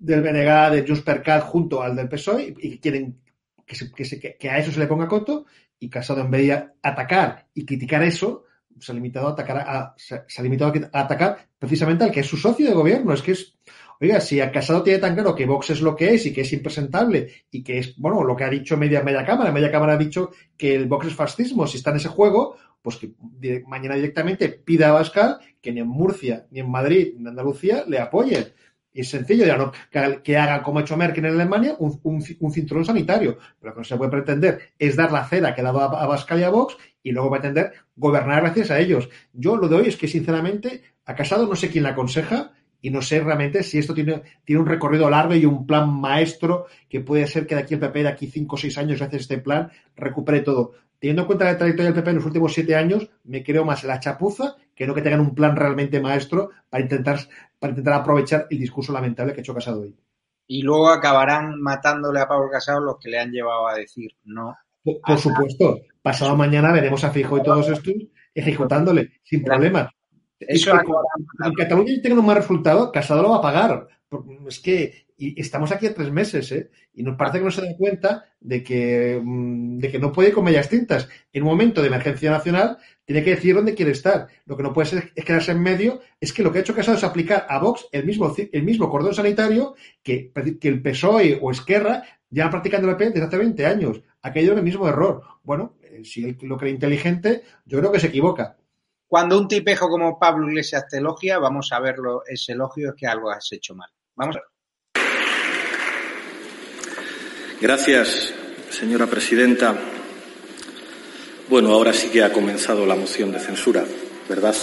del 0.00 0.22
BNG, 0.22 0.72
de 0.72 0.84
Just 0.88 1.04
per 1.04 1.22
junto 1.42 1.82
al 1.82 1.94
del 1.94 2.08
PSOE 2.08 2.54
y, 2.58 2.78
quieren 2.78 3.20
que, 3.66 4.36
que, 4.38 4.50
a 4.50 4.58
eso 4.58 4.72
se 4.72 4.80
le 4.80 4.86
ponga 4.86 5.06
coto 5.06 5.46
y 5.78 5.88
Casado 5.88 6.22
en 6.22 6.30
vez 6.30 6.46
de 6.46 6.68
atacar 6.82 7.46
y 7.54 7.64
criticar 7.64 8.02
eso, 8.02 8.44
se 8.78 8.92
ha 8.92 8.94
limitado 8.94 9.28
a 9.28 9.32
atacar 9.32 9.58
a, 9.58 9.94
se, 9.96 10.14
ha 10.14 10.42
limitado 10.42 10.72
a 10.92 11.00
atacar 11.00 11.48
precisamente 11.58 12.04
al 12.04 12.10
que 12.10 12.20
es 12.20 12.26
su 12.26 12.36
socio 12.36 12.66
de 12.66 12.74
gobierno. 12.74 13.12
Es 13.12 13.22
que 13.22 13.32
es, 13.32 13.56
oiga, 14.00 14.20
si 14.20 14.40
a 14.40 14.50
Casado 14.50 14.82
tiene 14.82 14.98
tan 14.98 15.14
claro 15.14 15.34
que 15.34 15.46
Vox 15.46 15.70
es 15.70 15.80
lo 15.80 15.96
que 15.96 16.14
es 16.14 16.26
y 16.26 16.32
que 16.32 16.42
es 16.42 16.52
impresentable 16.52 17.30
y 17.50 17.62
que 17.62 17.78
es, 17.78 17.96
bueno, 17.96 18.24
lo 18.24 18.36
que 18.36 18.44
ha 18.44 18.50
dicho 18.50 18.76
media, 18.76 19.02
media 19.02 19.24
cámara, 19.24 19.52
media 19.52 19.70
cámara 19.70 19.94
ha 19.94 19.98
dicho 19.98 20.30
que 20.56 20.74
el 20.74 20.86
Vox 20.86 21.06
es 21.06 21.14
fascismo, 21.14 21.66
si 21.66 21.78
está 21.78 21.90
en 21.90 21.96
ese 21.96 22.08
juego, 22.08 22.56
pues 22.82 22.96
que 22.96 23.12
mañana 23.66 23.94
directamente 23.94 24.48
pida 24.48 24.88
a 24.88 24.92
Bascal 24.92 25.38
que 25.60 25.72
ni 25.72 25.80
en 25.80 25.88
Murcia, 25.88 26.46
ni 26.50 26.60
en 26.60 26.70
Madrid, 26.70 27.12
ni 27.14 27.20
en 27.20 27.28
Andalucía 27.28 27.84
le 27.86 27.98
apoyen. 27.98 28.52
Es 28.92 29.08
sencillo, 29.08 29.46
ya 29.46 29.56
no, 29.56 29.72
que, 30.22 30.36
haga 30.36 30.62
como 30.62 30.78
ha 30.78 30.82
hecho 30.82 30.96
Merkel 30.96 31.24
en 31.24 31.34
Alemania, 31.34 31.76
un, 31.78 32.52
cinturón 32.52 32.84
sanitario. 32.84 33.38
Pero 33.60 33.70
lo 33.70 33.74
que 33.74 33.80
no 33.80 33.84
se 33.84 33.96
puede 33.96 34.10
pretender 34.10 34.60
es 34.78 34.96
dar 34.96 35.12
la 35.12 35.24
cera 35.24 35.54
que 35.54 35.62
ha 35.62 35.68
a, 35.68 36.14
a 36.14 36.38
y 36.38 36.42
a 36.42 36.50
Vox 36.50 36.76
y 37.02 37.12
luego 37.12 37.30
pretender 37.30 37.72
gobernar 37.94 38.42
gracias 38.42 38.70
a 38.70 38.78
ellos. 38.78 39.08
Yo 39.32 39.56
lo 39.56 39.68
de 39.68 39.76
hoy 39.76 39.88
es 39.88 39.96
que, 39.96 40.08
sinceramente, 40.08 40.82
A 41.04 41.14
Casado 41.14 41.46
no 41.46 41.54
sé 41.54 41.70
quién 41.70 41.84
la 41.84 41.90
aconseja 41.90 42.52
y 42.82 42.90
no 42.90 43.02
sé 43.02 43.20
realmente 43.20 43.62
si 43.62 43.78
esto 43.78 43.94
tiene, 43.94 44.22
tiene 44.44 44.62
un 44.62 44.66
recorrido 44.66 45.08
largo 45.10 45.34
y 45.34 45.44
un 45.44 45.66
plan 45.66 45.92
maestro 45.92 46.66
que 46.88 47.00
puede 47.00 47.26
ser 47.26 47.46
que 47.46 47.54
de 47.54 47.62
aquí 47.62 47.74
el 47.74 47.80
PP, 47.80 48.02
de 48.02 48.08
aquí 48.08 48.26
cinco 48.26 48.56
o 48.56 48.58
seis 48.58 48.76
años, 48.78 48.98
gracias 48.98 49.22
este 49.22 49.38
plan, 49.38 49.70
recupere 49.96 50.40
todo. 50.40 50.72
Teniendo 51.00 51.22
en 51.22 51.26
cuenta 51.26 51.46
la 51.46 51.56
trayectoria 51.56 51.92
del 51.92 51.94
PP 51.94 52.10
en 52.10 52.16
los 52.16 52.26
últimos 52.26 52.52
siete 52.52 52.76
años, 52.76 53.08
me 53.24 53.42
creo 53.42 53.64
más 53.64 53.84
la 53.84 53.98
chapuza 53.98 54.56
que 54.74 54.86
no 54.86 54.94
que 54.94 55.00
tengan 55.00 55.20
un 55.20 55.34
plan 55.34 55.56
realmente 55.56 56.00
maestro 56.00 56.50
para 56.68 56.82
intentar, 56.82 57.18
para 57.58 57.70
intentar 57.70 57.94
aprovechar 57.94 58.46
el 58.50 58.58
discurso 58.58 58.92
lamentable 58.92 59.32
que 59.32 59.40
ha 59.40 59.42
hecho 59.42 59.54
Casado 59.54 59.80
hoy. 59.80 59.96
Y 60.46 60.62
luego 60.62 60.88
acabarán 60.88 61.58
matándole 61.60 62.20
a 62.20 62.28
Pablo 62.28 62.50
Casado 62.50 62.80
los 62.80 62.98
que 62.98 63.08
le 63.08 63.18
han 63.18 63.30
llevado 63.30 63.66
a 63.66 63.74
decir 63.74 64.10
no. 64.24 64.56
Por, 64.82 65.00
por 65.00 65.18
supuesto, 65.18 65.80
pasado 66.02 66.36
mañana 66.36 66.72
veremos 66.72 67.02
a 67.04 67.10
Fijo 67.10 67.38
y 67.38 67.42
todos 67.42 67.68
estos 67.68 67.94
ejecutándole 68.34 69.12
sin 69.22 69.42
problemas. 69.42 69.90
Eso 70.38 70.72
en 70.72 71.54
Cataluña 71.54 71.92
tenga 72.02 72.20
un 72.20 72.26
mal 72.26 72.36
resultado, 72.36 72.92
Casado 72.92 73.22
lo 73.22 73.30
va 73.30 73.36
a 73.36 73.42
pagar. 73.42 73.88
Es 74.46 74.60
que 74.60 75.06
y 75.20 75.38
estamos 75.38 75.70
aquí 75.70 75.86
a 75.86 75.92
tres 75.92 76.10
meses, 76.10 76.50
¿eh? 76.50 76.70
Y 76.94 77.02
nos 77.02 77.16
parece 77.16 77.38
que 77.38 77.44
no 77.44 77.50
se 77.50 77.60
da 77.60 77.76
cuenta 77.76 78.24
de 78.40 78.62
que, 78.62 79.20
mm, 79.22 79.78
de 79.78 79.90
que 79.90 79.98
no 79.98 80.12
puede 80.12 80.30
ir 80.30 80.34
con 80.34 80.44
medias 80.44 80.70
tintas. 80.70 81.08
En 81.30 81.42
un 81.42 81.50
momento 81.50 81.82
de 81.82 81.88
emergencia 81.88 82.30
nacional, 82.30 82.78
tiene 83.04 83.22
que 83.22 83.30
decir 83.30 83.54
dónde 83.54 83.74
quiere 83.74 83.92
estar. 83.92 84.28
Lo 84.46 84.56
que 84.56 84.62
no 84.62 84.72
puede 84.72 84.88
ser 84.88 85.12
es 85.14 85.24
quedarse 85.24 85.52
en 85.52 85.62
medio. 85.62 86.00
Es 86.18 86.32
que 86.32 86.42
lo 86.42 86.50
que 86.50 86.58
ha 86.58 86.60
hecho 86.62 86.74
Casado 86.74 86.96
es 86.96 87.04
aplicar 87.04 87.46
a 87.50 87.58
Vox 87.58 87.86
el 87.92 88.06
mismo, 88.06 88.34
el 88.50 88.62
mismo 88.62 88.88
cordón 88.88 89.14
sanitario 89.14 89.74
que, 90.02 90.32
que 90.58 90.68
el 90.68 90.80
PSOE 90.80 91.38
o 91.42 91.50
Esquerra 91.50 92.02
ya 92.30 92.48
practicando 92.48 92.88
el 92.88 92.96
PP 92.96 93.10
desde 93.10 93.26
hace 93.26 93.36
20 93.36 93.66
años. 93.66 94.00
Ha 94.22 94.32
caído 94.32 94.52
en 94.52 94.58
el 94.58 94.64
mismo 94.64 94.88
error. 94.88 95.22
Bueno, 95.42 95.76
eh, 95.82 96.02
si 96.02 96.24
él 96.24 96.38
lo 96.42 96.56
cree 96.56 96.72
inteligente, 96.72 97.42
yo 97.66 97.78
creo 97.78 97.92
que 97.92 98.00
se 98.00 98.06
equivoca. 98.06 98.56
Cuando 99.06 99.38
un 99.38 99.48
tipejo 99.48 99.88
como 99.88 100.18
Pablo 100.18 100.48
Iglesias 100.48 100.86
te 100.88 100.98
elogia, 100.98 101.38
vamos 101.38 101.72
a 101.72 101.80
verlo, 101.80 102.22
ese 102.26 102.52
elogio 102.52 102.90
es 102.90 102.94
que 102.96 103.06
algo 103.06 103.30
has 103.30 103.50
hecho 103.52 103.74
mal. 103.74 103.90
Vamos 104.14 104.36
a 104.36 104.38
ver. 104.38 104.49
Gracias, 107.60 108.32
señora 108.70 109.06
presidenta. 109.06 109.78
Bueno, 111.50 111.72
ahora 111.72 111.92
sí 111.92 112.08
que 112.08 112.22
ha 112.22 112.32
comenzado 112.32 112.86
la 112.86 112.94
moción 112.94 113.32
de 113.32 113.38
censura, 113.38 113.84
¿verdad? 114.30 114.56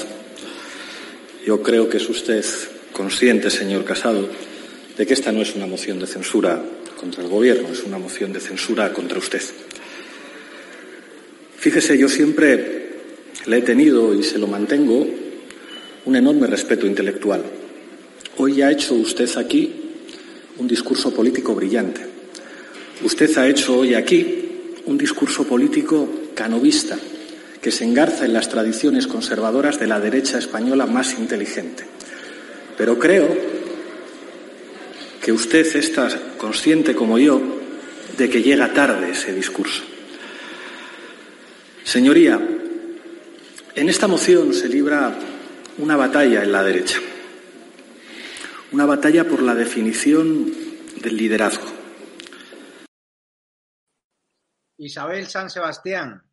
Yo 1.46 1.62
creo 1.62 1.88
que 1.88 1.98
es 1.98 2.10
usted 2.10 2.44
consciente, 2.92 3.52
señor 3.52 3.86
Casado, 3.86 4.28
de 4.98 5.06
que 5.06 5.14
esta 5.14 5.32
no 5.32 5.44
es 5.44 5.54
una 5.54 5.68
moción 5.68 6.00
de 6.00 6.08
censura 6.08 6.60
contra 7.00 7.22
el 7.22 7.30
Gobierno, 7.30 7.70
es 7.72 7.84
una 7.84 8.00
moción 8.00 8.34
de 8.34 8.40
censura 8.40 8.92
contra 8.92 9.20
usted. 9.20 9.44
Fíjese, 11.56 12.00
yo 12.00 12.10
siempre 12.10 12.94
le 13.46 13.58
he 13.60 13.62
tenido 13.62 14.12
y 14.16 14.24
se 14.24 14.40
lo 14.40 14.48
mantengo 14.48 15.06
un 16.06 16.16
enorme 16.16 16.48
respeto 16.48 16.88
intelectual. 16.88 17.44
Hoy 18.38 18.64
ha 18.64 18.72
hecho 18.72 18.96
usted 18.96 19.30
aquí 19.38 19.72
un 20.58 20.68
discurso 20.68 21.14
político 21.14 21.54
brillante 21.54 22.17
Usted 23.04 23.38
ha 23.38 23.48
hecho 23.48 23.78
hoy 23.78 23.94
aquí 23.94 24.46
un 24.86 24.98
discurso 24.98 25.44
político 25.46 26.10
canovista 26.34 26.98
que 27.62 27.72
se 27.72 27.84
engarza 27.84 28.26
en 28.26 28.34
las 28.34 28.50
tradiciones 28.50 29.06
conservadoras 29.06 29.80
de 29.80 29.88
la 29.88 30.00
derecha 30.00 30.40
española 30.40 30.86
más 30.88 31.14
inteligente. 31.20 31.84
Pero 32.76 32.98
creo 32.98 33.28
que 35.22 35.32
usted 35.32 35.76
está 35.76 36.10
consciente 36.38 36.96
como 36.96 37.20
yo 37.20 37.42
de 38.18 38.30
que 38.30 38.42
llega 38.42 38.74
tarde 38.74 39.12
ese 39.12 39.34
discurso. 39.34 39.84
Señoría, 41.84 42.40
en 43.76 43.90
esta 43.90 44.08
moción 44.08 44.54
se 44.54 44.70
libra 44.70 45.14
una 45.78 45.96
batalla 45.96 46.44
en 46.44 46.52
la 46.52 46.64
derecha, 46.64 47.00
una 48.72 48.86
batalla 48.86 49.26
por 49.26 49.44
la 49.44 49.54
definición 49.54 50.52
del 51.02 51.16
liderazgo. 51.16 51.77
Isabel 54.78 55.28
San 55.28 55.50
Sebastián, 55.50 56.24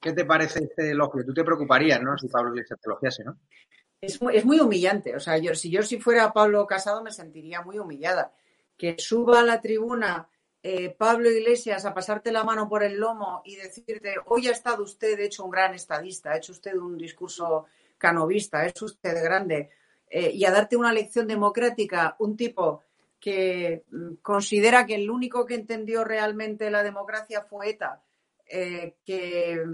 ¿qué 0.00 0.12
te 0.12 0.24
parece 0.24 0.64
este 0.64 0.90
elogio? 0.90 1.24
Tú 1.24 1.32
te 1.32 1.44
preocuparías, 1.44 2.00
¿no? 2.02 2.16
Si 2.18 2.28
Pablo 2.28 2.50
Iglesias 2.50 2.80
te 2.80 2.88
elogiase, 2.88 3.24
¿no? 3.24 3.38
Es 4.00 4.20
muy, 4.20 4.36
es 4.36 4.44
muy 4.44 4.60
humillante. 4.60 5.16
O 5.16 5.20
sea, 5.20 5.38
yo, 5.38 5.54
si 5.54 5.70
yo 5.70 5.82
si 5.82 5.98
fuera 5.98 6.32
Pablo 6.32 6.66
Casado 6.66 7.02
me 7.02 7.12
sentiría 7.12 7.62
muy 7.62 7.78
humillada. 7.78 8.32
Que 8.76 8.96
suba 8.98 9.40
a 9.40 9.42
la 9.42 9.60
tribuna 9.60 10.28
eh, 10.68 10.90
Pablo 10.90 11.30
Iglesias 11.30 11.84
a 11.84 11.94
pasarte 11.94 12.32
la 12.32 12.42
mano 12.42 12.68
por 12.68 12.82
el 12.82 12.98
lomo 12.98 13.40
y 13.44 13.54
decirte, 13.54 14.16
hoy 14.26 14.48
ha 14.48 14.50
estado 14.50 14.82
usted 14.82 15.18
hecho 15.20 15.44
un 15.44 15.50
gran 15.52 15.74
estadista, 15.74 16.32
ha 16.32 16.36
hecho 16.38 16.50
usted 16.50 16.74
un 16.74 16.98
discurso 16.98 17.66
canovista, 17.96 18.66
es 18.66 18.82
usted 18.82 19.22
grande, 19.22 19.70
eh, 20.10 20.30
y 20.32 20.44
a 20.44 20.50
darte 20.50 20.76
una 20.76 20.92
lección 20.92 21.28
democrática, 21.28 22.16
un 22.18 22.36
tipo 22.36 22.82
que 23.20 23.84
mm, 23.90 24.14
considera 24.22 24.86
que 24.86 24.94
el 24.94 25.10
único 25.10 25.46
que 25.46 25.54
entendió 25.54 26.04
realmente 26.04 26.70
la 26.70 26.82
democracia 26.82 27.42
fue 27.42 27.70
ETA, 27.70 28.02
eh, 28.48 28.96
que, 29.04 29.64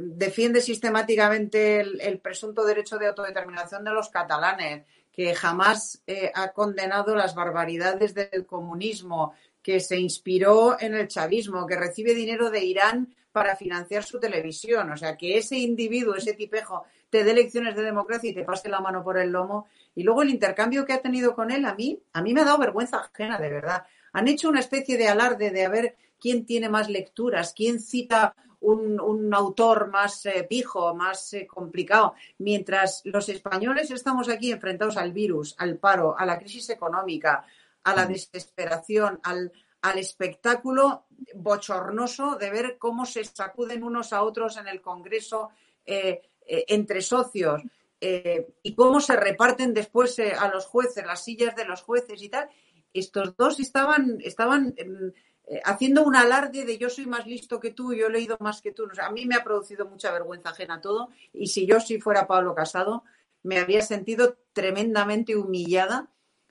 defiende 0.00 0.60
sistemáticamente 0.60 1.80
el, 1.80 2.20
presunto 2.20 2.64
derecho 2.64 2.98
de 2.98 3.06
autodeterminación 3.06 3.82
de 3.82 3.92
los 3.92 4.10
catalanes, 4.10 4.84
que 5.10 5.34
jamás 5.34 6.02
eh, 6.06 6.30
ha 6.34 6.52
condenado 6.52 7.16
las 7.16 7.34
barbaridades 7.34 8.14
del 8.14 8.46
comunismo, 8.46 9.32
que 9.62 9.80
se 9.80 9.98
inspiró 9.98 10.80
en 10.80 10.94
el 10.94 11.08
chavismo, 11.08 11.66
que 11.66 11.76
recibe 11.76 12.14
dinero 12.14 12.50
de 12.50 12.64
Irán 12.64 13.14
para 13.32 13.56
financiar 13.56 14.04
su 14.04 14.18
televisión. 14.18 14.90
O 14.92 14.96
sea, 14.96 15.16
que 15.16 15.38
ese 15.38 15.56
individuo, 15.56 16.14
ese 16.14 16.34
tipejo, 16.34 16.84
te 17.10 17.24
dé 17.24 17.34
lecciones 17.34 17.76
de 17.76 17.82
democracia 17.82 18.30
y 18.30 18.34
te 18.34 18.44
pase 18.44 18.68
la 18.68 18.80
mano 18.80 19.02
por 19.02 19.18
el 19.18 19.30
lomo, 19.30 19.66
y 19.98 20.04
luego 20.04 20.22
el 20.22 20.30
intercambio 20.30 20.84
que 20.86 20.92
ha 20.92 21.02
tenido 21.02 21.34
con 21.34 21.50
él, 21.50 21.64
a 21.64 21.74
mí, 21.74 22.00
a 22.12 22.22
mí 22.22 22.32
me 22.32 22.42
ha 22.42 22.44
dado 22.44 22.58
vergüenza 22.58 22.98
ajena, 22.98 23.36
de 23.36 23.50
verdad. 23.50 23.82
Han 24.12 24.28
hecho 24.28 24.48
una 24.48 24.60
especie 24.60 24.96
de 24.96 25.08
alarde 25.08 25.50
de 25.50 25.64
a 25.64 25.68
ver 25.68 25.96
quién 26.20 26.46
tiene 26.46 26.68
más 26.68 26.88
lecturas, 26.88 27.52
quién 27.52 27.80
cita 27.80 28.36
un, 28.60 29.34
autor 29.34 29.88
más 29.88 30.24
eh, 30.26 30.46
pijo, 30.48 30.94
más 30.94 31.34
eh, 31.34 31.48
complicado, 31.48 32.14
mientras 32.38 33.02
los 33.06 33.28
españoles 33.28 33.90
estamos 33.90 34.28
aquí 34.28 34.52
enfrentados 34.52 34.96
al 34.96 35.10
virus, 35.10 35.56
al 35.58 35.78
paro, 35.78 36.16
a 36.16 36.24
la 36.24 36.38
crisis 36.38 36.70
económica, 36.70 37.44
a 37.82 37.92
la 37.92 38.06
desesperación, 38.06 39.18
al, 39.24 39.50
al 39.82 39.98
espectáculo 39.98 41.06
bochornoso 41.34 42.36
de 42.36 42.50
ver 42.50 42.78
cómo 42.78 43.04
se 43.04 43.24
sacuden 43.24 43.82
unos 43.82 44.12
a 44.12 44.22
otros 44.22 44.58
en 44.58 44.68
el 44.68 44.80
Congreso 44.80 45.50
eh, 45.84 46.22
entre 46.46 47.02
socios, 47.02 47.62
eh, 48.00 48.54
y 48.62 48.74
cómo 48.74 49.00
se 49.00 49.16
reparten 49.16 49.74
después 49.74 50.18
eh, 50.20 50.32
a 50.32 50.48
los 50.48 50.66
jueces, 50.66 51.04
las 51.04 51.24
sillas 51.24 51.56
de 51.56 51.64
los 51.64 51.82
jueces 51.82 52.22
y 52.22 52.28
tal, 52.28 52.48
estos 52.92 53.36
dos 53.36 53.58
estaban, 53.58 54.18
estaban 54.22 54.72
em, 54.76 55.12
eh, 55.46 55.60
haciendo 55.64 56.04
un 56.04 56.14
alarde 56.14 56.64
de 56.64 56.78
yo 56.78 56.90
soy 56.90 57.06
más 57.06 57.26
listo 57.26 57.58
que 57.58 57.72
tú, 57.72 57.92
yo 57.92 58.06
he 58.06 58.10
leído 58.10 58.36
más 58.40 58.62
que 58.62 58.72
tú. 58.72 58.88
a 59.02 59.10
mí 59.10 59.26
me 59.26 59.34
ha 59.34 59.42
producido 59.42 59.86
mucha 59.86 60.12
vergüenza 60.12 60.50
ajena 60.50 60.80
todo 60.80 61.08
y 61.32 61.48
si 61.48 61.66
yo 61.66 61.80
si 61.80 62.00
fuera 62.00 62.28
Pablo 62.28 62.54
Casado, 62.54 63.02
me 63.42 63.58
había 63.58 63.82
sentido 63.82 64.36
tremendamente 64.52 65.36
humillada 65.36 66.08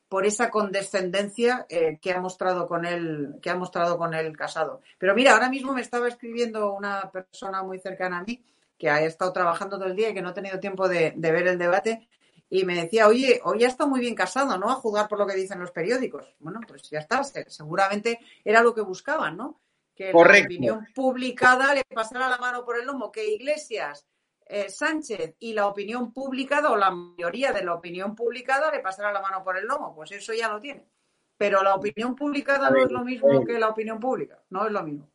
por 0.09 0.25
esa 0.25 0.49
condescendencia 0.49 1.67
que 1.67 2.13
ha 2.13 2.21
mostrado 2.21 2.65
con 2.65 2.85
él, 2.85 3.35
que 3.41 3.49
ha 3.49 3.57
mostrado 3.57 3.97
con 3.97 4.13
él 4.13 4.37
casado. 4.37 4.79
Pero 4.97 5.13
mira, 5.13 5.33
ahora 5.33 5.49
mismo 5.49 5.73
me 5.73 5.81
estaba 5.81 6.07
escribiendo 6.07 6.73
una 6.73 7.11
persona 7.11 7.61
muy 7.61 7.77
cercana 7.79 8.19
a 8.19 8.23
mí 8.23 8.41
que 8.77 8.89
ha 8.89 9.01
estado 9.03 9.33
trabajando 9.33 9.77
todo 9.77 9.87
el 9.87 9.95
día 9.95 10.09
y 10.09 10.13
que 10.13 10.21
no 10.21 10.29
ha 10.29 10.33
tenido 10.33 10.59
tiempo 10.59 10.87
de, 10.87 11.13
ver 11.17 11.47
el 11.47 11.57
debate, 11.57 12.07
y 12.49 12.63
me 12.63 12.75
decía, 12.75 13.07
oye, 13.07 13.41
hoy 13.43 13.59
ya 13.59 13.67
está 13.67 13.85
muy 13.85 13.99
bien 13.99 14.15
casado, 14.15 14.57
¿no? 14.57 14.69
A 14.69 14.75
juzgar 14.75 15.09
por 15.09 15.19
lo 15.19 15.27
que 15.27 15.35
dicen 15.35 15.59
los 15.59 15.71
periódicos. 15.71 16.33
Bueno, 16.39 16.61
pues 16.65 16.89
ya 16.89 16.99
está, 16.99 17.21
seguramente 17.23 18.19
era 18.45 18.61
lo 18.61 18.73
que 18.73 18.81
buscaban, 18.81 19.35
¿no? 19.35 19.59
Que 19.93 20.13
la 20.13 20.19
opinión 20.19 20.87
publicada 20.95 21.73
le 21.73 21.83
pasara 21.83 22.29
la 22.29 22.37
mano 22.37 22.63
por 22.63 22.79
el 22.79 22.85
lomo, 22.85 23.11
que 23.11 23.27
Iglesias, 23.27 24.07
eh, 24.45 24.69
Sánchez 24.69 25.35
y 25.39 25.53
la 25.53 25.67
opinión 25.67 26.13
publicada, 26.13 26.71
o 26.71 26.77
la 26.77 26.91
mayoría 26.91 27.51
de 27.51 27.65
la 27.65 27.73
opinión 27.73 28.15
publicada, 28.15 28.71
le 28.71 28.79
pasara 28.79 29.11
la 29.11 29.21
mano 29.21 29.43
por 29.43 29.57
el 29.57 29.65
lomo. 29.65 29.93
Pues 29.93 30.11
eso 30.13 30.33
ya 30.33 30.47
lo 30.47 30.61
tiene. 30.61 30.87
Pero 31.35 31.61
la 31.63 31.75
opinión 31.75 32.15
publicada 32.15 32.69
no 32.69 32.77
es 32.77 32.91
lo 32.91 33.03
mismo 33.03 33.43
que 33.43 33.59
la 33.59 33.69
opinión 33.69 33.99
pública, 33.99 34.41
no 34.49 34.65
es 34.65 34.71
lo 34.71 34.83
mismo 34.83 35.09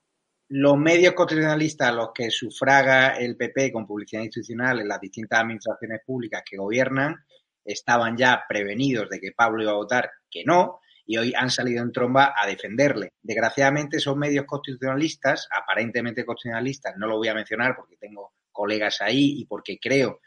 los 0.55 0.77
medios 0.77 1.15
constitucionalistas 1.15 1.95
los 1.95 2.11
que 2.13 2.31
sufraga 2.31 3.17
el 3.17 3.39
PP 3.39 3.73
con 3.73 3.87
publicidad 3.87 4.21
institucional 4.21 4.81
en 4.81 4.89
las 4.89 5.01
distintas 5.01 5.41
administraciones 5.41 6.03
públicas 6.05 6.43
que 6.45 6.59
gobiernan 6.59 7.25
estaban 7.65 8.19
ya 8.19 8.45
prevenidos 8.47 9.09
de 9.09 9.19
que 9.19 9.33
Pablo 9.33 9.63
iba 9.63 9.73
a 9.73 9.77
votar 9.77 10.11
que 10.31 10.45
no 10.45 10.81
y 11.07 11.17
hoy 11.17 11.33
han 11.35 11.49
salido 11.49 11.83
en 11.83 11.91
tromba 11.91 12.35
a 12.37 12.47
defenderle. 12.47 13.15
Desgraciadamente 13.23 13.97
esos 13.97 14.15
medios 14.15 14.45
constitucionalistas, 14.45 15.49
aparentemente 15.59 16.27
constitucionalistas, 16.27 16.99
no 16.99 17.07
lo 17.07 17.17
voy 17.17 17.29
a 17.29 17.35
mencionar 17.35 17.75
porque 17.75 17.97
tengo 17.97 18.35
colegas 18.53 19.01
ahí 19.01 19.41
y 19.41 19.47
porque 19.47 19.79
creo 19.81 20.21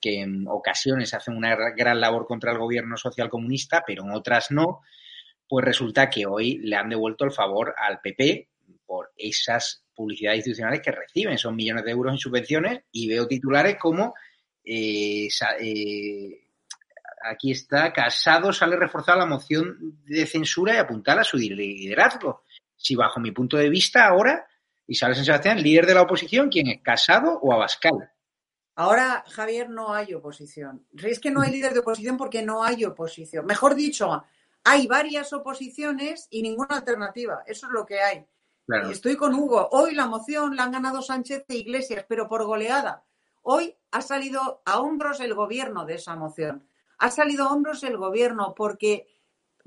que 0.00 0.20
en 0.20 0.46
ocasiones 0.46 1.12
hacen 1.12 1.36
una 1.36 1.56
gran 1.76 2.00
labor 2.00 2.26
contra 2.26 2.52
el 2.52 2.58
gobierno 2.58 2.96
social 2.96 3.28
comunista, 3.28 3.82
pero 3.84 4.04
en 4.04 4.12
otras 4.12 4.52
no, 4.52 4.82
pues 5.48 5.64
resulta 5.64 6.08
que 6.08 6.24
hoy 6.24 6.58
le 6.58 6.76
han 6.76 6.88
devuelto 6.88 7.24
el 7.24 7.32
favor 7.32 7.74
al 7.76 8.00
PP 8.00 8.51
por 8.92 9.10
esas 9.16 9.86
publicidades 9.94 10.40
institucionales 10.40 10.82
que 10.82 10.92
reciben. 10.92 11.38
Son 11.38 11.56
millones 11.56 11.82
de 11.82 11.92
euros 11.92 12.12
en 12.12 12.18
subvenciones 12.18 12.82
y 12.92 13.08
veo 13.08 13.26
titulares 13.26 13.78
como 13.80 14.12
eh, 14.62 15.28
eh, 15.60 16.44
aquí 17.24 17.52
está, 17.52 17.90
Casado 17.90 18.52
sale 18.52 18.76
reforzada 18.76 19.20
la 19.20 19.24
moción 19.24 19.98
de 20.04 20.26
censura 20.26 20.74
y 20.74 20.76
apuntar 20.76 21.18
a 21.18 21.24
su 21.24 21.38
liderazgo. 21.38 22.42
Si 22.76 22.94
bajo 22.94 23.18
mi 23.18 23.30
punto 23.30 23.56
de 23.56 23.70
vista 23.70 24.06
ahora, 24.06 24.46
Isabel 24.86 25.16
San 25.16 25.24
Sebastián, 25.24 25.62
líder 25.62 25.86
de 25.86 25.94
la 25.94 26.02
oposición, 26.02 26.50
¿quién 26.50 26.66
es? 26.66 26.82
¿Casado 26.82 27.40
o 27.40 27.50
Abascal? 27.50 28.10
Ahora, 28.74 29.24
Javier, 29.26 29.70
no 29.70 29.94
hay 29.94 30.12
oposición. 30.12 30.86
Es 31.02 31.18
que 31.18 31.30
no 31.30 31.40
hay 31.40 31.50
líder 31.50 31.72
de 31.72 31.80
oposición 31.80 32.18
porque 32.18 32.42
no 32.42 32.62
hay 32.62 32.84
oposición. 32.84 33.46
Mejor 33.46 33.74
dicho, 33.74 34.22
hay 34.64 34.86
varias 34.86 35.32
oposiciones 35.32 36.28
y 36.28 36.42
ninguna 36.42 36.76
alternativa. 36.76 37.42
Eso 37.46 37.68
es 37.68 37.72
lo 37.72 37.86
que 37.86 38.02
hay. 38.02 38.26
Estoy 38.68 39.16
con 39.16 39.34
Hugo. 39.34 39.68
Hoy 39.72 39.94
la 39.94 40.06
moción 40.06 40.54
la 40.54 40.64
han 40.64 40.72
ganado 40.72 41.02
Sánchez 41.02 41.44
e 41.48 41.56
Iglesias, 41.56 42.04
pero 42.08 42.28
por 42.28 42.44
goleada. 42.44 43.04
Hoy 43.42 43.76
ha 43.90 44.00
salido 44.00 44.62
a 44.64 44.80
hombros 44.80 45.20
el 45.20 45.34
gobierno 45.34 45.84
de 45.84 45.94
esa 45.94 46.14
moción. 46.14 46.64
Ha 46.98 47.10
salido 47.10 47.44
a 47.44 47.52
hombros 47.52 47.82
el 47.82 47.96
gobierno 47.96 48.54
porque, 48.54 49.08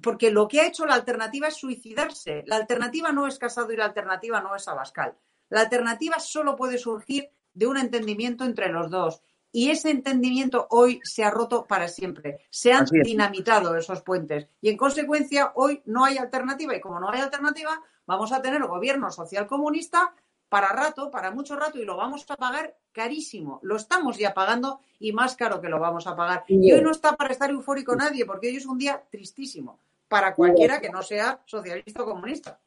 porque 0.02 0.32
lo 0.32 0.48
que 0.48 0.62
ha 0.62 0.68
hecho 0.68 0.86
la 0.86 0.96
alternativa 0.96 1.50
es 1.50 1.56
suicidarse. 1.56 2.44
La 2.48 2.56
alternativa 2.56 3.12
no 3.12 3.28
es 3.28 3.38
Casado 3.38 3.72
y 3.74 3.78
la 3.78 3.86
alternativa 3.86 4.40
no 4.40 4.56
es 4.56 4.68
Abascal. 4.68 5.18
La 5.50 5.62
alternativa 5.62 6.20
solo 6.20 6.56
puede 6.56 6.78
surgir 6.78 7.30
de 7.54 7.68
un 7.68 7.78
entendimiento 7.78 8.46
entre 8.46 8.70
los 8.70 8.90
dos. 8.90 9.22
Y 9.52 9.72
ese 9.72 9.90
entendimiento 9.90 10.68
hoy 10.70 11.02
se 11.04 11.24
ha 11.24 11.32
roto 11.32 11.66
para 11.66 11.88
siempre. 11.88 12.40
Se 12.50 12.74
han 12.74 12.86
dinamitado 12.86 13.76
esos 13.76 14.02
puentes. 14.02 14.48
Y 14.62 14.70
en 14.70 14.78
consecuencia, 14.78 15.52
hoy 15.56 15.82
no 15.86 16.06
hay 16.06 16.18
alternativa. 16.18 16.76
Y 16.76 16.82
como 16.82 17.00
no 17.00 17.10
hay 17.10 17.22
alternativa, 17.22 17.82
vamos 18.06 18.32
a 18.32 18.42
tener 18.42 18.64
gobierno 18.64 19.12
social 19.12 19.48
comunista 19.48 20.14
para 20.50 20.70
rato, 20.70 21.10
para 21.10 21.32
mucho 21.32 21.56
rato, 21.56 21.80
y 21.80 21.86
lo 21.86 21.98
vamos 21.98 22.26
a 22.30 22.36
pagar 22.36 22.78
carísimo. 22.92 23.60
Lo 23.64 23.76
estamos 23.76 24.18
ya 24.18 24.34
pagando 24.34 24.80
y 25.00 25.12
más 25.12 25.36
caro 25.36 25.60
que 25.60 25.70
lo 25.70 25.80
vamos 25.80 26.08
a 26.08 26.16
pagar. 26.16 26.44
Y 26.48 26.72
hoy 26.72 26.82
no 26.82 26.92
está 26.92 27.16
para 27.16 27.34
estar 27.34 27.50
eufórico 27.50 27.96
nadie, 27.96 28.26
porque 28.26 28.48
hoy 28.48 28.58
es 28.58 28.66
un 28.66 28.78
día 28.78 29.04
tristísimo 29.10 29.80
para 30.08 30.34
cualquiera 30.34 30.80
que 30.80 30.90
no 30.90 31.02
sea 31.02 31.42
socialista 31.46 32.04
o 32.04 32.06
comunista 32.06 32.60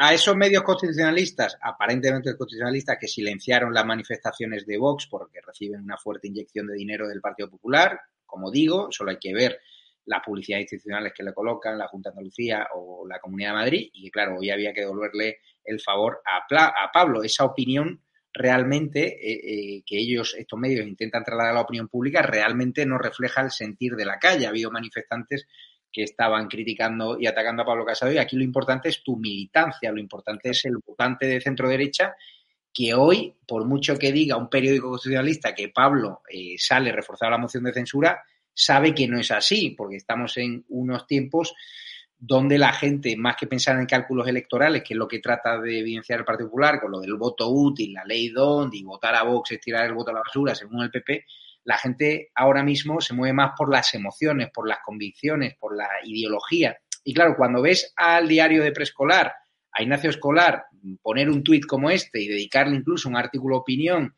a 0.00 0.14
esos 0.14 0.36
medios 0.36 0.62
constitucionalistas, 0.62 1.58
aparentemente 1.60 2.36
constitucionalistas, 2.36 2.98
que 3.00 3.08
silenciaron 3.08 3.74
las 3.74 3.84
manifestaciones 3.84 4.64
de 4.64 4.78
Vox 4.78 5.08
porque 5.08 5.40
reciben 5.44 5.82
una 5.82 5.96
fuerte 5.96 6.28
inyección 6.28 6.68
de 6.68 6.74
dinero 6.74 7.08
del 7.08 7.20
Partido 7.20 7.50
Popular, 7.50 8.00
como 8.24 8.52
digo, 8.52 8.92
solo 8.92 9.10
hay 9.10 9.18
que 9.18 9.34
ver 9.34 9.58
las 10.08 10.22
publicidades 10.24 10.64
institucionales 10.64 11.12
que 11.14 11.22
le 11.22 11.34
colocan 11.34 11.78
la 11.78 11.86
Junta 11.86 12.10
de 12.10 12.14
Andalucía 12.14 12.66
o 12.74 13.06
la 13.06 13.20
Comunidad 13.20 13.50
de 13.50 13.56
Madrid 13.56 13.90
y 13.92 14.04
que, 14.04 14.10
claro, 14.10 14.38
hoy 14.38 14.50
había 14.50 14.72
que 14.72 14.80
devolverle 14.80 15.38
el 15.64 15.80
favor 15.80 16.22
a, 16.24 16.90
Pablo. 16.92 17.22
Esa 17.22 17.44
opinión 17.44 18.02
realmente 18.32 19.06
eh, 19.06 19.40
eh, 19.78 19.82
que 19.84 19.98
ellos, 19.98 20.34
estos 20.36 20.58
medios, 20.58 20.86
intentan 20.86 21.24
trasladar 21.24 21.52
a 21.52 21.54
la 21.54 21.60
opinión 21.60 21.88
pública, 21.88 22.22
realmente 22.22 22.86
no 22.86 22.98
refleja 22.98 23.42
el 23.42 23.50
sentir 23.50 23.94
de 23.96 24.06
la 24.06 24.18
calle. 24.18 24.46
Ha 24.46 24.50
habido 24.50 24.70
manifestantes 24.70 25.46
que 25.92 26.02
estaban 26.02 26.48
criticando 26.48 27.18
y 27.20 27.26
atacando 27.26 27.62
a 27.62 27.66
Pablo 27.66 27.84
Casado. 27.84 28.12
Y 28.12 28.18
aquí 28.18 28.36
lo 28.36 28.44
importante 28.44 28.88
es 28.88 29.02
tu 29.02 29.16
militancia, 29.16 29.92
lo 29.92 30.00
importante 30.00 30.50
es 30.50 30.64
el 30.64 30.78
votante 30.84 31.26
de 31.26 31.40
centro 31.40 31.68
derecha 31.68 32.14
que 32.72 32.94
hoy, 32.94 33.34
por 33.46 33.66
mucho 33.66 33.98
que 33.98 34.12
diga 34.12 34.36
un 34.36 34.48
periódico 34.48 34.88
constitucionalista 34.88 35.54
que 35.54 35.68
Pablo 35.68 36.22
eh, 36.30 36.54
sale 36.58 36.92
reforzado 36.92 37.30
la 37.30 37.38
moción 37.38 37.64
de 37.64 37.72
censura, 37.72 38.22
sabe 38.58 38.92
que 38.92 39.06
no 39.06 39.20
es 39.20 39.30
así, 39.30 39.70
porque 39.70 39.96
estamos 39.96 40.36
en 40.36 40.64
unos 40.68 41.06
tiempos 41.06 41.54
donde 42.18 42.58
la 42.58 42.72
gente, 42.72 43.16
más 43.16 43.36
que 43.36 43.46
pensar 43.46 43.78
en 43.78 43.86
cálculos 43.86 44.26
electorales, 44.26 44.82
que 44.82 44.94
es 44.94 44.98
lo 44.98 45.06
que 45.06 45.20
trata 45.20 45.60
de 45.60 45.78
evidenciar 45.78 46.18
el 46.18 46.24
Partido 46.24 46.48
Popular, 46.48 46.80
con 46.80 46.90
lo 46.90 47.00
del 47.00 47.14
voto 47.14 47.48
útil, 47.48 47.92
la 47.92 48.04
ley 48.04 48.30
DOND 48.30 48.74
y 48.74 48.82
votar 48.82 49.14
a 49.14 49.22
Vox 49.22 49.52
es 49.52 49.60
tirar 49.60 49.86
el 49.86 49.94
voto 49.94 50.10
a 50.10 50.14
la 50.14 50.22
basura, 50.26 50.56
según 50.56 50.82
el 50.82 50.90
PP, 50.90 51.24
la 51.62 51.78
gente 51.78 52.30
ahora 52.34 52.64
mismo 52.64 53.00
se 53.00 53.14
mueve 53.14 53.32
más 53.32 53.52
por 53.56 53.70
las 53.72 53.94
emociones, 53.94 54.48
por 54.52 54.68
las 54.68 54.78
convicciones, 54.84 55.54
por 55.56 55.76
la 55.76 55.88
ideología. 56.02 56.76
Y 57.04 57.14
claro, 57.14 57.34
cuando 57.36 57.62
ves 57.62 57.92
al 57.94 58.26
diario 58.26 58.64
de 58.64 58.72
preescolar, 58.72 59.32
a 59.70 59.82
Ignacio 59.82 60.10
Escolar, 60.10 60.64
poner 61.00 61.30
un 61.30 61.44
tuit 61.44 61.64
como 61.64 61.90
este 61.90 62.20
y 62.20 62.26
dedicarle 62.26 62.74
incluso 62.74 63.08
un 63.08 63.16
artículo 63.16 63.58
opinión, 63.58 64.16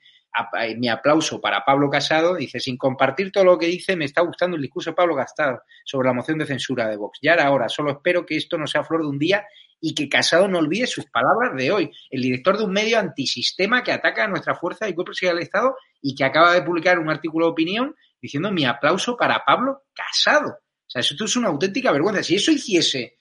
mi 0.76 0.88
aplauso 0.88 1.40
para 1.40 1.64
Pablo 1.64 1.90
Casado, 1.90 2.36
dice, 2.36 2.60
sin 2.60 2.76
compartir 2.76 3.32
todo 3.32 3.44
lo 3.44 3.58
que 3.58 3.66
dice, 3.66 3.96
me 3.96 4.04
está 4.04 4.22
gustando 4.22 4.56
el 4.56 4.62
discurso 4.62 4.90
de 4.90 4.96
Pablo 4.96 5.16
Casado 5.16 5.62
sobre 5.84 6.08
la 6.08 6.14
moción 6.14 6.38
de 6.38 6.46
censura 6.46 6.88
de 6.88 6.96
Vox. 6.96 7.18
Ya 7.22 7.34
era 7.34 7.50
hora, 7.50 7.68
solo 7.68 7.90
espero 7.92 8.24
que 8.24 8.36
esto 8.36 8.56
no 8.56 8.66
sea 8.66 8.84
flor 8.84 9.02
de 9.02 9.08
un 9.08 9.18
día 9.18 9.44
y 9.80 9.94
que 9.94 10.08
Casado 10.08 10.46
no 10.46 10.58
olvide 10.58 10.86
sus 10.86 11.06
palabras 11.06 11.56
de 11.56 11.72
hoy. 11.72 11.90
El 12.10 12.22
director 12.22 12.58
de 12.58 12.64
un 12.64 12.72
medio 12.72 12.98
antisistema 12.98 13.82
que 13.82 13.92
ataca 13.92 14.24
a 14.24 14.28
nuestra 14.28 14.54
fuerza 14.54 14.88
y 14.88 14.94
cuerpo 14.94 15.12
del 15.20 15.38
Estado 15.38 15.74
y 16.02 16.14
que 16.14 16.24
acaba 16.24 16.52
de 16.54 16.62
publicar 16.62 16.98
un 16.98 17.08
artículo 17.08 17.46
de 17.46 17.52
opinión 17.52 17.96
diciendo 18.20 18.52
mi 18.52 18.64
aplauso 18.64 19.16
para 19.16 19.44
Pablo 19.44 19.84
Casado. 19.94 20.50
O 20.50 20.90
sea, 20.90 21.00
esto 21.00 21.24
es 21.24 21.36
una 21.36 21.48
auténtica 21.48 21.92
vergüenza. 21.92 22.22
Si 22.22 22.34
eso 22.34 22.50
hiciese 22.50 23.18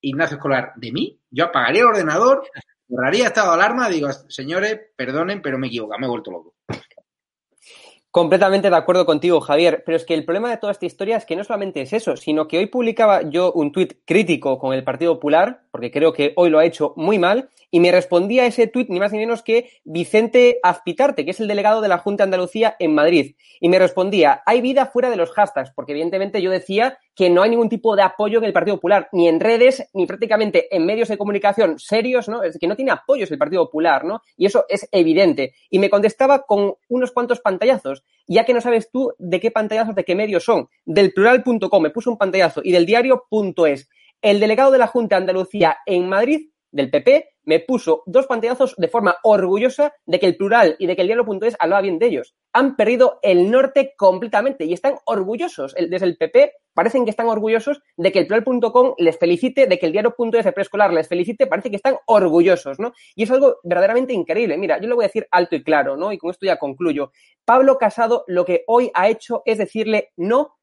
Ignacio 0.00 0.36
Escolar 0.36 0.72
de 0.76 0.92
mí, 0.92 1.20
yo 1.30 1.44
apagaría 1.44 1.82
el 1.82 1.88
ordenador, 1.88 2.42
cerraría 2.94 3.28
estado 3.28 3.52
alarma, 3.52 3.88
digo, 3.88 4.08
señores, 4.28 4.78
perdonen, 4.96 5.40
pero 5.40 5.58
me 5.58 5.68
equivoco, 5.68 5.98
me 5.98 6.06
he 6.06 6.10
vuelto 6.10 6.30
loco. 6.30 6.54
Completamente 8.10 8.68
de 8.68 8.76
acuerdo 8.76 9.06
contigo, 9.06 9.40
Javier, 9.40 9.84
pero 9.86 9.96
es 9.96 10.04
que 10.04 10.12
el 10.12 10.26
problema 10.26 10.50
de 10.50 10.58
toda 10.58 10.72
esta 10.72 10.84
historia 10.84 11.16
es 11.16 11.24
que 11.24 11.34
no 11.34 11.44
solamente 11.44 11.80
es 11.80 11.94
eso, 11.94 12.14
sino 12.18 12.46
que 12.46 12.58
hoy 12.58 12.66
publicaba 12.66 13.22
yo 13.22 13.52
un 13.54 13.72
tuit 13.72 14.00
crítico 14.04 14.58
con 14.58 14.74
el 14.74 14.84
Partido 14.84 15.14
Popular, 15.14 15.62
porque 15.70 15.90
creo 15.90 16.12
que 16.12 16.34
hoy 16.36 16.50
lo 16.50 16.58
ha 16.58 16.66
hecho 16.66 16.92
muy 16.96 17.18
mal, 17.18 17.48
y 17.70 17.80
me 17.80 17.90
respondía 17.90 18.42
a 18.42 18.46
ese 18.46 18.66
tuit 18.66 18.90
ni 18.90 19.00
más 19.00 19.12
ni 19.12 19.18
menos 19.18 19.42
que 19.42 19.70
Vicente 19.84 20.60
Azpitarte, 20.62 21.24
que 21.24 21.30
es 21.30 21.40
el 21.40 21.48
delegado 21.48 21.80
de 21.80 21.88
la 21.88 21.96
Junta 21.96 22.24
de 22.24 22.26
Andalucía 22.26 22.76
en 22.78 22.94
Madrid. 22.94 23.34
Y 23.60 23.70
me 23.70 23.78
respondía, 23.78 24.42
hay 24.44 24.60
vida 24.60 24.84
fuera 24.84 25.08
de 25.08 25.16
los 25.16 25.30
hashtags, 25.30 25.70
porque 25.70 25.92
evidentemente 25.92 26.42
yo 26.42 26.50
decía 26.50 26.98
que 27.14 27.30
no 27.30 27.42
hay 27.42 27.50
ningún 27.50 27.68
tipo 27.68 27.94
de 27.94 28.02
apoyo 28.02 28.38
en 28.38 28.44
el 28.44 28.52
Partido 28.52 28.76
Popular, 28.76 29.08
ni 29.12 29.28
en 29.28 29.40
redes, 29.40 29.88
ni 29.92 30.06
prácticamente 30.06 30.74
en 30.74 30.86
medios 30.86 31.08
de 31.08 31.18
comunicación 31.18 31.78
serios, 31.78 32.28
¿no? 32.28 32.42
Es 32.42 32.58
que 32.58 32.66
no 32.66 32.76
tiene 32.76 32.90
apoyos 32.90 33.30
el 33.30 33.38
Partido 33.38 33.66
Popular, 33.66 34.04
¿no? 34.04 34.22
Y 34.36 34.46
eso 34.46 34.64
es 34.68 34.88
evidente. 34.92 35.54
Y 35.70 35.78
me 35.78 35.90
contestaba 35.90 36.42
con 36.42 36.74
unos 36.88 37.12
cuantos 37.12 37.40
pantallazos, 37.40 38.04
ya 38.26 38.44
que 38.44 38.54
no 38.54 38.60
sabes 38.60 38.90
tú 38.90 39.12
de 39.18 39.40
qué 39.40 39.50
pantallazos, 39.50 39.94
de 39.94 40.04
qué 40.04 40.14
medios 40.14 40.44
son. 40.44 40.68
Del 40.84 41.12
plural.com 41.12 41.82
me 41.82 41.90
puso 41.90 42.10
un 42.10 42.18
pantallazo 42.18 42.60
y 42.64 42.72
del 42.72 42.86
diario.es. 42.86 43.88
El 44.22 44.40
delegado 44.40 44.70
de 44.70 44.78
la 44.78 44.86
Junta 44.86 45.16
de 45.16 45.22
Andalucía 45.22 45.78
en 45.84 46.08
Madrid 46.08 46.50
del 46.70 46.90
PP 46.90 47.31
me 47.44 47.60
puso 47.60 48.02
dos 48.06 48.26
pantallazos 48.26 48.74
de 48.76 48.88
forma 48.88 49.16
orgullosa 49.22 49.94
de 50.06 50.20
que 50.20 50.26
el 50.26 50.36
plural 50.36 50.76
y 50.78 50.86
de 50.86 50.96
que 50.96 51.02
el 51.02 51.08
diario.es 51.08 51.56
hablaba 51.58 51.82
bien 51.82 51.98
de 51.98 52.06
ellos. 52.06 52.34
Han 52.52 52.76
perdido 52.76 53.18
el 53.22 53.50
norte 53.50 53.94
completamente 53.96 54.64
y 54.64 54.72
están 54.72 54.96
orgullosos. 55.04 55.74
Desde 55.74 56.06
el 56.06 56.16
PP 56.16 56.52
parecen 56.74 57.04
que 57.04 57.10
están 57.10 57.26
orgullosos 57.26 57.80
de 57.96 58.12
que 58.12 58.20
el 58.20 58.26
plural.com 58.26 58.94
les 58.98 59.18
felicite, 59.18 59.66
de 59.66 59.78
que 59.78 59.86
el 59.86 59.92
diario.es 59.92 60.44
de 60.44 60.52
preescolar 60.52 60.92
les 60.92 61.08
felicite, 61.08 61.46
parece 61.46 61.70
que 61.70 61.76
están 61.76 61.96
orgullosos, 62.06 62.78
¿no? 62.78 62.92
Y 63.14 63.24
es 63.24 63.30
algo 63.30 63.58
verdaderamente 63.62 64.12
increíble. 64.12 64.56
Mira, 64.56 64.80
yo 64.80 64.88
lo 64.88 64.96
voy 64.96 65.04
a 65.04 65.08
decir 65.08 65.26
alto 65.30 65.56
y 65.56 65.62
claro, 65.62 65.96
¿no? 65.96 66.12
Y 66.12 66.18
con 66.18 66.30
esto 66.30 66.46
ya 66.46 66.58
concluyo. 66.58 67.12
Pablo 67.44 67.78
Casado 67.78 68.24
lo 68.26 68.44
que 68.44 68.64
hoy 68.66 68.90
ha 68.94 69.08
hecho 69.08 69.42
es 69.44 69.58
decirle 69.58 70.12
no 70.16 70.56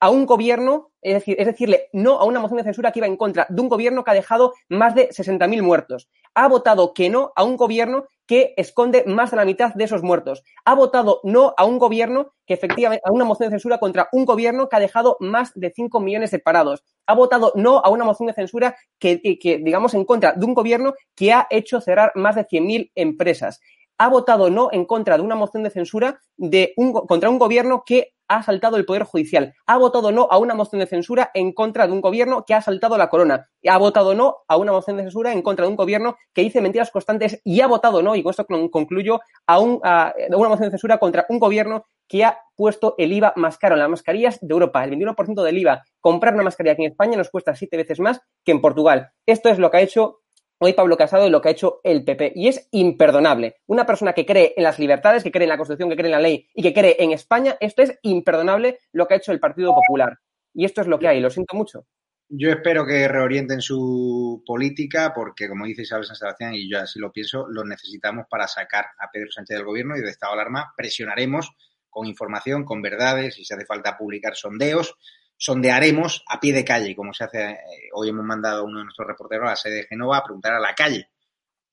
a 0.00 0.10
un 0.10 0.24
gobierno, 0.24 0.92
es 1.02 1.14
decir, 1.14 1.36
es 1.38 1.46
decirle 1.46 1.88
no 1.92 2.18
a 2.18 2.24
una 2.24 2.40
moción 2.40 2.56
de 2.56 2.64
censura 2.64 2.90
que 2.90 3.00
iba 3.00 3.06
en 3.06 3.16
contra 3.16 3.46
de 3.48 3.60
un 3.60 3.68
gobierno 3.68 4.02
que 4.02 4.10
ha 4.10 4.14
dejado 4.14 4.54
más 4.68 4.94
de 4.94 5.10
60.000 5.10 5.62
muertos. 5.62 6.08
Ha 6.34 6.48
votado 6.48 6.94
que 6.94 7.10
no 7.10 7.32
a 7.36 7.44
un 7.44 7.56
gobierno 7.56 8.04
que 8.26 8.54
esconde 8.56 9.02
más 9.08 9.32
de 9.32 9.36
la 9.36 9.44
mitad 9.44 9.74
de 9.74 9.82
esos 9.82 10.04
muertos. 10.04 10.44
Ha 10.64 10.74
votado 10.74 11.20
no 11.24 11.52
a 11.56 11.64
un 11.64 11.80
gobierno 11.80 12.32
que 12.46 12.54
efectivamente, 12.54 13.02
a 13.04 13.10
una 13.10 13.24
moción 13.24 13.48
de 13.48 13.54
censura 13.54 13.78
contra 13.78 14.08
un 14.12 14.24
gobierno 14.24 14.68
que 14.68 14.76
ha 14.76 14.80
dejado 14.80 15.16
más 15.18 15.50
de 15.56 15.72
5 15.74 15.98
millones 15.98 16.30
de 16.30 16.38
parados. 16.38 16.84
Ha 17.06 17.14
votado 17.14 17.52
no 17.56 17.80
a 17.80 17.88
una 17.90 18.04
moción 18.04 18.28
de 18.28 18.34
censura 18.34 18.76
que, 19.00 19.20
digamos, 19.64 19.94
en 19.94 20.04
contra 20.04 20.32
de 20.32 20.46
un 20.46 20.54
gobierno 20.54 20.94
que 21.16 21.32
ha 21.32 21.48
hecho 21.50 21.80
cerrar 21.80 22.12
más 22.14 22.36
de 22.36 22.46
100.000 22.46 22.92
empresas 22.94 23.60
ha 24.00 24.08
votado 24.08 24.48
no 24.48 24.70
en 24.72 24.86
contra 24.86 25.18
de 25.18 25.22
una 25.22 25.36
moción 25.36 25.62
de 25.62 25.68
censura 25.68 26.22
de 26.38 26.72
un, 26.78 26.92
contra 26.92 27.28
un 27.28 27.38
gobierno 27.38 27.82
que 27.84 28.14
ha 28.28 28.36
asaltado 28.36 28.78
el 28.78 28.86
Poder 28.86 29.02
Judicial. 29.02 29.52
Ha 29.66 29.76
votado 29.76 30.10
no 30.10 30.26
a 30.30 30.38
una 30.38 30.54
moción 30.54 30.80
de 30.80 30.86
censura 30.86 31.30
en 31.34 31.52
contra 31.52 31.86
de 31.86 31.92
un 31.92 32.00
gobierno 32.00 32.44
que 32.46 32.54
ha 32.54 32.58
asaltado 32.58 32.96
la 32.96 33.10
corona. 33.10 33.50
Ha 33.68 33.76
votado 33.76 34.14
no 34.14 34.38
a 34.48 34.56
una 34.56 34.72
moción 34.72 34.96
de 34.96 35.02
censura 35.02 35.32
en 35.32 35.42
contra 35.42 35.66
de 35.66 35.70
un 35.70 35.76
gobierno 35.76 36.16
que 36.32 36.40
dice 36.40 36.62
mentiras 36.62 36.90
constantes 36.90 37.42
y 37.44 37.60
ha 37.60 37.66
votado 37.66 38.02
no, 38.02 38.16
y 38.16 38.22
con 38.22 38.30
esto 38.30 38.46
concluyo, 38.70 39.20
a, 39.46 39.56
a 39.56 40.14
una 40.34 40.48
moción 40.48 40.68
de 40.68 40.70
censura 40.70 40.96
contra 40.96 41.26
un 41.28 41.38
gobierno 41.38 41.84
que 42.08 42.24
ha 42.24 42.38
puesto 42.56 42.94
el 42.96 43.12
IVA 43.12 43.34
más 43.36 43.58
caro 43.58 43.74
en 43.74 43.80
las 43.80 43.90
mascarillas 43.90 44.38
de 44.40 44.50
Europa. 44.50 44.82
El 44.82 44.92
21% 44.92 45.42
del 45.42 45.58
IVA. 45.58 45.84
Comprar 46.00 46.32
una 46.32 46.42
mascarilla 46.42 46.72
aquí 46.72 46.84
en 46.84 46.92
España 46.92 47.18
nos 47.18 47.28
cuesta 47.28 47.54
siete 47.54 47.76
veces 47.76 48.00
más 48.00 48.22
que 48.46 48.52
en 48.52 48.62
Portugal. 48.62 49.10
Esto 49.26 49.50
es 49.50 49.58
lo 49.58 49.70
que 49.70 49.76
ha 49.76 49.82
hecho 49.82 50.19
hoy 50.60 50.74
Pablo 50.74 50.96
Casado 50.96 51.26
y 51.26 51.30
lo 51.30 51.40
que 51.40 51.48
ha 51.48 51.52
hecho 51.52 51.80
el 51.82 52.04
PP. 52.04 52.32
Y 52.36 52.48
es 52.48 52.68
imperdonable. 52.70 53.56
Una 53.66 53.86
persona 53.86 54.12
que 54.12 54.26
cree 54.26 54.54
en 54.56 54.62
las 54.62 54.78
libertades, 54.78 55.24
que 55.24 55.32
cree 55.32 55.44
en 55.44 55.48
la 55.48 55.56
Constitución, 55.56 55.88
que 55.88 55.96
cree 55.96 56.06
en 56.06 56.12
la 56.12 56.20
ley 56.20 56.48
y 56.54 56.62
que 56.62 56.74
cree 56.74 56.96
en 57.00 57.12
España, 57.12 57.56
esto 57.60 57.82
es 57.82 57.98
imperdonable 58.02 58.78
lo 58.92 59.08
que 59.08 59.14
ha 59.14 59.16
hecho 59.16 59.32
el 59.32 59.40
Partido 59.40 59.74
Popular. 59.74 60.18
Y 60.54 60.64
esto 60.64 60.82
es 60.82 60.86
lo 60.86 60.98
que 60.98 61.08
hay, 61.08 61.20
lo 61.20 61.30
siento 61.30 61.56
mucho. 61.56 61.86
Yo 62.28 62.50
espero 62.50 62.86
que 62.86 63.08
reorienten 63.08 63.60
su 63.60 64.42
política 64.46 65.12
porque, 65.14 65.48
como 65.48 65.64
dice 65.64 65.82
Isabel 65.82 66.04
San 66.04 66.14
Sebastián, 66.14 66.54
y 66.54 66.70
yo 66.70 66.78
así 66.78 67.00
lo 67.00 67.10
pienso, 67.10 67.48
lo 67.48 67.64
necesitamos 67.64 68.26
para 68.30 68.46
sacar 68.46 68.84
a 68.98 69.10
Pedro 69.10 69.32
Sánchez 69.32 69.56
del 69.56 69.66
gobierno 69.66 69.96
y 69.96 70.00
de 70.00 70.10
estado 70.10 70.34
de 70.34 70.40
alarma 70.40 70.72
presionaremos 70.76 71.50
con 71.88 72.06
información, 72.06 72.64
con 72.64 72.82
verdades, 72.82 73.34
si 73.34 73.42
hace 73.42 73.66
falta 73.66 73.98
publicar 73.98 74.36
sondeos, 74.36 74.94
sondearemos 75.40 76.22
a 76.28 76.38
pie 76.38 76.52
de 76.52 76.66
calle, 76.66 76.94
como 76.94 77.14
se 77.14 77.24
hace, 77.24 77.50
eh, 77.52 77.58
hoy 77.94 78.10
hemos 78.10 78.26
mandado 78.26 78.60
a 78.60 78.64
uno 78.64 78.78
de 78.78 78.84
nuestros 78.84 79.08
reporteros 79.08 79.46
a 79.46 79.50
la 79.50 79.56
sede 79.56 79.74
de 79.76 79.86
Genova 79.86 80.18
a 80.18 80.22
preguntar 80.22 80.52
a 80.52 80.60
la 80.60 80.74
calle 80.74 81.08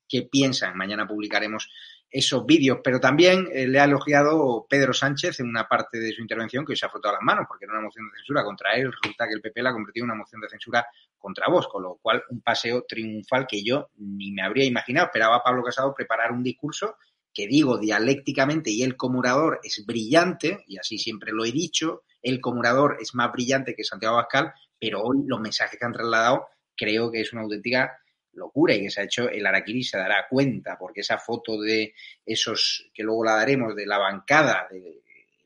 qué 0.08 0.22
piensan. 0.22 0.78
Mañana 0.78 1.06
publicaremos 1.06 1.70
esos 2.10 2.46
vídeos, 2.46 2.80
pero 2.82 3.02
también 3.02 3.50
eh, 3.52 3.68
le 3.68 3.82
ha 3.82 3.84
elogiado 3.84 4.66
Pedro 4.70 4.94
Sánchez 4.94 5.42
en 5.42 5.50
una 5.50 5.68
parte 5.68 6.00
de 6.00 6.14
su 6.14 6.22
intervención 6.22 6.66
que 6.66 6.72
hoy 6.72 6.78
se 6.78 6.86
ha 6.86 6.90
frotado 6.90 7.16
las 7.16 7.24
manos 7.24 7.44
porque 7.46 7.66
era 7.66 7.74
una 7.74 7.84
moción 7.84 8.10
de 8.10 8.16
censura 8.20 8.46
contra 8.46 8.74
él, 8.76 8.90
resulta 8.90 9.28
que 9.28 9.34
el 9.34 9.42
PP 9.42 9.62
la 9.62 9.72
ha 9.72 9.74
convertido 9.74 10.06
en 10.06 10.12
una 10.12 10.20
moción 10.20 10.40
de 10.40 10.48
censura 10.48 10.88
contra 11.18 11.50
vos, 11.50 11.68
con 11.68 11.84
lo 11.84 11.96
cual 12.02 12.24
un 12.30 12.40
paseo 12.40 12.86
triunfal 12.88 13.46
que 13.46 13.62
yo 13.62 13.90
ni 13.98 14.32
me 14.32 14.44
habría 14.44 14.64
imaginado. 14.64 15.08
Esperaba 15.08 15.36
a 15.36 15.44
Pablo 15.44 15.62
Casado 15.62 15.94
preparar 15.94 16.32
un 16.32 16.42
discurso 16.42 16.96
que 17.38 17.46
digo 17.46 17.78
dialécticamente 17.78 18.72
y 18.72 18.82
él 18.82 18.98
como 18.98 19.20
orador 19.20 19.60
es 19.62 19.86
brillante, 19.86 20.64
y 20.66 20.80
así 20.80 20.98
siempre 20.98 21.32
lo 21.32 21.46
he 21.46 21.52
dicho, 21.52 22.02
él 22.24 22.42
como 22.42 22.62
orador 22.62 22.98
es 23.00 23.14
más 23.14 23.32
brillante 23.32 23.76
que 23.76 23.84
Santiago 23.84 24.16
Abascal, 24.16 24.54
pero 24.80 25.04
hoy 25.04 25.20
los 25.28 25.40
mensajes 25.40 25.80
que 25.80 25.86
han 25.86 25.94
trasladado 25.94 26.48
creo 26.76 27.12
que 27.12 27.22
es 27.22 27.32
una 27.34 27.44
auténtica 27.44 27.96
locura 28.34 28.74
y 28.74 28.82
que 28.82 28.90
se 28.90 29.02
ha 29.02 29.04
hecho 29.04 29.30
el 29.30 29.46
Araquiri 29.46 29.84
se 29.84 30.00
dará 30.00 30.26
cuenta, 30.28 30.80
porque 30.80 31.02
esa 31.02 31.20
foto 31.20 31.62
de 31.62 31.94
esos, 32.26 32.90
que 32.92 33.04
luego 33.04 33.24
la 33.24 33.36
daremos, 33.36 33.76
de 33.76 33.86
la 33.86 34.00
bancada 34.00 34.68
del 34.72 35.04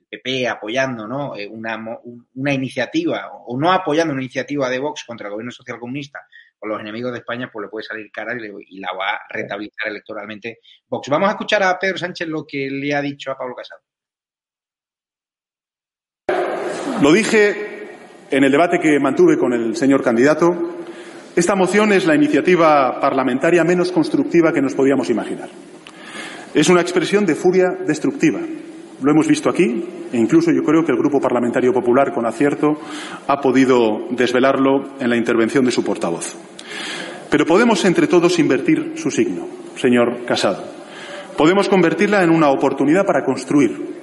PP 0.09 0.47
apoyando 0.47 1.05
¿no? 1.09 1.35
Eh, 1.35 1.45
una, 1.45 1.77
una 2.35 2.53
iniciativa 2.53 3.33
o 3.33 3.59
no 3.59 3.69
apoyando 3.69 4.13
una 4.13 4.23
iniciativa 4.23 4.69
de 4.69 4.79
Vox 4.79 5.03
contra 5.03 5.27
el 5.27 5.33
gobierno 5.33 5.51
social 5.51 5.77
comunista 5.77 6.25
o 6.61 6.67
los 6.67 6.79
enemigos 6.79 7.11
de 7.11 7.19
España, 7.19 7.49
pues 7.51 7.65
le 7.65 7.69
puede 7.69 7.83
salir 7.83 8.11
cara 8.11 8.33
y, 8.35 8.79
la 8.79 8.93
va 8.93 9.15
a 9.15 9.21
rentabilizar 9.29 9.87
electoralmente 9.87 10.59
Vox. 10.87 11.09
Vamos 11.09 11.29
a 11.29 11.31
escuchar 11.31 11.63
a 11.63 11.77
Pedro 11.79 11.97
Sánchez 11.97 12.27
lo 12.27 12.45
que 12.47 12.69
le 12.69 12.93
ha 12.93 13.01
dicho 13.01 13.31
a 13.31 13.37
Pablo 13.37 13.55
Casado. 13.55 13.81
Lo 17.01 17.11
dije 17.11 17.89
en 18.29 18.43
el 18.43 18.51
debate 18.51 18.79
que 18.79 18.99
mantuve 18.99 19.37
con 19.37 19.53
el 19.53 19.75
señor 19.75 20.03
candidato. 20.03 20.77
Esta 21.35 21.55
moción 21.55 21.93
es 21.93 22.05
la 22.05 22.15
iniciativa 22.15 22.99
parlamentaria 22.99 23.63
menos 23.63 23.91
constructiva 23.91 24.53
que 24.53 24.61
nos 24.61 24.75
podíamos 24.75 25.09
imaginar. 25.09 25.49
Es 26.53 26.69
una 26.69 26.81
expresión 26.81 27.25
de 27.25 27.35
furia 27.35 27.69
destructiva. 27.87 28.39
Lo 29.01 29.11
hemos 29.11 29.27
visto 29.27 29.49
aquí 29.49 29.83
e 30.11 30.17
incluso 30.17 30.51
yo 30.51 30.63
creo 30.63 30.85
que 30.85 30.91
el 30.91 30.97
Grupo 30.97 31.19
Parlamentario 31.19 31.73
Popular, 31.73 32.13
con 32.13 32.25
acierto, 32.25 32.77
ha 33.27 33.41
podido 33.41 34.07
desvelarlo 34.11 34.99
en 34.99 35.09
la 35.09 35.17
intervención 35.17 35.65
de 35.65 35.71
su 35.71 35.83
portavoz. 35.83 36.35
Pero 37.29 37.45
podemos 37.45 37.83
entre 37.85 38.07
todos 38.07 38.37
invertir 38.39 38.93
su 38.97 39.09
signo, 39.09 39.47
señor 39.75 40.25
Casado. 40.25 40.63
Podemos 41.37 41.69
convertirla 41.69 42.23
en 42.23 42.29
una 42.29 42.49
oportunidad 42.49 43.05
para 43.05 43.23
construir, 43.23 44.01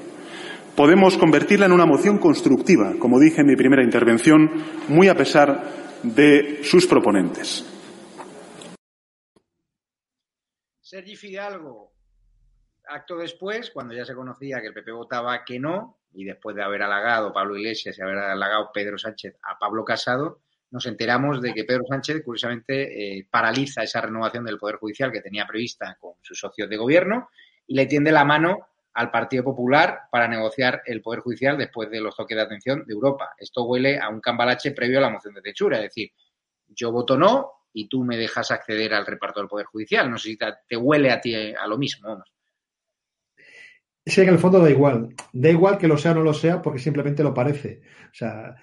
podemos 0.74 1.16
convertirla 1.16 1.66
en 1.66 1.72
una 1.72 1.86
moción 1.86 2.18
constructiva, 2.18 2.94
como 2.98 3.20
dije 3.20 3.42
en 3.42 3.46
mi 3.46 3.56
primera 3.56 3.84
intervención, 3.84 4.50
muy 4.88 5.08
a 5.08 5.14
pesar 5.14 5.62
de 6.02 6.60
sus 6.62 6.86
proponentes. 6.86 7.64
Sergi 10.80 11.16
acto 12.88 13.16
después, 13.16 13.70
cuando 13.70 13.94
ya 13.94 14.04
se 14.04 14.14
conocía 14.14 14.60
que 14.60 14.68
el 14.68 14.74
PP 14.74 14.92
votaba 14.92 15.44
que 15.44 15.58
no, 15.58 15.98
y 16.12 16.24
después 16.24 16.56
de 16.56 16.62
haber 16.62 16.82
halagado 16.82 17.32
Pablo 17.32 17.56
Iglesias 17.56 17.98
y 17.98 18.02
haber 18.02 18.18
halagado 18.18 18.70
Pedro 18.72 18.98
Sánchez 18.98 19.36
a 19.42 19.58
Pablo 19.58 19.84
Casado, 19.84 20.40
nos 20.70 20.86
enteramos 20.86 21.40
de 21.40 21.54
que 21.54 21.64
Pedro 21.64 21.84
Sánchez, 21.88 22.22
curiosamente, 22.24 23.18
eh, 23.18 23.26
paraliza 23.30 23.82
esa 23.82 24.00
renovación 24.00 24.44
del 24.44 24.58
Poder 24.58 24.76
Judicial 24.76 25.12
que 25.12 25.20
tenía 25.20 25.46
prevista 25.46 25.96
con 26.00 26.14
sus 26.22 26.38
socios 26.38 26.68
de 26.68 26.76
gobierno 26.76 27.30
y 27.66 27.74
le 27.74 27.86
tiende 27.86 28.12
la 28.12 28.24
mano 28.24 28.68
al 28.94 29.10
Partido 29.10 29.44
Popular 29.44 30.02
para 30.10 30.28
negociar 30.28 30.82
el 30.84 31.00
Poder 31.00 31.20
Judicial 31.20 31.56
después 31.56 31.90
de 31.90 32.00
los 32.00 32.16
toques 32.16 32.36
de 32.36 32.42
atención 32.42 32.84
de 32.86 32.92
Europa. 32.92 33.34
Esto 33.38 33.64
huele 33.64 33.98
a 33.98 34.08
un 34.08 34.20
cambalache 34.20 34.72
previo 34.72 34.98
a 34.98 35.02
la 35.02 35.10
moción 35.10 35.34
de 35.34 35.42
censura, 35.42 35.76
es 35.76 35.84
decir, 35.84 36.10
yo 36.66 36.92
voto 36.92 37.16
no 37.16 37.52
y 37.72 37.88
tú 37.88 38.02
me 38.02 38.16
dejas 38.16 38.50
acceder 38.50 38.92
al 38.92 39.06
reparto 39.06 39.40
del 39.40 39.48
Poder 39.48 39.66
Judicial. 39.66 40.10
No 40.10 40.18
sé 40.18 40.30
si 40.30 40.38
te, 40.68 40.76
huele 40.76 41.12
a 41.12 41.20
ti 41.20 41.34
a 41.34 41.66
lo 41.66 41.78
mismo. 41.78 42.12
Es 42.12 42.18
que 44.14 44.22
en 44.22 44.28
el 44.28 44.38
fondo 44.38 44.60
da 44.60 44.70
igual. 44.70 45.14
Da 45.32 45.50
igual 45.50 45.78
que 45.78 45.88
lo 45.88 45.98
sea 45.98 46.12
o 46.12 46.14
no 46.14 46.22
lo 46.22 46.34
sea 46.34 46.62
porque 46.62 46.78
simplemente 46.78 47.22
lo 47.22 47.34
parece. 47.34 47.80
O 48.12 48.14
sea, 48.14 48.56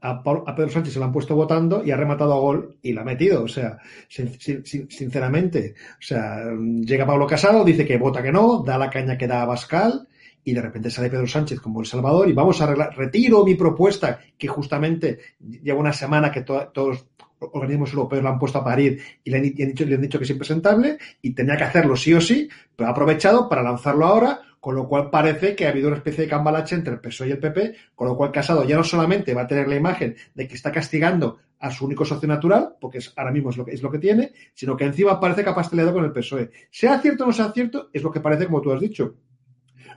a, 0.00 0.22
Pedro 0.54 0.70
Sánchez 0.70 0.94
se 0.94 0.98
lo 0.98 1.06
han 1.06 1.12
puesto 1.12 1.34
votando 1.34 1.84
y 1.84 1.90
ha 1.90 1.96
rematado 1.96 2.32
a 2.32 2.38
gol 2.38 2.76
y 2.82 2.92
la 2.92 3.02
ha 3.02 3.04
metido. 3.04 3.44
O 3.44 3.48
sea, 3.48 3.78
sinceramente. 4.08 5.74
O 5.92 6.02
sea, 6.02 6.44
llega 6.80 7.06
Pablo 7.06 7.26
Casado, 7.26 7.64
dice 7.64 7.86
que 7.86 7.98
vota 7.98 8.22
que 8.22 8.32
no, 8.32 8.62
da 8.64 8.78
la 8.78 8.90
caña 8.90 9.18
que 9.18 9.26
da 9.26 9.42
a 9.42 9.46
Bascal 9.46 10.08
y 10.44 10.52
de 10.52 10.60
repente 10.60 10.90
sale 10.90 11.10
Pedro 11.10 11.26
Sánchez 11.26 11.60
como 11.60 11.80
El 11.80 11.86
Salvador 11.86 12.28
y 12.28 12.34
vamos 12.34 12.60
a 12.60 12.64
arreglar, 12.64 12.94
retiro 12.96 13.44
mi 13.44 13.54
propuesta 13.54 14.20
que 14.36 14.46
justamente 14.46 15.18
lleva 15.40 15.80
una 15.80 15.92
semana 15.92 16.30
que 16.30 16.42
todos 16.42 16.70
los 16.74 17.06
organismos 17.52 17.90
europeos 17.90 18.22
la 18.22 18.30
han 18.30 18.38
puesto 18.38 18.58
a 18.58 18.64
parir 18.64 19.00
y 19.22 19.30
le 19.30 19.38
han, 19.38 19.42
dicho, 19.42 19.84
le 19.84 19.94
han 19.94 20.02
dicho 20.02 20.18
que 20.18 20.24
es 20.24 20.30
impresentable 20.30 20.98
y 21.22 21.34
tenía 21.34 21.56
que 21.56 21.64
hacerlo 21.64 21.96
sí 21.96 22.12
o 22.12 22.20
sí, 22.20 22.48
pero 22.76 22.88
ha 22.88 22.92
aprovechado 22.92 23.48
para 23.48 23.62
lanzarlo 23.62 24.06
ahora 24.06 24.40
con 24.64 24.76
lo 24.76 24.88
cual 24.88 25.10
parece 25.10 25.54
que 25.54 25.66
ha 25.66 25.68
habido 25.68 25.88
una 25.88 25.98
especie 25.98 26.24
de 26.24 26.30
cambalache 26.30 26.74
entre 26.74 26.94
el 26.94 26.98
PSOE 26.98 27.28
y 27.28 27.32
el 27.32 27.38
PP, 27.38 27.74
con 27.94 28.08
lo 28.08 28.16
cual 28.16 28.32
Casado 28.32 28.64
ya 28.64 28.76
no 28.78 28.82
solamente 28.82 29.34
va 29.34 29.42
a 29.42 29.46
tener 29.46 29.68
la 29.68 29.76
imagen 29.76 30.16
de 30.34 30.48
que 30.48 30.54
está 30.54 30.72
castigando 30.72 31.36
a 31.58 31.70
su 31.70 31.84
único 31.84 32.06
socio 32.06 32.26
natural, 32.26 32.74
porque 32.80 32.96
es, 32.96 33.12
ahora 33.14 33.30
mismo 33.30 33.50
es 33.50 33.58
lo, 33.58 33.66
que, 33.66 33.72
es 33.72 33.82
lo 33.82 33.90
que 33.90 33.98
tiene, 33.98 34.32
sino 34.54 34.74
que 34.74 34.84
encima 34.84 35.20
parece 35.20 35.44
que 35.44 35.50
ha 35.50 35.54
pasteleado 35.54 35.92
con 35.92 36.06
el 36.06 36.12
PSOE. 36.12 36.50
Sea 36.70 36.98
cierto 36.98 37.24
o 37.24 37.26
no 37.26 37.34
sea 37.34 37.52
cierto, 37.52 37.90
es 37.92 38.02
lo 38.02 38.10
que 38.10 38.20
parece 38.20 38.46
como 38.46 38.62
tú 38.62 38.72
has 38.72 38.80
dicho. 38.80 39.16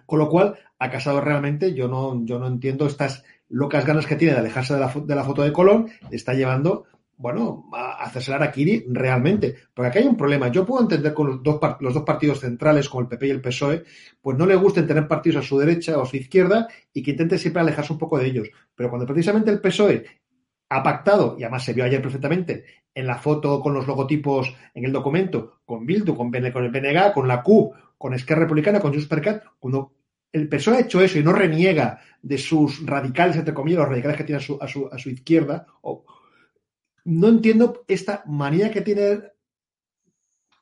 Con 0.05 0.20
lo 0.20 0.28
cual, 0.28 0.55
a 0.78 0.89
Casado 0.89 1.22
realmente 1.22 1.74
yo 1.74 1.88
no, 1.88 2.26
yo 2.26 2.38
no 2.38 2.47
entiendo 2.47 2.88
estas 2.88 3.24
locas 3.47 3.86
ganas 3.86 4.05
que 4.05 4.18
tiene 4.18 4.34
de 4.34 4.41
alejarse 4.41 4.74
de 4.74 4.82
la, 4.82 4.93
de 4.93 5.15
la 5.15 5.24
foto 5.24 5.43
de 5.43 5.53
Colón, 5.53 5.88
le 6.09 6.18
está 6.18 6.34
llevando 6.34 6.88
bueno, 7.18 7.68
a 7.74 8.03
hacerse 8.03 8.30
la 8.32 8.38
Araquiri 8.38 8.86
realmente. 8.89 9.55
Porque 9.74 9.89
aquí 9.89 9.99
hay 9.99 10.07
un 10.07 10.15
problema. 10.15 10.49
Yo 10.49 10.65
puedo 10.65 10.84
entender 10.84 11.13
con 11.13 11.28
los 11.28 11.43
dos, 11.43 11.59
los 11.80 11.93
dos 11.93 12.03
partidos 12.03 12.39
centrales, 12.39 12.88
como 12.88 13.01
el 13.01 13.07
PP 13.07 13.28
y 13.28 13.32
el 13.32 13.41
PSOE, 13.41 13.84
pues 14.22 14.38
no 14.38 14.45
le 14.45 14.55
gusten 14.55 14.86
tener 14.86 15.07
partidos 15.07 15.43
a 15.43 15.47
su 15.47 15.57
derecha 15.57 15.97
o 15.97 16.03
a 16.03 16.05
su 16.05 16.15
izquierda 16.15 16.68
y 16.93 17.01
que 17.01 17.11
intenten 17.11 17.39
siempre 17.39 17.61
alejarse 17.61 17.91
un 17.91 17.99
poco 17.99 18.20
de 18.20 18.28
ellos. 18.28 18.49
Pero 18.76 18.89
cuando 18.89 19.07
precisamente 19.07 19.49
el 19.49 19.59
PSOE 19.59 20.05
ha 20.70 20.84
pactado, 20.84 21.36
y 21.39 21.43
además 21.43 21.63
se 21.63 21.74
vio 21.74 21.86
ayer 21.86 22.01
perfectamente 22.01 22.65
en 22.93 23.07
la 23.07 23.15
foto 23.15 23.61
con 23.61 23.74
los 23.74 23.88
logotipos 23.88 24.53
en 24.74 24.86
el 24.86 24.91
documento, 24.91 25.61
con 25.65 25.86
Bildu, 25.86 26.15
con, 26.15 26.32
con 26.32 26.63
el 26.63 26.72
BNG, 26.72 27.13
con 27.13 27.28
la 27.28 27.41
Q, 27.41 27.74
con 27.97 28.13
Esquerra 28.13 28.41
Republicana, 28.41 28.80
con 28.80 28.93
Juspercat, 28.93 29.43
cuando 29.59 29.93
el 30.32 30.47
PSOE 30.49 30.78
ha 30.78 30.82
hecho 30.82 31.01
eso 31.01 31.18
y 31.18 31.24
no 31.24 31.34
reniega 31.34 31.99
de 32.22 32.38
sus 32.38 32.86
radicales, 32.86 33.38
entre 33.38 33.53
comillas, 33.53 33.80
los 33.80 33.89
radicales 33.89 34.18
que 34.18 34.24
tiene 34.24 34.38
a 34.38 34.45
su, 34.45 34.57
a 34.61 34.68
su, 34.68 34.88
a 34.91 34.97
su 34.97 35.09
izquierda, 35.09 35.65
o, 35.82 36.05
no 37.08 37.30
entiendo 37.30 37.86
esta 37.88 38.24
manía 38.28 38.70
que 38.70 38.82
tiene 38.82 39.22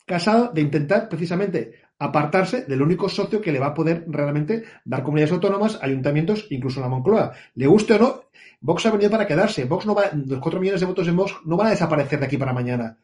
Casado 0.05 0.51
de 0.53 0.61
intentar 0.61 1.09
precisamente 1.09 1.81
apartarse 1.97 2.65
del 2.65 2.83
único 2.83 3.09
socio 3.09 3.41
que 3.41 3.51
le 3.51 3.57
va 3.57 3.67
a 3.67 3.73
poder 3.73 4.05
realmente 4.07 4.63
dar 4.83 5.01
comunidades 5.01 5.33
autónomas, 5.33 5.79
ayuntamientos, 5.81 6.45
incluso 6.51 6.79
la 6.79 6.89
Moncloa. 6.89 7.33
Le 7.55 7.65
guste 7.65 7.95
o 7.95 7.99
no, 7.99 8.21
Vox 8.61 8.85
ha 8.85 8.91
venido 8.91 9.09
para 9.09 9.25
quedarse. 9.25 9.65
Vox 9.65 9.87
no 9.87 9.95
va, 9.95 10.11
los 10.13 10.39
cuatro 10.39 10.59
millones 10.59 10.81
de 10.81 10.85
votos 10.85 11.07
en 11.07 11.15
Vox 11.15 11.33
no 11.45 11.57
van 11.57 11.67
a 11.67 11.69
desaparecer 11.71 12.19
de 12.19 12.25
aquí 12.27 12.37
para 12.37 12.53
mañana. 12.53 12.99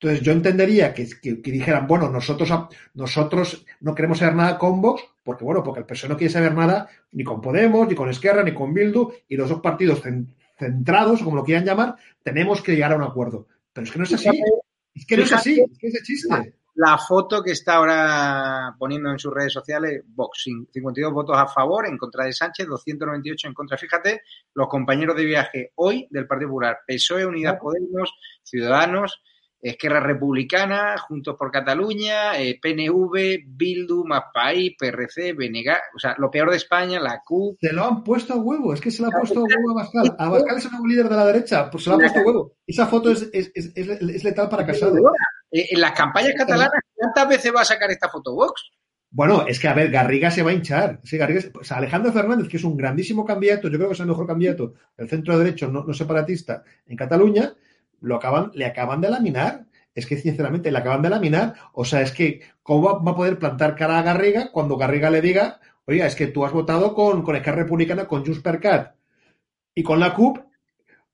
Entonces 0.00 0.22
yo 0.22 0.32
entendería 0.32 0.94
que, 0.94 1.06
dijeran, 1.22 1.86
bueno, 1.86 2.08
nosotros, 2.08 2.50
nosotros 2.94 3.66
no 3.80 3.94
queremos 3.94 4.18
saber 4.18 4.34
nada 4.34 4.56
con 4.56 4.80
Vox, 4.80 5.04
porque 5.22 5.44
bueno, 5.44 5.62
porque 5.62 5.80
el 5.80 5.86
PSOE 5.86 6.08
no 6.08 6.16
quiere 6.16 6.32
saber 6.32 6.54
nada 6.54 6.88
ni 7.12 7.24
con 7.24 7.42
Podemos, 7.42 7.86
ni 7.86 7.94
con 7.94 8.08
Esquerra, 8.08 8.42
ni 8.42 8.54
con 8.54 8.72
Bildu, 8.72 9.12
y 9.28 9.36
los 9.36 9.50
dos 9.50 9.60
partidos 9.60 10.00
centrados, 10.62 11.22
como 11.22 11.36
lo 11.36 11.44
quieran 11.44 11.64
llamar, 11.64 11.96
tenemos 12.22 12.62
que 12.62 12.72
llegar 12.72 12.92
a 12.92 12.96
un 12.96 13.02
acuerdo. 13.02 13.48
Pero 13.72 13.84
es 13.84 13.90
que 13.90 13.98
no 13.98 14.04
es 14.04 14.12
así. 14.12 14.28
Es 14.94 15.06
que 15.06 15.16
no 15.16 15.22
es 15.24 15.32
así, 15.32 15.60
es 15.60 15.78
que 15.78 15.88
es 15.88 16.02
chiste. 16.02 16.54
La, 16.74 16.98
foto 16.98 17.42
que 17.42 17.52
está 17.52 17.74
ahora 17.74 18.74
poniendo 18.78 19.10
en 19.10 19.18
sus 19.18 19.32
redes 19.32 19.52
sociales, 19.52 20.02
Vox, 20.06 20.44
52 20.44 21.12
votos 21.12 21.36
a 21.36 21.46
favor, 21.46 21.86
en 21.86 21.98
contra 21.98 22.24
de 22.24 22.32
Sánchez, 22.32 22.66
298 22.66 23.48
en 23.48 23.54
contra. 23.54 23.76
Fíjate, 23.76 24.22
los 24.54 24.68
compañeros 24.68 25.16
de 25.16 25.24
viaje 25.24 25.72
hoy 25.76 26.06
del 26.10 26.26
Partido 26.26 26.50
Popular, 26.50 26.78
PSOE, 26.86 27.26
Unidad 27.26 27.58
Podemos, 27.58 28.14
Ciudadanos, 28.42 29.22
Esquerra 29.62 30.00
Republicana, 30.00 30.98
Juntos 30.98 31.36
por 31.38 31.52
Cataluña, 31.52 32.36
eh, 32.40 32.58
PNV, 32.60 33.44
Bildu, 33.46 34.04
País, 34.34 34.74
PRC, 34.76 35.34
BNG, 35.34 35.70
o 35.94 35.98
sea, 36.00 36.16
lo 36.18 36.30
peor 36.32 36.50
de 36.50 36.56
España, 36.56 36.98
la 36.98 37.22
Q. 37.24 37.56
Se 37.60 37.72
lo 37.72 37.84
han 37.84 38.02
puesto 38.02 38.34
a 38.34 38.36
huevo, 38.36 38.74
es 38.74 38.80
que 38.80 38.90
se 38.90 39.02
lo 39.02 39.08
ha 39.08 39.12
puesto 39.12 39.38
a 39.38 39.42
huevo 39.44 39.70
a 39.70 39.82
Abascal. 39.82 40.16
Abascal 40.18 40.58
es 40.58 40.64
el 40.64 40.70
nuevo 40.72 40.86
líder 40.88 41.08
de 41.08 41.16
la 41.16 41.26
derecha, 41.26 41.70
pues 41.70 41.84
se 41.84 41.90
lo 41.90 41.96
ha 41.96 41.98
puesto 42.00 42.18
a 42.18 42.22
huevo. 42.22 42.56
Esa 42.66 42.86
foto 42.86 43.12
es, 43.12 43.30
es, 43.32 43.52
es, 43.54 43.72
es 43.76 44.24
letal 44.24 44.48
para 44.48 44.66
Casado. 44.66 44.96
Eh, 45.52 45.68
en 45.70 45.80
las 45.80 45.92
campañas 45.92 46.34
catalanas, 46.36 46.80
¿cuántas 46.92 47.28
veces 47.28 47.52
va 47.54 47.60
a 47.60 47.64
sacar 47.64 47.90
esta 47.92 48.08
foto 48.08 48.34
Vox? 48.34 48.72
Bueno, 49.10 49.44
es 49.46 49.60
que 49.60 49.68
a 49.68 49.74
ver, 49.74 49.90
Garriga 49.90 50.30
se 50.30 50.42
va 50.42 50.50
a 50.50 50.54
hinchar. 50.54 50.98
Sí, 51.04 51.18
Garriga, 51.18 51.42
o 51.60 51.62
sea, 51.62 51.76
Alejandro 51.76 52.12
Fernández, 52.12 52.48
que 52.48 52.56
es 52.56 52.64
un 52.64 52.76
grandísimo 52.76 53.24
candidato, 53.24 53.68
yo 53.68 53.76
creo 53.76 53.88
que 53.88 53.94
es 53.94 54.00
el 54.00 54.06
mejor 54.06 54.26
candidato 54.26 54.74
del 54.96 55.08
centro 55.08 55.38
derecho 55.38 55.68
no, 55.68 55.84
no 55.84 55.92
separatista 55.92 56.64
en 56.86 56.96
Cataluña, 56.96 57.54
lo 58.02 58.16
acaban, 58.16 58.50
le 58.54 58.66
acaban 58.66 59.00
de 59.00 59.10
laminar. 59.10 59.66
Es 59.94 60.06
que 60.06 60.16
sinceramente 60.16 60.70
le 60.70 60.78
acaban 60.78 61.02
de 61.02 61.10
laminar. 61.10 61.54
O 61.72 61.84
sea, 61.84 62.02
es 62.02 62.12
que 62.12 62.42
¿cómo 62.62 63.02
va, 63.02 63.10
a 63.10 63.16
poder 63.16 63.38
plantar 63.38 63.76
cara 63.76 63.98
a 63.98 64.02
Garriga 64.02 64.50
cuando 64.52 64.76
Garriga 64.76 65.10
le 65.10 65.20
diga, 65.20 65.60
Oiga, 65.84 66.06
es 66.06 66.14
que 66.14 66.28
tú 66.28 66.44
has 66.44 66.52
votado 66.52 66.94
con, 66.94 67.22
con 67.22 67.34
Republicana, 67.34 68.06
con 68.06 68.24
Junts 68.24 68.40
per 68.40 68.60
Cat 68.60 68.94
y 69.74 69.82
con 69.82 69.98
la 69.98 70.14
CUP 70.14 70.38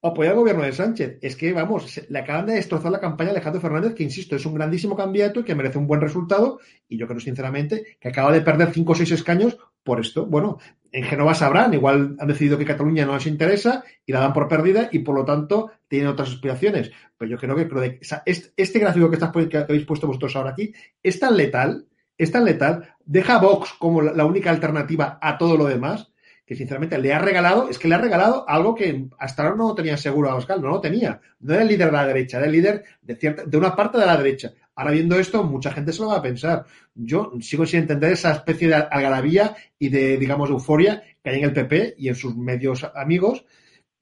apoyar 0.02 0.32
al 0.32 0.38
gobierno 0.38 0.62
de 0.62 0.72
Sánchez. 0.72 1.18
Es 1.20 1.36
que, 1.36 1.52
vamos, 1.52 2.00
le 2.08 2.18
acaban 2.18 2.46
de 2.46 2.54
destrozar 2.54 2.92
la 2.92 3.00
campaña 3.00 3.30
a 3.30 3.32
Alejandro 3.32 3.60
Fernández, 3.60 3.94
que 3.94 4.04
insisto, 4.04 4.36
es 4.36 4.46
un 4.46 4.54
grandísimo 4.54 4.96
candidato 4.96 5.40
y 5.40 5.44
que 5.44 5.54
merece 5.54 5.78
un 5.78 5.86
buen 5.86 6.00
resultado. 6.00 6.60
Y 6.88 6.98
yo 6.98 7.06
creo, 7.06 7.20
sinceramente, 7.20 7.98
que 8.00 8.08
acaba 8.08 8.32
de 8.32 8.40
perder 8.40 8.72
cinco 8.72 8.92
o 8.92 8.94
seis 8.94 9.10
escaños 9.10 9.58
por 9.82 10.00
esto. 10.00 10.26
Bueno, 10.26 10.58
en 10.92 11.04
Genova 11.04 11.34
sabrán, 11.34 11.74
igual 11.74 12.16
han 12.18 12.28
decidido 12.28 12.58
que 12.58 12.64
Cataluña 12.64 13.04
no 13.04 13.14
les 13.14 13.26
interesa 13.26 13.84
y 14.06 14.12
la 14.12 14.20
dan 14.20 14.32
por 14.32 14.48
perdida 14.48 14.88
y 14.92 15.00
por 15.00 15.14
lo 15.14 15.24
tanto 15.24 15.70
tienen 15.88 16.08
otras 16.08 16.30
aspiraciones. 16.30 16.90
Pero 17.16 17.30
yo 17.30 17.38
creo 17.38 17.56
que, 17.56 18.00
este, 18.26 18.78
gráfico 18.78 19.08
que, 19.10 19.16
estás, 19.16 19.32
que 19.48 19.56
habéis 19.58 19.86
puesto 19.86 20.06
vosotros 20.06 20.36
ahora 20.36 20.50
aquí 20.50 20.72
es 21.02 21.18
tan 21.18 21.36
letal, 21.36 21.86
es 22.16 22.30
tan 22.32 22.44
letal, 22.44 22.94
deja 23.04 23.36
a 23.36 23.40
Vox 23.40 23.74
como 23.78 24.02
la 24.02 24.24
única 24.24 24.50
alternativa 24.50 25.18
a 25.20 25.38
todo 25.38 25.56
lo 25.56 25.66
demás 25.66 26.10
que 26.48 26.56
sinceramente 26.56 26.96
le 26.96 27.12
ha 27.12 27.18
regalado, 27.18 27.68
es 27.68 27.78
que 27.78 27.88
le 27.88 27.94
ha 27.94 27.98
regalado 27.98 28.48
algo 28.48 28.74
que 28.74 29.04
hasta 29.18 29.42
ahora 29.42 29.54
no 29.54 29.74
tenía 29.74 29.98
seguro 29.98 30.30
a 30.30 30.34
Oscar, 30.34 30.58
no 30.58 30.68
lo 30.68 30.80
tenía. 30.80 31.20
No 31.40 31.52
era 31.52 31.62
el 31.62 31.68
líder 31.68 31.88
de 31.88 31.92
la 31.92 32.06
derecha, 32.06 32.38
era 32.38 32.46
el 32.46 32.52
líder 32.52 32.84
de, 33.02 33.16
cierta, 33.16 33.44
de 33.44 33.56
una 33.58 33.76
parte 33.76 33.98
de 33.98 34.06
la 34.06 34.16
derecha. 34.16 34.54
Ahora 34.74 34.92
viendo 34.92 35.18
esto, 35.18 35.44
mucha 35.44 35.72
gente 35.72 35.92
se 35.92 36.00
lo 36.00 36.08
va 36.08 36.16
a 36.16 36.22
pensar. 36.22 36.64
Yo 36.94 37.32
sigo 37.42 37.66
sin 37.66 37.80
entender 37.80 38.12
esa 38.12 38.32
especie 38.32 38.66
de 38.66 38.76
algarabía 38.76 39.54
y 39.78 39.90
de, 39.90 40.16
digamos, 40.16 40.48
euforia 40.48 41.02
que 41.22 41.28
hay 41.28 41.40
en 41.40 41.44
el 41.44 41.52
PP 41.52 41.96
y 41.98 42.08
en 42.08 42.14
sus 42.14 42.34
medios 42.34 42.82
amigos, 42.94 43.44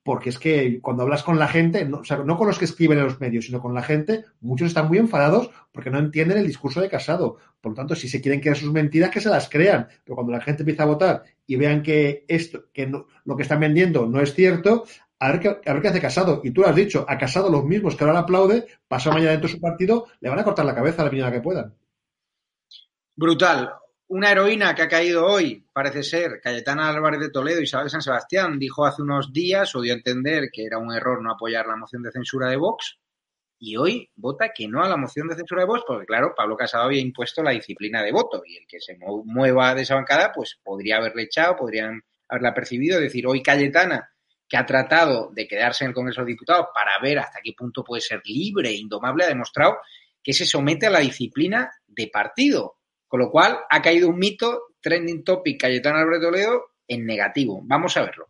porque 0.06 0.30
es 0.30 0.38
que 0.38 0.80
cuando 0.80 1.02
hablas 1.02 1.24
con 1.24 1.36
la 1.36 1.48
gente, 1.48 1.84
no, 1.84 1.98
o 1.98 2.04
sea, 2.04 2.18
no 2.18 2.36
con 2.36 2.46
los 2.46 2.60
que 2.60 2.64
escriben 2.64 2.96
en 2.98 3.06
los 3.06 3.20
medios, 3.20 3.46
sino 3.46 3.60
con 3.60 3.74
la 3.74 3.82
gente, 3.82 4.24
muchos 4.40 4.68
están 4.68 4.86
muy 4.86 4.98
enfadados 4.98 5.50
porque 5.72 5.90
no 5.90 5.98
entienden 5.98 6.38
el 6.38 6.46
discurso 6.46 6.80
de 6.80 6.88
Casado. 6.88 7.38
Por 7.60 7.72
lo 7.72 7.76
tanto, 7.76 7.96
si 7.96 8.08
se 8.08 8.20
quieren 8.20 8.40
creer 8.40 8.56
sus 8.56 8.72
mentiras, 8.72 9.10
que 9.10 9.20
se 9.20 9.28
las 9.28 9.48
crean. 9.48 9.88
Pero 10.04 10.14
cuando 10.14 10.32
la 10.32 10.40
gente 10.40 10.62
empieza 10.62 10.84
a 10.84 10.86
votar 10.86 11.24
y 11.44 11.56
vean 11.56 11.82
que 11.82 12.24
esto, 12.28 12.66
que 12.72 12.86
lo 12.86 13.36
que 13.36 13.42
están 13.42 13.58
vendiendo 13.58 14.06
no 14.06 14.20
es 14.20 14.32
cierto, 14.32 14.84
a 15.18 15.32
ver, 15.32 15.40
qué, 15.40 15.88
hace 15.88 16.00
Casado. 16.00 16.40
Y 16.44 16.52
tú 16.52 16.60
lo 16.60 16.68
has 16.68 16.76
dicho, 16.76 17.04
a 17.08 17.18
Casado 17.18 17.50
los 17.50 17.64
mismos 17.64 17.96
que 17.96 18.04
ahora 18.04 18.14
le 18.14 18.20
aplaude, 18.20 18.64
pasado 18.86 19.14
mañana 19.14 19.32
dentro 19.32 19.48
de 19.48 19.54
su 19.56 19.60
partido, 19.60 20.06
le 20.20 20.30
van 20.30 20.38
a 20.38 20.44
cortar 20.44 20.66
la 20.66 20.74
cabeza 20.76 21.02
a 21.02 21.06
la 21.06 21.10
primera 21.10 21.32
que 21.32 21.40
puedan. 21.40 21.74
Brutal. 23.16 23.72
Una 24.08 24.30
heroína 24.30 24.72
que 24.72 24.82
ha 24.82 24.88
caído 24.88 25.26
hoy, 25.26 25.66
parece 25.72 26.04
ser, 26.04 26.40
Cayetana 26.40 26.88
Álvarez 26.88 27.18
de 27.18 27.30
Toledo 27.30 27.58
y 27.58 27.64
Isabel 27.64 27.90
San 27.90 28.02
Sebastián, 28.02 28.56
dijo 28.56 28.86
hace 28.86 29.02
unos 29.02 29.32
días 29.32 29.74
o 29.74 29.80
dio 29.80 29.92
a 29.92 29.96
entender 29.96 30.48
que 30.52 30.64
era 30.64 30.78
un 30.78 30.94
error 30.94 31.20
no 31.20 31.32
apoyar 31.32 31.66
la 31.66 31.74
moción 31.74 32.04
de 32.04 32.12
censura 32.12 32.48
de 32.48 32.56
Vox 32.56 33.00
y 33.58 33.76
hoy 33.76 34.08
vota 34.14 34.52
que 34.54 34.68
no 34.68 34.80
a 34.80 34.88
la 34.88 34.96
moción 34.96 35.26
de 35.26 35.34
censura 35.34 35.62
de 35.62 35.66
Vox 35.66 35.82
porque, 35.84 36.06
claro, 36.06 36.34
Pablo 36.36 36.56
Casado 36.56 36.84
había 36.84 37.00
impuesto 37.00 37.42
la 37.42 37.50
disciplina 37.50 38.00
de 38.00 38.12
voto 38.12 38.42
y 38.46 38.58
el 38.58 38.66
que 38.68 38.80
se 38.80 38.96
mueva 39.24 39.74
de 39.74 39.82
esa 39.82 39.96
bancada 39.96 40.30
pues 40.32 40.56
podría 40.62 40.98
haberle 40.98 41.24
echado, 41.24 41.56
podrían 41.56 42.00
haberla 42.28 42.54
percibido, 42.54 43.00
decir, 43.00 43.26
hoy 43.26 43.42
Cayetana 43.42 44.08
que 44.48 44.56
ha 44.56 44.64
tratado 44.64 45.32
de 45.32 45.48
quedarse 45.48 45.82
en 45.82 45.88
el 45.88 45.94
Congreso 45.94 46.20
de 46.20 46.28
Diputados 46.28 46.66
para 46.72 46.92
ver 47.02 47.18
hasta 47.18 47.40
qué 47.42 47.54
punto 47.58 47.82
puede 47.82 48.02
ser 48.02 48.22
libre 48.24 48.68
e 48.68 48.76
indomable, 48.76 49.24
ha 49.24 49.28
demostrado 49.28 49.78
que 50.22 50.32
se 50.32 50.44
somete 50.44 50.86
a 50.86 50.90
la 50.90 51.00
disciplina 51.00 51.72
de 51.88 52.06
partido 52.06 52.75
con 53.08 53.20
lo 53.20 53.30
cual, 53.30 53.58
ha 53.70 53.82
caído 53.82 54.08
un 54.08 54.18
mito, 54.18 54.62
trending 54.80 55.24
topic 55.24 55.60
Cayetano 55.60 55.98
Álvarez 55.98 56.22
Toledo, 56.22 56.64
en 56.88 57.06
negativo. 57.06 57.60
Vamos 57.64 57.96
a 57.96 58.02
verlo. 58.02 58.28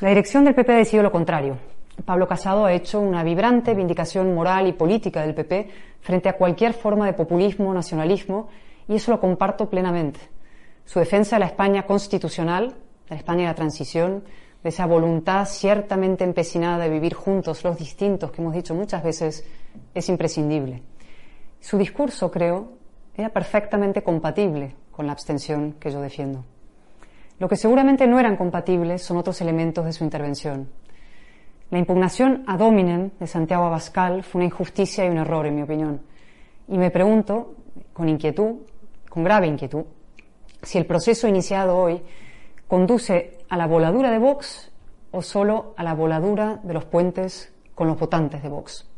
La 0.00 0.08
dirección 0.08 0.44
del 0.44 0.54
PP 0.54 0.72
ha 0.72 0.76
decidido 0.76 1.02
lo 1.02 1.12
contrario. 1.12 1.58
Pablo 2.04 2.26
Casado 2.26 2.66
ha 2.66 2.72
hecho 2.72 3.00
una 3.00 3.22
vibrante 3.22 3.74
vindicación 3.74 4.34
moral 4.34 4.66
y 4.66 4.72
política 4.72 5.22
del 5.22 5.34
PP 5.34 5.70
frente 6.00 6.28
a 6.28 6.36
cualquier 6.36 6.74
forma 6.74 7.06
de 7.06 7.12
populismo, 7.12 7.72
nacionalismo, 7.72 8.48
y 8.88 8.96
eso 8.96 9.12
lo 9.12 9.20
comparto 9.20 9.70
plenamente. 9.70 10.20
Su 10.84 10.98
defensa 10.98 11.36
de 11.36 11.40
la 11.40 11.46
España 11.46 11.86
constitucional, 11.86 12.70
de 12.70 13.10
la 13.10 13.16
España 13.16 13.42
de 13.42 13.46
la 13.46 13.54
transición, 13.54 14.24
de 14.62 14.68
esa 14.68 14.86
voluntad 14.86 15.46
ciertamente 15.46 16.24
empecinada 16.24 16.78
de 16.78 16.90
vivir 16.90 17.14
juntos 17.14 17.64
los 17.64 17.78
distintos 17.78 18.32
que 18.32 18.42
hemos 18.42 18.54
dicho 18.54 18.74
muchas 18.74 19.02
veces, 19.02 19.46
es 19.94 20.08
imprescindible. 20.08 20.82
Su 21.60 21.78
discurso, 21.78 22.30
creo, 22.30 22.72
era 23.16 23.28
perfectamente 23.30 24.02
compatible 24.02 24.74
con 24.90 25.06
la 25.06 25.12
abstención 25.12 25.74
que 25.74 25.90
yo 25.90 26.00
defiendo. 26.00 26.44
Lo 27.38 27.48
que 27.48 27.56
seguramente 27.56 28.06
no 28.06 28.18
eran 28.18 28.36
compatibles 28.36 29.02
son 29.02 29.16
otros 29.16 29.40
elementos 29.40 29.84
de 29.84 29.92
su 29.92 30.04
intervención. 30.04 30.68
La 31.70 31.78
impugnación 31.78 32.44
a 32.46 32.56
dominem 32.56 33.10
de 33.18 33.26
Santiago 33.26 33.64
Abascal 33.64 34.22
fue 34.22 34.40
una 34.40 34.46
injusticia 34.46 35.04
y 35.04 35.08
un 35.08 35.18
error, 35.18 35.46
en 35.46 35.56
mi 35.56 35.62
opinión. 35.62 36.00
Y 36.68 36.78
me 36.78 36.90
pregunto, 36.90 37.56
con 37.92 38.08
inquietud, 38.08 38.60
con 39.08 39.24
grave 39.24 39.46
inquietud, 39.46 39.84
si 40.62 40.78
el 40.78 40.86
proceso 40.86 41.26
iniciado 41.26 41.76
hoy 41.76 42.02
conduce 42.68 43.38
a 43.48 43.56
la 43.56 43.66
voladura 43.66 44.10
de 44.10 44.18
Vox 44.18 44.70
o 45.10 45.22
solo 45.22 45.74
a 45.76 45.82
la 45.82 45.94
voladura 45.94 46.60
de 46.62 46.74
los 46.74 46.84
puentes 46.84 47.52
con 47.74 47.88
los 47.88 47.98
votantes 47.98 48.42
de 48.42 48.48
Vox. 48.48 48.88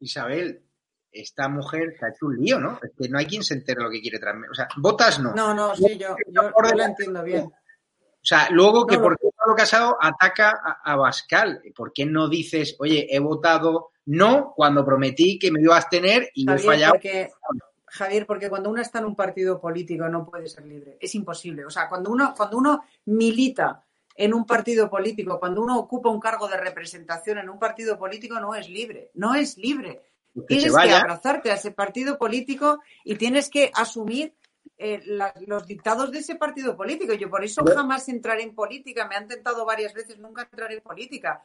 Isabel, 0.00 0.61
esta 1.12 1.48
mujer 1.48 1.94
se 1.98 2.06
ha 2.06 2.08
hecho 2.08 2.26
un 2.26 2.38
lío, 2.38 2.58
¿no? 2.58 2.78
Es 2.82 2.92
que 2.98 3.08
no 3.08 3.18
hay 3.18 3.26
quien 3.26 3.42
se 3.42 3.54
entere 3.54 3.82
lo 3.82 3.90
que 3.90 4.00
quiere 4.00 4.18
transmitir. 4.18 4.50
O 4.50 4.54
sea, 4.54 4.68
votas 4.76 5.20
no. 5.20 5.34
No, 5.34 5.54
no, 5.54 5.74
sí, 5.76 5.98
yo, 5.98 6.16
yo, 6.28 6.50
lo 6.50 6.82
entiendo 6.82 7.22
bien. 7.22 7.44
O 7.44 8.24
sea, 8.24 8.48
luego 8.50 8.86
que 8.86 8.98
por 8.98 9.18
qué 9.18 9.28
Pablo 9.36 9.56
Casado 9.56 9.96
ataca 10.00 10.78
a, 10.84 10.96
Bascal. 10.96 11.60
¿Por 11.74 11.92
qué 11.92 12.06
no 12.06 12.28
dices, 12.28 12.76
oye, 12.78 13.08
he 13.10 13.18
votado 13.18 13.90
no 14.06 14.52
cuando 14.54 14.84
prometí 14.84 15.38
que 15.38 15.50
me 15.50 15.60
iba 15.60 15.74
a 15.74 15.78
abstener 15.78 16.30
y 16.34 16.44
me 16.44 16.54
he 16.54 16.58
fallado? 16.58 16.92
Porque, 16.92 17.30
Javier, 17.86 18.26
porque 18.26 18.48
cuando 18.48 18.70
uno 18.70 18.80
está 18.80 19.00
en 19.00 19.06
un 19.06 19.16
partido 19.16 19.60
político 19.60 20.08
no 20.08 20.24
puede 20.24 20.48
ser 20.48 20.64
libre. 20.66 20.96
Es 21.00 21.16
imposible. 21.16 21.64
O 21.64 21.70
sea, 21.70 21.88
cuando 21.88 22.10
uno, 22.10 22.32
cuando 22.36 22.58
uno 22.58 22.84
milita 23.06 23.84
en 24.14 24.34
un 24.34 24.46
partido 24.46 24.88
político, 24.88 25.40
cuando 25.40 25.60
uno 25.60 25.76
ocupa 25.76 26.08
un 26.08 26.20
cargo 26.20 26.46
de 26.46 26.58
representación 26.58 27.38
en 27.38 27.50
un 27.50 27.58
partido 27.58 27.98
político, 27.98 28.38
no 28.38 28.54
es 28.54 28.68
libre. 28.68 29.10
No 29.14 29.34
es 29.34 29.58
libre 29.58 30.00
tienes 30.46 30.74
que 30.74 30.90
abrazarte 30.92 31.50
a 31.50 31.54
ese 31.54 31.70
partido 31.70 32.18
político 32.18 32.80
y 33.04 33.16
tienes 33.16 33.48
que 33.48 33.70
asumir 33.74 34.34
eh, 34.78 35.00
los 35.46 35.66
dictados 35.66 36.10
de 36.10 36.18
ese 36.18 36.36
partido 36.36 36.76
político. 36.76 37.12
Yo 37.14 37.30
por 37.30 37.44
eso 37.44 37.64
jamás 37.64 38.08
entraré 38.08 38.42
en 38.42 38.54
política. 38.54 39.06
Me 39.06 39.16
han 39.16 39.28
tentado 39.28 39.64
varias 39.64 39.92
veces 39.94 40.18
nunca 40.18 40.42
entrar 40.42 40.72
en 40.72 40.80
política. 40.80 41.44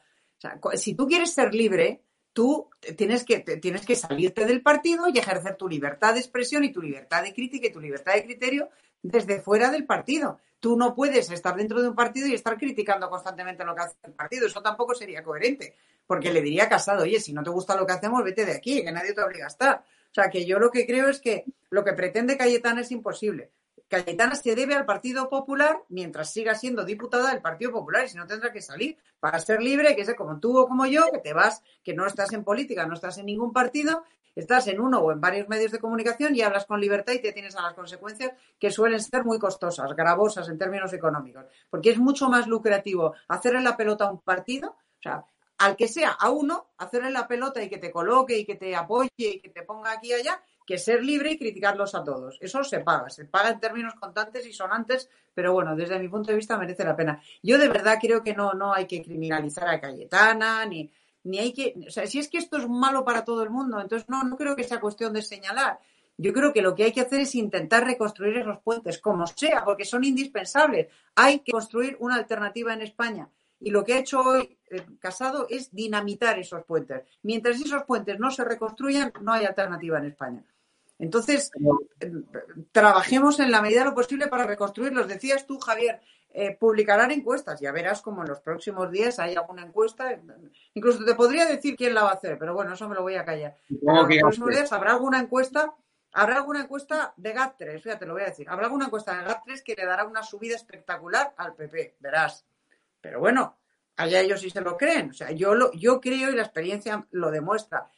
si 0.74 0.94
tú 0.94 1.06
quieres 1.06 1.32
ser 1.32 1.54
libre, 1.54 2.02
tú 2.32 2.70
tienes 2.96 3.24
que, 3.24 3.40
tienes 3.40 3.84
que 3.84 3.96
salirte 3.96 4.44
del 4.46 4.62
partido 4.62 5.08
y 5.08 5.18
ejercer 5.18 5.56
tu 5.56 5.68
libertad 5.68 6.14
de 6.14 6.20
expresión 6.20 6.64
y 6.64 6.72
tu 6.72 6.80
libertad 6.80 7.22
de 7.22 7.34
crítica 7.34 7.66
y 7.66 7.72
tu 7.72 7.80
libertad 7.80 8.14
de 8.14 8.24
criterio 8.24 8.70
desde 9.02 9.40
fuera 9.40 9.70
del 9.70 9.86
partido. 9.86 10.40
Tú 10.60 10.76
no 10.76 10.94
puedes 10.94 11.30
estar 11.30 11.54
dentro 11.56 11.80
de 11.80 11.88
un 11.88 11.94
partido 11.94 12.26
y 12.26 12.34
estar 12.34 12.56
criticando 12.56 13.08
constantemente 13.08 13.64
lo 13.64 13.74
que 13.74 13.82
hace 13.82 13.96
el 14.02 14.12
partido. 14.12 14.46
Eso 14.46 14.60
tampoco 14.60 14.94
sería 14.94 15.22
coherente 15.22 15.76
porque 16.08 16.32
le 16.32 16.40
diría 16.40 16.64
a 16.64 16.68
Casado, 16.70 17.02
oye, 17.02 17.20
si 17.20 17.34
no 17.34 17.42
te 17.42 17.50
gusta 17.50 17.76
lo 17.76 17.86
que 17.86 17.92
hacemos, 17.92 18.24
vete 18.24 18.46
de 18.46 18.52
aquí, 18.52 18.82
que 18.82 18.90
nadie 18.90 19.12
te 19.12 19.22
obliga 19.22 19.44
a 19.44 19.48
estar. 19.48 19.84
O 20.10 20.14
sea, 20.14 20.30
que 20.30 20.46
yo 20.46 20.58
lo 20.58 20.70
que 20.70 20.86
creo 20.86 21.08
es 21.08 21.20
que 21.20 21.44
lo 21.68 21.84
que 21.84 21.92
pretende 21.92 22.38
Cayetana 22.38 22.80
es 22.80 22.90
imposible. 22.90 23.52
Cayetana 23.88 24.34
se 24.34 24.54
debe 24.54 24.74
al 24.74 24.86
Partido 24.86 25.28
Popular 25.28 25.82
mientras 25.90 26.32
siga 26.32 26.54
siendo 26.54 26.84
diputada 26.84 27.30
del 27.30 27.42
Partido 27.42 27.72
Popular 27.72 28.06
y 28.06 28.08
si 28.08 28.16
no 28.16 28.26
tendrá 28.26 28.50
que 28.52 28.62
salir 28.62 28.96
para 29.20 29.38
ser 29.38 29.62
libre, 29.62 29.94
que 29.94 30.06
sea 30.06 30.16
como 30.16 30.40
tú 30.40 30.58
o 30.58 30.66
como 30.66 30.86
yo, 30.86 31.04
que 31.12 31.18
te 31.18 31.34
vas, 31.34 31.62
que 31.82 31.92
no 31.92 32.06
estás 32.06 32.32
en 32.32 32.42
política, 32.42 32.86
no 32.86 32.94
estás 32.94 33.18
en 33.18 33.26
ningún 33.26 33.52
partido, 33.52 34.02
estás 34.34 34.66
en 34.68 34.80
uno 34.80 35.00
o 35.00 35.12
en 35.12 35.20
varios 35.20 35.48
medios 35.48 35.72
de 35.72 35.78
comunicación 35.78 36.34
y 36.34 36.42
hablas 36.42 36.66
con 36.66 36.80
libertad 36.80 37.12
y 37.14 37.22
te 37.22 37.32
tienes 37.32 37.56
a 37.56 37.62
las 37.62 37.74
consecuencias 37.74 38.32
que 38.58 38.70
suelen 38.70 39.00
ser 39.00 39.24
muy 39.24 39.38
costosas, 39.38 39.94
gravosas 39.94 40.48
en 40.48 40.58
términos 40.58 40.92
económicos, 40.92 41.44
porque 41.70 41.90
es 41.90 41.98
mucho 41.98 42.28
más 42.28 42.46
lucrativo 42.46 43.14
hacerle 43.28 43.62
la 43.62 43.76
pelota 43.76 44.04
a 44.04 44.10
un 44.10 44.20
partido, 44.20 44.70
o 44.70 45.02
sea, 45.02 45.24
al 45.58 45.76
que 45.76 45.88
sea, 45.88 46.10
a 46.12 46.30
uno, 46.30 46.68
hacerle 46.78 47.10
la 47.10 47.26
pelota 47.26 47.62
y 47.62 47.68
que 47.68 47.78
te 47.78 47.90
coloque 47.90 48.38
y 48.38 48.44
que 48.44 48.54
te 48.54 48.76
apoye 48.76 49.10
y 49.16 49.40
que 49.40 49.48
te 49.48 49.62
ponga 49.62 49.92
aquí 49.92 50.10
y 50.10 50.12
allá, 50.12 50.40
que 50.64 50.78
ser 50.78 51.02
libre 51.02 51.32
y 51.32 51.38
criticarlos 51.38 51.94
a 51.94 52.04
todos. 52.04 52.38
Eso 52.40 52.62
se 52.62 52.80
paga, 52.80 53.08
se 53.10 53.24
paga 53.24 53.48
en 53.48 53.58
términos 53.58 53.94
contantes 53.94 54.46
y 54.46 54.52
sonantes, 54.52 55.08
pero 55.34 55.52
bueno, 55.52 55.74
desde 55.74 55.98
mi 55.98 56.08
punto 56.08 56.30
de 56.30 56.36
vista 56.36 56.58
merece 56.58 56.84
la 56.84 56.94
pena. 56.94 57.20
Yo 57.42 57.58
de 57.58 57.68
verdad 57.68 57.98
creo 58.00 58.22
que 58.22 58.34
no, 58.34 58.52
no 58.52 58.72
hay 58.74 58.86
que 58.86 59.02
criminalizar 59.02 59.66
a 59.66 59.80
Cayetana, 59.80 60.64
ni, 60.66 60.92
ni 61.28 61.38
hay 61.38 61.52
que, 61.52 61.74
o 61.86 61.90
sea, 61.90 62.06
si 62.06 62.18
es 62.18 62.28
que 62.28 62.38
esto 62.38 62.56
es 62.56 62.68
malo 62.68 63.04
para 63.04 63.24
todo 63.24 63.42
el 63.42 63.50
mundo, 63.50 63.78
entonces 63.80 64.08
no, 64.08 64.24
no 64.24 64.36
creo 64.36 64.56
que 64.56 64.64
sea 64.64 64.80
cuestión 64.80 65.12
de 65.12 65.22
señalar. 65.22 65.78
Yo 66.16 66.32
creo 66.32 66.52
que 66.52 66.62
lo 66.62 66.74
que 66.74 66.84
hay 66.84 66.92
que 66.92 67.02
hacer 67.02 67.20
es 67.20 67.34
intentar 67.34 67.84
reconstruir 67.84 68.38
esos 68.38 68.58
puentes, 68.60 68.98
como 68.98 69.26
sea, 69.26 69.64
porque 69.64 69.84
son 69.84 70.04
indispensables. 70.04 70.88
Hay 71.14 71.40
que 71.40 71.52
construir 71.52 71.96
una 72.00 72.16
alternativa 72.16 72.72
en 72.72 72.82
España. 72.82 73.28
Y 73.60 73.70
lo 73.70 73.84
que 73.84 73.94
ha 73.94 73.98
hecho 73.98 74.20
hoy 74.20 74.58
eh, 74.70 74.84
Casado 74.98 75.46
es 75.48 75.72
dinamitar 75.72 76.38
esos 76.38 76.64
puentes. 76.64 77.02
Mientras 77.22 77.60
esos 77.60 77.84
puentes 77.84 78.18
no 78.18 78.30
se 78.30 78.44
reconstruyan, 78.44 79.12
no 79.20 79.32
hay 79.32 79.44
alternativa 79.44 79.98
en 79.98 80.06
España. 80.06 80.44
Entonces, 80.98 81.52
eh, 82.00 82.12
trabajemos 82.72 83.38
en 83.38 83.52
la 83.52 83.62
medida 83.62 83.80
de 83.80 83.90
lo 83.90 83.94
posible 83.94 84.26
para 84.26 84.46
reconstruirlos. 84.46 85.06
Decías 85.06 85.46
tú, 85.46 85.58
Javier, 85.60 86.00
eh, 86.30 86.56
publicarán 86.56 87.10
encuestas. 87.10 87.60
Ya 87.60 87.72
verás 87.72 88.02
como 88.02 88.22
en 88.22 88.28
los 88.28 88.40
próximos 88.40 88.90
días 88.90 89.18
hay 89.18 89.34
alguna 89.34 89.62
encuesta. 89.62 90.18
Incluso 90.74 91.04
te 91.04 91.14
podría 91.14 91.46
decir 91.46 91.76
quién 91.76 91.94
la 91.94 92.04
va 92.04 92.10
a 92.10 92.14
hacer, 92.14 92.38
pero 92.38 92.54
bueno, 92.54 92.74
eso 92.74 92.88
me 92.88 92.94
lo 92.94 93.02
voy 93.02 93.14
a 93.14 93.24
callar. 93.24 93.56
En 93.68 93.94
los 93.94 94.06
próximos 94.20 94.50
días 94.50 94.72
habrá 94.72 94.92
alguna 94.92 95.20
encuesta 95.20 95.74
Habrá 96.12 96.36
alguna 96.36 96.62
encuesta 96.62 97.12
de 97.16 97.34
GAT3, 97.34 97.80
fíjate, 97.82 98.06
lo 98.06 98.14
voy 98.14 98.22
a 98.22 98.26
decir. 98.26 98.48
Habrá 98.48 98.66
alguna 98.66 98.86
encuesta 98.86 99.14
de 99.14 99.28
GAT3 99.28 99.62
que 99.62 99.74
le 99.74 99.84
dará 99.84 100.04
una 100.04 100.22
subida 100.22 100.56
espectacular 100.56 101.34
al 101.36 101.54
PP, 101.54 101.96
verás. 102.00 102.46
Pero 103.00 103.20
bueno, 103.20 103.58
allá 103.96 104.20
ellos 104.20 104.40
sí 104.40 104.50
se 104.50 104.62
lo 104.62 104.76
creen. 104.76 105.10
O 105.10 105.12
sea, 105.12 105.30
yo, 105.30 105.54
lo, 105.54 105.70
yo 105.72 106.00
creo 106.00 106.30
y 106.30 106.34
la 106.34 106.42
experiencia 106.42 107.06
lo 107.10 107.30
demuestra. 107.30 107.90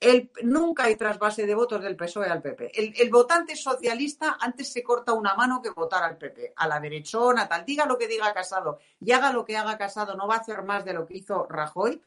El, 0.00 0.30
nunca 0.42 0.84
hay 0.84 0.94
trasvase 0.94 1.44
de 1.44 1.54
votos 1.54 1.82
del 1.82 1.96
PSOE 1.96 2.28
al 2.28 2.40
PP. 2.40 2.70
El, 2.72 2.94
el, 2.96 3.10
votante 3.10 3.56
socialista 3.56 4.36
antes 4.40 4.72
se 4.72 4.82
corta 4.82 5.12
una 5.12 5.34
mano 5.34 5.60
que 5.60 5.70
votar 5.70 6.04
al 6.04 6.16
PP, 6.16 6.52
a 6.54 6.68
la 6.68 6.78
derechona, 6.78 7.48
tal. 7.48 7.64
Diga 7.64 7.84
lo 7.84 7.98
que 7.98 8.06
diga 8.06 8.32
Casado 8.32 8.78
y 9.00 9.10
haga 9.10 9.32
lo 9.32 9.44
que 9.44 9.56
haga 9.56 9.76
Casado, 9.76 10.16
no 10.16 10.28
va 10.28 10.36
a 10.36 10.38
hacer 10.38 10.62
más 10.62 10.84
de 10.84 10.92
lo 10.92 11.04
que 11.04 11.16
hizo 11.16 11.46
Rajoy. 11.48 12.00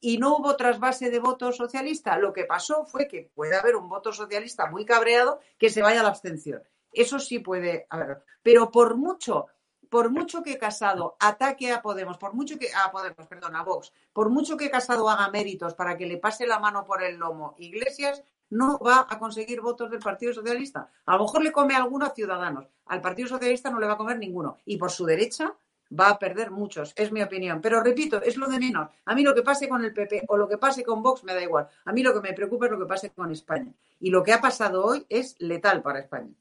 Y 0.00 0.18
no 0.18 0.36
hubo 0.36 0.56
trasvase 0.56 1.10
de 1.10 1.18
votos 1.18 1.56
socialista. 1.56 2.18
Lo 2.18 2.32
que 2.32 2.44
pasó 2.44 2.84
fue 2.84 3.08
que 3.08 3.30
puede 3.34 3.56
haber 3.56 3.76
un 3.76 3.88
voto 3.88 4.12
socialista 4.12 4.66
muy 4.66 4.84
cabreado 4.84 5.40
que 5.58 5.70
se 5.70 5.82
vaya 5.82 6.00
a 6.00 6.02
la 6.02 6.10
abstención. 6.10 6.62
Eso 6.92 7.18
sí 7.18 7.40
puede 7.40 7.86
haber. 7.90 8.22
Pero 8.42 8.70
por 8.70 8.96
mucho 8.96 9.46
por 9.88 10.10
mucho 10.10 10.42
que 10.42 10.58
Casado 10.58 11.16
ataque 11.20 11.72
a 11.72 11.82
Podemos, 11.82 12.18
por 12.18 12.34
mucho 12.34 12.58
que 12.58 12.68
a 12.74 12.90
Podemos, 12.90 13.26
perdón, 13.26 13.56
a 13.56 13.62
Vox, 13.62 13.92
por 14.12 14.30
mucho 14.30 14.56
que 14.56 14.70
Casado 14.70 15.08
haga 15.08 15.30
méritos 15.30 15.74
para 15.74 15.96
que 15.96 16.06
le 16.06 16.18
pase 16.18 16.46
la 16.46 16.58
mano 16.58 16.84
por 16.84 17.02
el 17.02 17.16
lomo 17.16 17.54
Iglesias, 17.58 18.22
no 18.50 18.78
va 18.78 19.06
a 19.08 19.18
conseguir 19.18 19.60
votos 19.60 19.90
del 19.90 20.00
Partido 20.00 20.32
Socialista. 20.32 20.88
A 21.06 21.16
lo 21.16 21.24
mejor 21.24 21.42
le 21.42 21.52
come 21.52 21.74
a 21.74 21.78
algunos 21.78 22.12
ciudadanos, 22.14 22.66
al 22.86 23.00
Partido 23.00 23.28
Socialista 23.28 23.70
no 23.70 23.80
le 23.80 23.86
va 23.86 23.94
a 23.94 23.98
comer 23.98 24.18
ninguno. 24.18 24.58
Y 24.64 24.76
por 24.76 24.90
su 24.90 25.04
derecha 25.04 25.54
va 25.98 26.10
a 26.10 26.18
perder 26.18 26.50
muchos, 26.50 26.92
es 26.96 27.12
mi 27.12 27.22
opinión. 27.22 27.60
Pero 27.60 27.82
repito, 27.82 28.22
es 28.22 28.36
lo 28.36 28.48
de 28.48 28.58
menos. 28.58 28.88
A 29.04 29.14
mí 29.14 29.22
lo 29.22 29.34
que 29.34 29.42
pase 29.42 29.68
con 29.68 29.84
el 29.84 29.92
PP 29.92 30.24
o 30.28 30.36
lo 30.36 30.48
que 30.48 30.58
pase 30.58 30.84
con 30.84 31.02
Vox 31.02 31.24
me 31.24 31.34
da 31.34 31.42
igual. 31.42 31.68
A 31.84 31.92
mí 31.92 32.02
lo 32.02 32.12
que 32.14 32.20
me 32.20 32.32
preocupa 32.32 32.66
es 32.66 32.72
lo 32.72 32.78
que 32.78 32.86
pase 32.86 33.10
con 33.10 33.30
España. 33.30 33.72
Y 34.00 34.10
lo 34.10 34.22
que 34.22 34.32
ha 34.32 34.40
pasado 34.40 34.84
hoy 34.84 35.06
es 35.08 35.36
letal 35.38 35.82
para 35.82 36.00
España. 36.00 36.32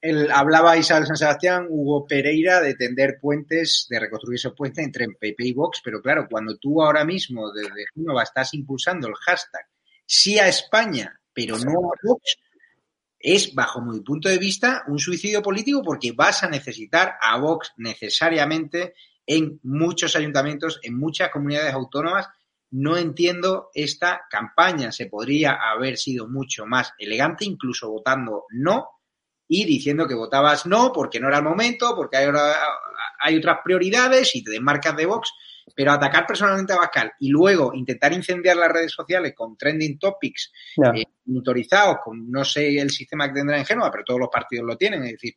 El, 0.00 0.30
hablaba 0.30 0.76
Isabel 0.76 1.06
San 1.06 1.16
Sebastián, 1.16 1.66
Hugo 1.68 2.06
Pereira, 2.06 2.60
de 2.60 2.74
tender 2.74 3.18
puentes, 3.20 3.86
de 3.90 3.98
reconstruir 3.98 4.36
esos 4.36 4.54
puentes 4.54 4.84
entre 4.84 5.06
PP 5.08 5.46
y 5.46 5.52
Vox, 5.52 5.80
pero 5.84 6.00
claro, 6.00 6.28
cuando 6.30 6.56
tú 6.56 6.80
ahora 6.82 7.04
mismo 7.04 7.50
desde 7.52 7.86
Genova 7.94 8.22
estás 8.22 8.54
impulsando 8.54 9.08
el 9.08 9.14
hashtag 9.14 9.66
sí 10.06 10.38
a 10.38 10.48
España, 10.48 11.20
pero 11.32 11.58
no 11.58 11.92
a 11.92 11.96
Vox, 12.02 12.36
es, 13.18 13.54
bajo 13.54 13.82
mi 13.82 14.00
punto 14.00 14.28
de 14.28 14.38
vista, 14.38 14.84
un 14.86 14.98
suicidio 14.98 15.42
político 15.42 15.82
porque 15.82 16.12
vas 16.12 16.44
a 16.44 16.48
necesitar 16.48 17.16
a 17.20 17.36
Vox 17.38 17.72
necesariamente 17.76 18.94
en 19.26 19.60
muchos 19.64 20.16
ayuntamientos, 20.16 20.80
en 20.82 20.96
muchas 20.96 21.30
comunidades 21.30 21.74
autónomas. 21.74 22.28
No 22.70 22.96
entiendo 22.96 23.70
esta 23.74 24.22
campaña. 24.30 24.92
Se 24.92 25.06
podría 25.06 25.54
haber 25.54 25.96
sido 25.96 26.28
mucho 26.28 26.64
más 26.64 26.92
elegante, 26.98 27.44
incluso 27.44 27.90
votando 27.90 28.44
no, 28.50 28.88
y 29.48 29.64
diciendo 29.64 30.06
que 30.06 30.14
votabas 30.14 30.66
no 30.66 30.92
porque 30.92 31.18
no 31.18 31.28
era 31.28 31.38
el 31.38 31.44
momento, 31.44 31.94
porque 31.96 32.18
hay, 32.18 32.28
hay 33.20 33.36
otras 33.36 33.58
prioridades 33.64 34.36
y 34.36 34.44
te 34.44 34.50
desmarcas 34.50 34.96
de 34.96 35.06
Vox, 35.06 35.32
pero 35.74 35.92
atacar 35.92 36.26
personalmente 36.26 36.72
a 36.72 36.76
Bascal 36.76 37.12
y 37.18 37.30
luego 37.30 37.72
intentar 37.74 38.12
incendiar 38.12 38.56
las 38.56 38.70
redes 38.72 38.92
sociales 38.92 39.32
con 39.34 39.56
trending 39.56 39.98
topics 39.98 40.52
no. 40.76 40.94
eh, 40.94 41.06
autorizados, 41.34 41.98
con 42.04 42.30
no 42.30 42.44
sé 42.44 42.78
el 42.78 42.90
sistema 42.90 43.28
que 43.28 43.34
tendrá 43.34 43.58
en 43.58 43.66
Génova, 43.66 43.90
pero 43.90 44.04
todos 44.04 44.20
los 44.20 44.30
partidos 44.30 44.66
lo 44.66 44.76
tienen, 44.76 45.02
es 45.04 45.12
decir, 45.12 45.34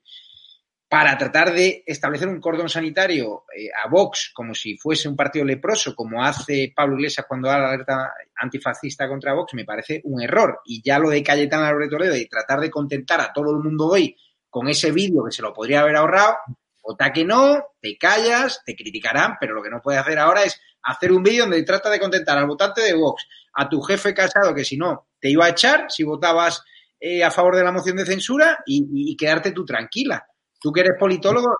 para 0.91 1.17
tratar 1.17 1.53
de 1.53 1.85
establecer 1.87 2.27
un 2.27 2.41
cordón 2.41 2.67
sanitario 2.67 3.45
eh, 3.57 3.69
a 3.81 3.87
Vox 3.87 4.31
como 4.33 4.53
si 4.53 4.75
fuese 4.77 5.07
un 5.07 5.15
partido 5.15 5.45
leproso, 5.45 5.95
como 5.95 6.21
hace 6.21 6.73
Pablo 6.75 6.97
Iglesias 6.97 7.25
cuando 7.29 7.47
da 7.47 7.59
la 7.59 7.69
alerta 7.69 8.13
antifascista 8.35 9.07
contra 9.07 9.33
Vox, 9.33 9.53
me 9.53 9.63
parece 9.63 10.01
un 10.03 10.21
error. 10.21 10.59
Y 10.65 10.81
ya 10.83 10.99
lo 10.99 11.09
de 11.09 11.23
Cayetana 11.23 11.69
Álvarez 11.69 11.91
Toledo 11.91 12.17
y 12.17 12.27
tratar 12.27 12.59
de 12.59 12.69
contentar 12.69 13.21
a 13.21 13.31
todo 13.31 13.51
el 13.51 13.63
mundo 13.63 13.87
hoy 13.87 14.17
con 14.49 14.67
ese 14.67 14.91
vídeo 14.91 15.23
que 15.23 15.31
se 15.31 15.41
lo 15.41 15.53
podría 15.53 15.79
haber 15.79 15.95
ahorrado, 15.95 16.35
vota 16.83 17.13
que 17.13 17.23
no, 17.23 17.67
te 17.79 17.97
callas, 17.97 18.61
te 18.65 18.75
criticarán, 18.75 19.37
pero 19.39 19.53
lo 19.53 19.63
que 19.63 19.69
no 19.69 19.81
puedes 19.81 20.01
hacer 20.01 20.19
ahora 20.19 20.43
es 20.43 20.59
hacer 20.83 21.13
un 21.13 21.23
vídeo 21.23 21.43
donde 21.43 21.63
trata 21.63 21.89
de 21.89 22.01
contentar 22.01 22.37
al 22.37 22.47
votante 22.47 22.81
de 22.81 22.95
Vox, 22.95 23.25
a 23.53 23.69
tu 23.69 23.81
jefe 23.81 24.13
casado 24.13 24.53
que 24.53 24.65
si 24.65 24.75
no 24.75 25.07
te 25.21 25.29
iba 25.29 25.45
a 25.45 25.51
echar 25.51 25.85
si 25.87 26.03
votabas 26.03 26.65
eh, 26.99 27.23
a 27.23 27.31
favor 27.31 27.55
de 27.55 27.63
la 27.63 27.71
moción 27.71 27.95
de 27.95 28.05
censura 28.05 28.61
y 28.65 29.15
quedarte 29.15 29.53
tú 29.53 29.63
tranquila. 29.63 30.27
Tú 30.61 30.71
que 30.71 30.81
eres 30.81 30.97
politólogo, 30.99 31.57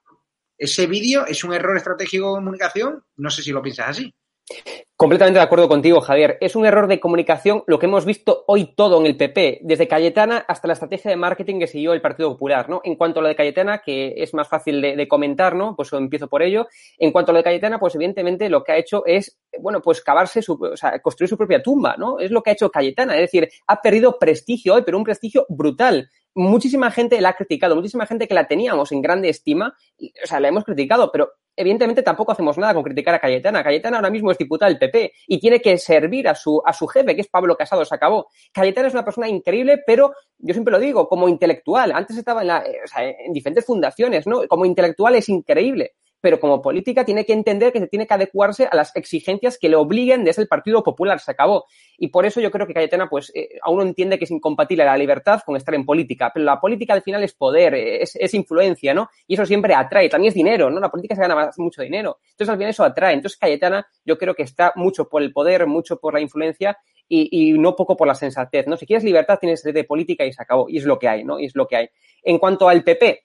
ese 0.56 0.86
vídeo 0.86 1.26
es 1.26 1.44
un 1.44 1.54
error 1.54 1.76
estratégico 1.76 2.28
de 2.28 2.36
comunicación. 2.36 3.04
No 3.18 3.32
sé 3.32 3.42
si 3.42 3.52
lo 3.52 3.64
piensas 3.64 3.90
así. 3.90 4.14
Completamente 4.96 5.40
de 5.40 5.44
acuerdo 5.44 5.68
contigo, 5.68 6.00
Javier. 6.02 6.38
Es 6.42 6.56
un 6.56 6.64
error 6.64 6.88
de 6.88 7.00
comunicación 7.00 7.64
lo 7.66 7.80
que 7.80 7.88
hemos 7.88 8.06
visto 8.06 8.44
hoy 8.46 8.76
todo 8.76 9.00
en 9.00 9.08
el 9.08 9.18
PP, 9.18 9.62
desde 9.64 9.88
Cayetana 9.88 10.46
hasta 10.48 10.68
la 10.68 10.74
estrategia 10.74 11.10
de 11.10 11.18
marketing 11.18 11.58
que 11.58 11.66
siguió 11.66 11.94
el 11.94 12.02
Partido 12.02 12.30
Popular, 12.30 12.70
¿no? 12.70 12.82
En 12.84 12.96
cuanto 12.96 13.20
a 13.20 13.24
lo 13.24 13.30
de 13.30 13.36
Cayetana, 13.36 13.82
que 13.84 14.14
es 14.18 14.36
más 14.36 14.48
fácil 14.48 14.80
de, 14.80 14.96
de 14.96 15.08
comentar, 15.08 15.56
¿no? 15.56 15.76
Pues 15.76 15.92
empiezo 15.94 16.28
por 16.28 16.44
ello. 16.44 16.68
En 17.00 17.12
cuanto 17.12 17.32
a 17.32 17.34
lo 17.34 17.40
de 17.40 17.44
Cayetana, 17.44 17.80
pues 17.80 17.96
evidentemente 17.96 18.48
lo 18.48 18.64
que 18.64 18.74
ha 18.74 18.78
hecho 18.78 19.04
es, 19.08 19.40
bueno, 19.60 19.82
pues 19.82 20.02
cavarse 20.02 20.44
su, 20.44 20.54
o 20.54 20.78
sea, 20.78 21.00
construir 21.00 21.30
su 21.30 21.38
propia 21.38 21.64
tumba, 21.64 21.96
¿no? 21.98 22.20
Es 22.20 22.30
lo 22.30 22.44
que 22.44 22.52
ha 22.52 22.54
hecho 22.54 22.70
Cayetana. 22.70 23.16
Es 23.16 23.22
decir, 23.22 23.50
ha 23.66 23.82
perdido 23.82 24.20
prestigio 24.20 24.76
hoy, 24.76 24.84
pero 24.86 25.00
un 25.00 25.04
prestigio 25.04 25.48
brutal 25.50 26.08
muchísima 26.34 26.92
gente 26.92 27.20
la 27.22 27.30
ha 27.30 27.34
criticado, 27.34 27.76
muchísima 27.76 28.06
gente 28.06 28.28
que 28.28 28.34
la 28.34 28.48
teníamos 28.48 28.92
en 28.92 29.02
grande 29.02 29.30
estima, 29.30 29.76
y, 29.98 30.14
o 30.24 30.28
sea, 30.28 30.40
la 30.40 30.48
hemos 30.48 30.64
criticado, 30.64 31.12
pero 31.12 31.34
evidentemente 31.56 32.02
tampoco 32.02 32.32
hacemos 32.32 32.58
nada 32.58 32.74
con 32.74 32.84
criticar 32.84 33.14
a 33.14 33.20
Cayetana. 33.20 33.64
Cayetana 33.64 33.98
ahora 33.98 34.10
mismo 34.10 34.32
es 34.32 34.38
diputada 34.38 34.70
del 34.70 34.80
PP 34.80 35.12
y 35.28 35.40
tiene 35.40 35.62
que 35.62 35.78
servir 35.78 36.28
a 36.28 36.36
su, 36.36 36.62
a 36.66 36.74
su 36.74 36.88
jefe, 36.88 37.16
que 37.16 37.22
es 37.22 37.28
Pablo 37.28 37.56
Casado, 37.56 37.84
se 37.86 37.94
acabó. 37.94 38.28
Cayetana 38.54 38.88
es 38.88 38.94
una 38.94 39.06
persona 39.06 39.28
increíble, 39.28 39.82
pero 39.86 40.14
yo 40.38 40.54
siempre 40.54 40.72
lo 40.72 40.80
digo, 40.80 41.08
como 41.08 41.28
intelectual, 41.28 41.92
antes 41.92 42.18
estaba 42.18 42.42
en, 42.42 42.48
la, 42.48 42.64
o 42.84 42.88
sea, 42.88 43.08
en 43.08 43.34
diferentes 43.34 43.66
fundaciones, 43.66 44.26
¿no? 44.28 44.48
Como 44.48 44.66
intelectual 44.66 45.16
es 45.16 45.30
increíble 45.30 45.94
pero 46.22 46.40
como 46.40 46.62
política 46.62 47.04
tiene 47.04 47.26
que 47.26 47.34
entender 47.34 47.74
que 47.74 47.80
se 47.80 47.88
tiene 47.88 48.06
que 48.06 48.14
adecuarse 48.14 48.68
a 48.72 48.76
las 48.76 48.96
exigencias 48.96 49.58
que 49.58 49.68
le 49.68 49.76
obliguen 49.76 50.24
desde 50.24 50.44
el 50.44 50.48
Partido 50.48 50.84
Popular. 50.84 51.20
Se 51.20 51.32
acabó. 51.32 51.66
Y 51.98 52.10
por 52.10 52.26
eso 52.26 52.40
yo 52.40 52.52
creo 52.52 52.68
que 52.68 52.74
Cayetana, 52.74 53.10
pues, 53.10 53.32
eh, 53.36 53.58
aún 53.64 53.78
no 53.78 53.84
entiende 53.84 54.18
que 54.18 54.26
es 54.26 54.32
incompatible 54.32 54.86
la 54.86 54.96
libertad 54.98 55.42
con 55.44 55.56
estar 55.56 55.74
en 55.74 55.84
política. 55.84 56.32
Pero 56.34 56.46
la 56.46 56.62
política 56.62 56.94
al 56.94 57.02
final 57.02 57.24
es 57.24 57.34
poder, 57.34 57.74
es, 57.74 58.16
es, 58.16 58.34
influencia, 58.36 58.94
¿no? 58.94 59.10
Y 59.28 59.34
eso 59.34 59.46
siempre 59.46 59.74
atrae. 59.74 60.10
También 60.10 60.30
es 60.30 60.36
dinero, 60.36 60.70
¿no? 60.70 60.80
La 60.80 60.90
política 60.90 61.16
se 61.16 61.22
gana 61.22 61.36
más, 61.36 61.58
mucho 61.58 61.82
dinero. 61.82 62.20
Entonces, 62.32 62.50
al 62.50 62.58
final 62.58 62.70
eso 62.70 62.84
atrae. 62.84 63.16
Entonces, 63.16 63.38
Cayetana, 63.40 63.88
yo 64.06 64.18
creo 64.18 64.36
que 64.36 64.44
está 64.44 64.74
mucho 64.76 65.10
por 65.10 65.24
el 65.24 65.34
poder, 65.34 65.66
mucho 65.66 65.98
por 65.98 66.14
la 66.14 66.22
influencia 66.22 66.78
y, 67.08 67.30
y, 67.32 67.58
no 67.58 67.76
poco 67.76 67.98
por 67.98 68.08
la 68.08 68.16
sensatez, 68.16 68.68
¿no? 68.68 68.78
Si 68.78 68.86
quieres 68.86 69.04
libertad, 69.04 69.40
tienes 69.40 69.64
de 69.64 69.84
política 69.84 70.24
y 70.24 70.32
se 70.32 70.42
acabó. 70.42 70.70
Y 70.70 70.78
es 70.78 70.86
lo 70.86 71.00
que 71.00 71.08
hay, 71.08 71.24
¿no? 71.24 71.40
Y 71.40 71.46
es 71.46 71.56
lo 71.56 71.68
que 71.68 71.78
hay. 71.78 71.90
En 72.24 72.38
cuanto 72.38 72.70
al 72.70 72.84
PP, 72.84 73.24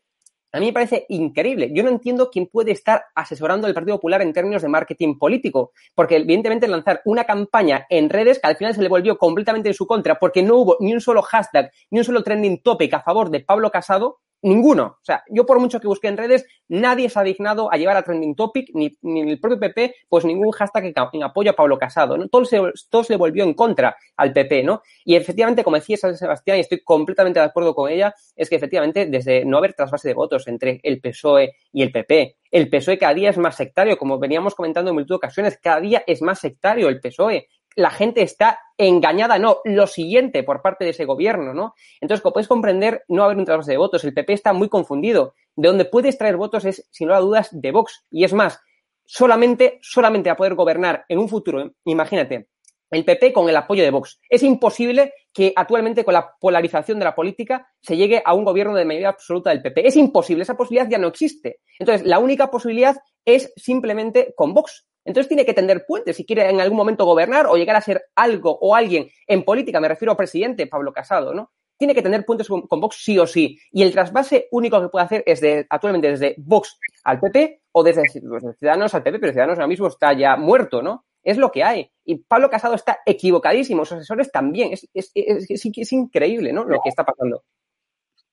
a 0.52 0.60
mí 0.60 0.66
me 0.66 0.72
parece 0.72 1.06
increíble. 1.08 1.70
Yo 1.74 1.82
no 1.82 1.90
entiendo 1.90 2.30
quién 2.30 2.46
puede 2.46 2.70
estar 2.70 3.04
asesorando 3.14 3.66
al 3.66 3.74
Partido 3.74 3.96
Popular 3.96 4.22
en 4.22 4.32
términos 4.32 4.62
de 4.62 4.68
marketing 4.68 5.18
político, 5.18 5.72
porque 5.94 6.16
evidentemente 6.16 6.68
lanzar 6.68 7.02
una 7.04 7.24
campaña 7.24 7.86
en 7.90 8.08
redes 8.08 8.38
que 8.38 8.48
al 8.48 8.56
final 8.56 8.74
se 8.74 8.82
le 8.82 8.88
volvió 8.88 9.18
completamente 9.18 9.68
en 9.68 9.74
su 9.74 9.86
contra, 9.86 10.18
porque 10.18 10.42
no 10.42 10.56
hubo 10.56 10.76
ni 10.80 10.92
un 10.92 11.00
solo 11.00 11.22
hashtag, 11.22 11.70
ni 11.90 11.98
un 11.98 12.04
solo 12.04 12.22
trending 12.22 12.62
topic 12.62 12.94
a 12.94 13.02
favor 13.02 13.30
de 13.30 13.40
Pablo 13.40 13.70
Casado, 13.70 14.20
ninguno. 14.42 14.98
O 15.00 15.04
sea, 15.04 15.22
yo 15.28 15.46
por 15.46 15.58
mucho 15.60 15.80
que 15.80 15.88
busque 15.88 16.08
en 16.08 16.16
redes, 16.16 16.46
nadie 16.68 17.08
se 17.08 17.18
ha 17.18 17.22
dignado 17.22 17.72
a 17.72 17.76
llevar 17.76 17.96
a 17.96 18.02
trending 18.02 18.34
topic, 18.34 18.70
ni, 18.74 18.96
ni 19.02 19.20
el 19.20 19.40
propio 19.40 19.58
PP, 19.58 19.94
pues 20.08 20.24
ningún 20.24 20.50
hashtag 20.52 20.92
en 21.12 21.22
apoyo 21.22 21.50
a 21.50 21.54
Pablo 21.54 21.78
Casado, 21.78 22.16
¿no? 22.16 22.28
Todo 22.28 22.44
se, 22.44 22.60
todo 22.90 23.04
se 23.04 23.12
le 23.12 23.16
volvió 23.16 23.44
en 23.44 23.54
contra 23.54 23.96
al 24.16 24.32
PP, 24.32 24.62
¿no? 24.62 24.82
Y 25.04 25.16
efectivamente, 25.16 25.64
como 25.64 25.76
decía 25.76 25.96
San 25.96 26.16
Sebastián, 26.16 26.58
y 26.58 26.60
estoy 26.60 26.82
completamente 26.82 27.40
de 27.40 27.46
acuerdo 27.46 27.74
con 27.74 27.90
ella, 27.90 28.14
es 28.34 28.48
que 28.48 28.56
efectivamente, 28.56 29.06
desde 29.06 29.44
no 29.44 29.58
haber 29.58 29.74
trasvase 29.74 30.08
de 30.08 30.14
votos 30.14 30.46
entre 30.48 30.80
el 30.82 31.00
PSOE 31.00 31.54
y 31.72 31.82
el 31.82 31.92
PP, 31.92 32.36
el 32.50 32.70
PSOE 32.70 32.98
cada 32.98 33.14
día 33.14 33.30
es 33.30 33.38
más 33.38 33.56
sectario, 33.56 33.98
como 33.98 34.18
veníamos 34.18 34.54
comentando 34.54 34.90
en 34.90 34.94
multitud 34.94 35.14
de 35.14 35.16
ocasiones, 35.16 35.58
cada 35.60 35.80
día 35.80 36.04
es 36.06 36.22
más 36.22 36.38
sectario 36.38 36.88
el 36.88 37.00
PSOE 37.00 37.48
la 37.76 37.90
gente 37.90 38.22
está 38.22 38.58
engañada, 38.78 39.38
no, 39.38 39.58
lo 39.64 39.86
siguiente 39.86 40.42
por 40.42 40.62
parte 40.62 40.84
de 40.84 40.90
ese 40.90 41.04
gobierno, 41.04 41.54
¿no? 41.54 41.74
Entonces, 42.00 42.22
como 42.22 42.32
puedes 42.32 42.48
comprender, 42.48 43.04
no 43.08 43.18
va 43.18 43.22
a 43.22 43.26
haber 43.26 43.38
un 43.38 43.44
trasvase 43.44 43.72
de 43.72 43.78
votos. 43.78 44.02
El 44.04 44.14
PP 44.14 44.32
está 44.32 44.52
muy 44.52 44.68
confundido. 44.68 45.34
De 45.54 45.68
donde 45.68 45.84
puedes 45.84 46.18
traer 46.18 46.36
votos 46.36 46.64
es, 46.64 46.88
sin 46.90 47.08
lugar 47.08 47.22
a 47.22 47.24
dudas, 47.24 47.48
de 47.52 47.70
Vox. 47.70 48.04
Y 48.10 48.24
es 48.24 48.32
más, 48.32 48.60
solamente, 49.04 49.78
solamente 49.82 50.30
a 50.30 50.36
poder 50.36 50.54
gobernar 50.54 51.04
en 51.08 51.18
un 51.18 51.28
futuro, 51.28 51.72
imagínate, 51.84 52.48
el 52.90 53.04
PP 53.04 53.32
con 53.32 53.48
el 53.48 53.56
apoyo 53.56 53.82
de 53.82 53.90
Vox. 53.90 54.20
Es 54.28 54.42
imposible 54.42 55.12
que 55.32 55.52
actualmente 55.54 56.04
con 56.04 56.14
la 56.14 56.32
polarización 56.40 56.98
de 56.98 57.04
la 57.04 57.14
política 57.14 57.68
se 57.80 57.96
llegue 57.96 58.22
a 58.24 58.34
un 58.34 58.44
gobierno 58.44 58.74
de 58.74 58.84
mayoría 58.84 59.10
absoluta 59.10 59.50
del 59.50 59.62
PP. 59.62 59.86
Es 59.86 59.96
imposible, 59.96 60.42
esa 60.42 60.56
posibilidad 60.56 60.88
ya 60.88 60.98
no 60.98 61.08
existe. 61.08 61.60
Entonces, 61.78 62.06
la 62.06 62.18
única 62.18 62.50
posibilidad 62.50 62.96
es 63.24 63.52
simplemente 63.56 64.34
con 64.36 64.54
Vox. 64.54 64.86
Entonces 65.06 65.28
tiene 65.28 65.46
que 65.46 65.54
tender 65.54 65.86
puentes 65.86 66.16
si 66.16 66.26
quiere 66.26 66.50
en 66.50 66.60
algún 66.60 66.76
momento 66.76 67.04
gobernar 67.04 67.46
o 67.46 67.56
llegar 67.56 67.76
a 67.76 67.80
ser 67.80 68.06
algo 68.16 68.58
o 68.60 68.74
alguien 68.74 69.08
en 69.26 69.44
política, 69.44 69.80
me 69.80 69.88
refiero 69.88 70.12
al 70.12 70.16
presidente 70.16 70.66
Pablo 70.66 70.92
Casado, 70.92 71.32
¿no? 71.32 71.52
Tiene 71.78 71.94
que 71.94 72.02
tener 72.02 72.24
puentes 72.24 72.48
con, 72.48 72.66
Vox 72.68 72.96
sí 73.02 73.18
o 73.18 73.26
sí. 73.26 73.58
Y 73.70 73.82
el 73.82 73.92
trasvase 73.92 74.48
único 74.50 74.80
que 74.80 74.88
puede 74.88 75.04
hacer 75.04 75.22
es 75.26 75.40
de, 75.40 75.66
actualmente 75.68 76.08
desde 76.08 76.34
Vox 76.38 76.78
al 77.04 77.20
PP 77.20 77.60
o 77.72 77.82
desde, 77.84 78.02
desde 78.02 78.54
Ciudadanos 78.54 78.94
al 78.94 79.02
PP, 79.02 79.18
pero 79.18 79.32
Ciudadanos 79.32 79.58
ahora 79.58 79.68
mismo 79.68 79.86
está 79.86 80.12
ya 80.14 80.36
muerto, 80.36 80.82
¿no? 80.82 81.04
Es 81.22 81.36
lo 81.36 81.50
que 81.50 81.62
hay. 81.62 81.90
Y 82.04 82.16
Pablo 82.16 82.48
Casado 82.48 82.74
está 82.74 83.00
equivocadísimo, 83.04 83.84
sus 83.84 83.98
asesores 83.98 84.32
también. 84.32 84.72
Es, 84.72 84.88
es, 84.94 85.10
es, 85.14 85.48
es 85.50 85.92
increíble, 85.92 86.52
¿no? 86.52 86.64
Lo 86.64 86.80
que 86.82 86.88
está 86.88 87.04
pasando. 87.04 87.42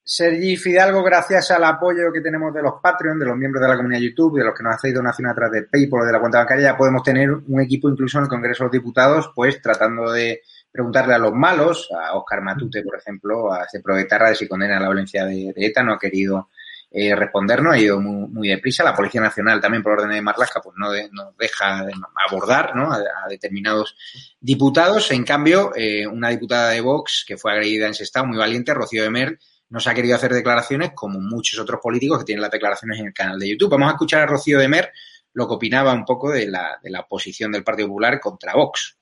Sergi 0.05 0.57
Fidalgo, 0.57 1.01
gracias 1.01 1.49
al 1.51 1.63
apoyo 1.63 2.11
que 2.11 2.19
tenemos 2.19 2.53
de 2.53 2.61
los 2.61 2.73
Patreon, 2.81 3.17
de 3.17 3.25
los 3.25 3.37
miembros 3.37 3.61
de 3.61 3.69
la 3.69 3.77
comunidad 3.77 4.01
YouTube, 4.01 4.37
de 4.37 4.43
los 4.43 4.53
que 4.53 4.61
nos 4.61 4.75
hacéis 4.75 4.93
donación 4.93 5.29
a 5.29 5.33
través 5.33 5.61
de 5.61 5.67
PayPal 5.67 6.01
o 6.01 6.05
de 6.05 6.11
la 6.11 6.19
cuenta 6.19 6.39
bancaria, 6.39 6.71
ya 6.71 6.77
podemos 6.77 7.03
tener 7.03 7.31
un 7.31 7.61
equipo 7.61 7.89
incluso 7.89 8.17
en 8.17 8.25
el 8.25 8.29
Congreso 8.29 8.63
de 8.63 8.65
los 8.65 8.71
Diputados, 8.73 9.31
pues 9.33 9.61
tratando 9.61 10.11
de 10.11 10.41
preguntarle 10.69 11.13
a 11.13 11.19
los 11.19 11.31
malos, 11.31 11.87
a 11.97 12.17
Oscar 12.17 12.41
Matute, 12.41 12.83
por 12.83 12.97
ejemplo, 12.97 13.53
a 13.53 13.63
este 13.63 13.79
Proetarra 13.79 14.29
de 14.29 14.35
si 14.35 14.45
condena 14.45 14.77
la 14.77 14.87
violencia 14.87 15.23
de, 15.23 15.53
ETA, 15.55 15.83
no 15.83 15.93
ha 15.93 15.99
querido 15.99 16.49
eh, 16.91 17.15
respondernos, 17.15 17.73
ha 17.73 17.79
ido 17.79 18.01
muy, 18.01 18.49
deprisa. 18.49 18.83
La 18.83 18.93
Policía 18.93 19.21
Nacional 19.21 19.61
también, 19.61 19.83
por 19.83 19.93
orden 19.93 20.09
de 20.09 20.21
Marlaska, 20.21 20.59
pues 20.61 20.75
no, 20.77 20.91
deja 21.39 21.85
de 21.85 21.93
abordar 22.27 22.75
¿no? 22.75 22.91
a, 22.91 22.99
determinados 23.29 23.95
diputados. 24.41 25.11
En 25.11 25.23
cambio, 25.23 25.71
eh, 25.75 26.05
una 26.05 26.29
diputada 26.29 26.71
de 26.71 26.81
Vox 26.81 27.23
que 27.25 27.37
fue 27.37 27.53
agredida 27.53 27.85
en 27.85 27.91
ese 27.91 28.03
estado, 28.03 28.25
muy 28.25 28.37
valiente, 28.37 28.73
Rocío 28.73 29.03
de 29.03 29.09
Mer, 29.09 29.39
no 29.73 29.79
se 29.79 29.89
ha 29.89 29.95
querido 29.95 30.15
hacer 30.15 30.31
declaraciones 30.31 30.91
como 30.93 31.19
muchos 31.19 31.57
otros 31.57 31.79
políticos 31.81 32.19
que 32.19 32.25
tienen 32.25 32.43
las 32.43 32.51
declaraciones 32.51 32.99
en 32.99 33.07
el 33.07 33.13
canal 33.13 33.39
de 33.39 33.49
YouTube. 33.49 33.71
Vamos 33.71 33.89
a 33.89 33.93
escuchar 33.93 34.21
a 34.21 34.27
Rocío 34.27 34.59
de 34.59 34.67
Mer 34.67 34.93
lo 35.33 35.47
que 35.47 35.55
opinaba 35.55 35.91
un 35.93 36.05
poco 36.05 36.29
de 36.29 36.45
la, 36.45 36.77
de 36.83 36.91
la 36.91 37.07
posición 37.07 37.51
del 37.51 37.63
Partido 37.63 37.87
Popular 37.87 38.19
contra 38.19 38.53
Vox. 38.53 38.99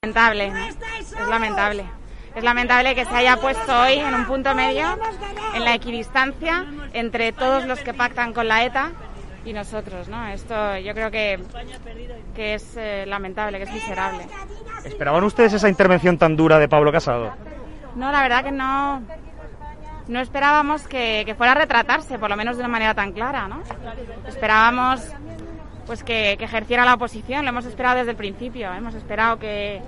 Lamentable, 0.00 0.52
es 0.98 1.28
lamentable. 1.28 1.84
Es 2.34 2.42
lamentable 2.42 2.94
que 2.94 3.04
se 3.04 3.14
haya 3.14 3.36
puesto 3.36 3.78
hoy 3.78 3.96
en 3.98 4.14
un 4.14 4.24
punto 4.24 4.54
medio, 4.54 4.98
en 5.54 5.64
la 5.64 5.74
equidistancia 5.74 6.64
entre 6.94 7.32
todos 7.32 7.66
los 7.66 7.80
que 7.80 7.92
pactan 7.92 8.32
con 8.32 8.48
la 8.48 8.64
ETA 8.64 8.92
y 9.44 9.52
nosotros, 9.52 10.08
¿no? 10.08 10.28
Esto 10.28 10.78
yo 10.78 10.94
creo 10.94 11.10
que, 11.10 11.38
que 12.34 12.54
es 12.54 12.74
eh, 12.78 13.04
lamentable, 13.06 13.58
que 13.58 13.64
es 13.64 13.72
miserable. 13.72 14.26
¿Esperaban 14.82 15.24
ustedes 15.24 15.52
esa 15.52 15.68
intervención 15.68 16.16
tan 16.16 16.36
dura 16.36 16.58
de 16.58 16.70
Pablo 16.70 16.90
Casado? 16.90 17.34
No, 17.94 18.10
la 18.10 18.22
verdad 18.22 18.44
que 18.44 18.52
no 18.52 19.02
no 20.08 20.20
esperábamos 20.20 20.86
que, 20.86 21.34
fuera 21.36 21.52
a 21.52 21.56
retratarse, 21.56 22.18
por 22.18 22.30
lo 22.30 22.36
menos 22.36 22.56
de 22.56 22.62
una 22.62 22.68
manera 22.68 22.94
tan 22.94 23.12
clara, 23.12 23.48
¿no? 23.48 23.62
Esperábamos 24.26 25.02
pues 25.86 26.02
que, 26.02 26.32
ejerciera 26.32 26.84
la 26.84 26.94
oposición, 26.94 27.44
lo 27.44 27.50
hemos 27.50 27.66
esperado 27.66 27.98
desde 27.98 28.10
el 28.10 28.16
principio, 28.16 28.72
hemos 28.72 28.94
esperado 28.94 29.38
que, 29.38 29.80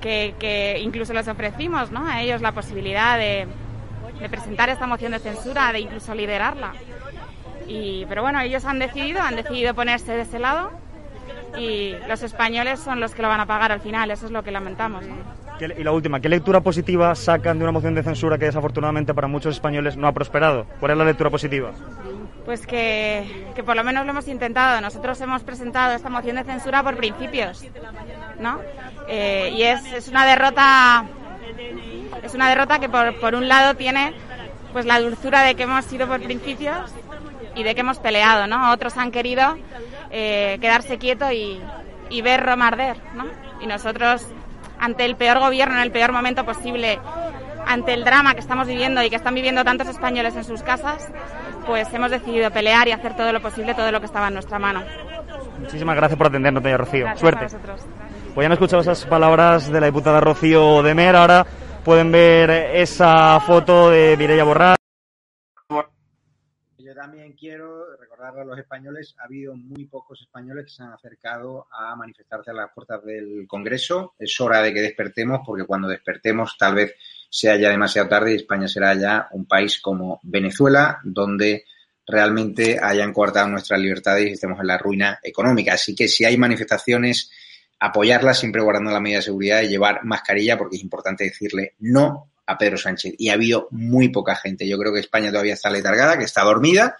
que, 0.00 0.80
incluso 0.82 1.12
les 1.12 1.28
ofrecimos 1.28 1.90
¿no? 1.90 2.06
a 2.06 2.22
ellos 2.22 2.40
la 2.40 2.52
posibilidad 2.52 3.18
de, 3.18 3.48
presentar 4.28 4.68
esta 4.68 4.86
moción 4.86 5.12
de 5.12 5.18
censura, 5.18 5.72
de 5.72 5.80
incluso 5.80 6.14
liderarla. 6.14 6.72
Y, 7.66 8.04
pero 8.06 8.22
bueno, 8.22 8.40
ellos 8.40 8.64
han 8.64 8.78
decidido, 8.78 9.22
han 9.22 9.36
decidido 9.36 9.74
ponerse 9.74 10.12
de 10.12 10.22
ese 10.22 10.38
lado 10.38 10.70
y 11.58 11.94
los 12.08 12.22
españoles 12.22 12.80
son 12.80 13.00
los 13.00 13.14
que 13.14 13.22
lo 13.22 13.28
van 13.28 13.40
a 13.40 13.46
pagar 13.46 13.72
al 13.72 13.80
final, 13.80 14.10
eso 14.10 14.26
es 14.26 14.32
lo 14.32 14.42
que 14.42 14.50
lamentamos. 14.50 15.04
Y 15.60 15.84
la 15.84 15.92
última, 15.92 16.20
¿qué 16.20 16.28
lectura 16.30 16.60
positiva 16.62 17.14
sacan 17.14 17.58
de 17.58 17.64
una 17.64 17.72
moción 17.72 17.94
de 17.94 18.02
censura 18.02 18.38
que 18.38 18.46
desafortunadamente 18.46 19.12
para 19.12 19.28
muchos 19.28 19.54
españoles 19.54 19.96
no 19.96 20.06
ha 20.08 20.12
prosperado? 20.12 20.64
¿Cuál 20.80 20.92
es 20.92 20.98
la 20.98 21.04
lectura 21.04 21.28
positiva? 21.28 21.72
Pues 22.46 22.66
que, 22.66 23.52
por 23.66 23.76
lo 23.76 23.84
menos 23.84 24.06
lo 24.06 24.12
hemos 24.12 24.26
intentado. 24.26 24.80
Nosotros 24.80 25.20
hemos 25.20 25.42
presentado 25.42 25.94
esta 25.94 26.08
moción 26.08 26.36
de 26.36 26.44
censura 26.44 26.82
por 26.82 26.96
principios, 26.96 27.62
¿no? 28.38 28.58
Eh, 29.08 29.52
y 29.54 29.62
es, 29.62 30.08
una 30.08 30.24
derrota, 30.24 31.04
es 32.22 32.34
una 32.34 32.48
derrota 32.48 32.78
que 32.78 32.88
por, 32.88 33.34
un 33.34 33.46
lado 33.46 33.74
tiene 33.74 34.14
pues 34.72 34.86
la 34.86 34.98
dulzura 34.98 35.42
de 35.42 35.56
que 35.56 35.64
hemos 35.64 35.84
sido 35.84 36.06
por 36.06 36.22
principios 36.22 36.90
y 37.54 37.64
de 37.64 37.74
que 37.74 37.82
hemos 37.82 37.98
peleado, 37.98 38.46
¿no? 38.46 38.72
Otros 38.72 38.96
han 38.96 39.10
querido 39.10 39.56
eh, 40.10 40.58
quedarse 40.60 40.98
quietos 40.98 41.32
y, 41.32 41.60
y 42.08 42.22
ver 42.22 42.44
romarder, 42.44 42.96
¿no? 43.14 43.24
Y 43.60 43.66
nosotros 43.66 44.26
ante 44.78 45.04
el 45.04 45.16
peor 45.16 45.38
gobierno 45.38 45.76
en 45.76 45.82
el 45.82 45.92
peor 45.92 46.12
momento 46.12 46.44
posible, 46.44 46.98
ante 47.66 47.92
el 47.92 48.04
drama 48.04 48.34
que 48.34 48.40
estamos 48.40 48.66
viviendo 48.66 49.02
y 49.02 49.10
que 49.10 49.16
están 49.16 49.34
viviendo 49.34 49.62
tantos 49.62 49.88
españoles 49.88 50.34
en 50.36 50.44
sus 50.44 50.62
casas, 50.62 51.08
pues 51.66 51.92
hemos 51.92 52.10
decidido 52.10 52.50
pelear 52.50 52.88
y 52.88 52.92
hacer 52.92 53.14
todo 53.14 53.32
lo 53.32 53.40
posible, 53.40 53.74
todo 53.74 53.92
lo 53.92 54.00
que 54.00 54.06
estaba 54.06 54.28
en 54.28 54.34
nuestra 54.34 54.58
mano. 54.58 54.82
Muchísimas 55.58 55.94
gracias 55.94 56.16
por 56.16 56.28
atendernos, 56.28 56.62
doña 56.62 56.78
Rocío. 56.78 57.06
Suerte. 57.16 57.46
Pues 58.34 58.44
ya 58.44 58.46
han 58.46 58.52
escuchado 58.52 58.80
esas 58.82 59.04
palabras 59.04 59.70
de 59.70 59.80
la 59.80 59.86
diputada 59.86 60.20
Rocío 60.20 60.82
de 60.82 60.94
Mer. 60.94 61.16
Ahora 61.16 61.46
pueden 61.84 62.10
ver 62.10 62.50
esa 62.50 63.38
foto 63.40 63.90
de 63.90 64.16
Mireia 64.16 64.44
Borrás 64.44 64.79
también 67.00 67.32
quiero 67.32 67.96
recordarle 67.96 68.42
a 68.42 68.44
los 68.44 68.58
españoles, 68.58 69.14
ha 69.18 69.24
habido 69.24 69.54
muy 69.54 69.86
pocos 69.86 70.20
españoles 70.20 70.66
que 70.66 70.70
se 70.70 70.82
han 70.82 70.92
acercado 70.92 71.66
a 71.72 71.96
manifestarse 71.96 72.50
a 72.50 72.54
las 72.54 72.70
puertas 72.74 73.02
del 73.02 73.46
Congreso. 73.48 74.12
Es 74.18 74.38
hora 74.38 74.60
de 74.60 74.74
que 74.74 74.82
despertemos, 74.82 75.40
porque 75.46 75.64
cuando 75.64 75.88
despertemos 75.88 76.58
tal 76.58 76.74
vez 76.74 76.94
sea 77.30 77.56
ya 77.56 77.70
demasiado 77.70 78.06
tarde 78.06 78.32
y 78.32 78.36
España 78.36 78.68
será 78.68 78.92
ya 78.94 79.28
un 79.32 79.46
país 79.46 79.80
como 79.80 80.20
Venezuela, 80.24 81.00
donde 81.02 81.64
realmente 82.06 82.78
hayan 82.82 83.14
coartado 83.14 83.48
nuestras 83.48 83.80
libertades 83.80 84.28
y 84.28 84.32
estemos 84.32 84.60
en 84.60 84.66
la 84.66 84.76
ruina 84.76 85.20
económica. 85.22 85.72
Así 85.72 85.94
que 85.94 86.06
si 86.06 86.26
hay 86.26 86.36
manifestaciones, 86.36 87.30
apoyarlas 87.78 88.38
siempre 88.38 88.60
guardando 88.60 88.90
la 88.90 89.00
medida 89.00 89.20
de 89.20 89.22
seguridad 89.22 89.62
y 89.62 89.68
llevar 89.68 90.04
mascarilla, 90.04 90.58
porque 90.58 90.76
es 90.76 90.82
importante 90.82 91.24
decirle 91.24 91.76
no 91.78 92.29
a 92.50 92.58
Pedro 92.58 92.76
Sánchez 92.76 93.14
y 93.18 93.28
ha 93.28 93.34
habido 93.34 93.68
muy 93.70 94.08
poca 94.08 94.34
gente. 94.36 94.68
Yo 94.68 94.78
creo 94.78 94.92
que 94.92 95.00
España 95.00 95.30
todavía 95.30 95.54
está 95.54 95.70
letargada, 95.70 96.18
que 96.18 96.24
está 96.24 96.42
dormida 96.42 96.96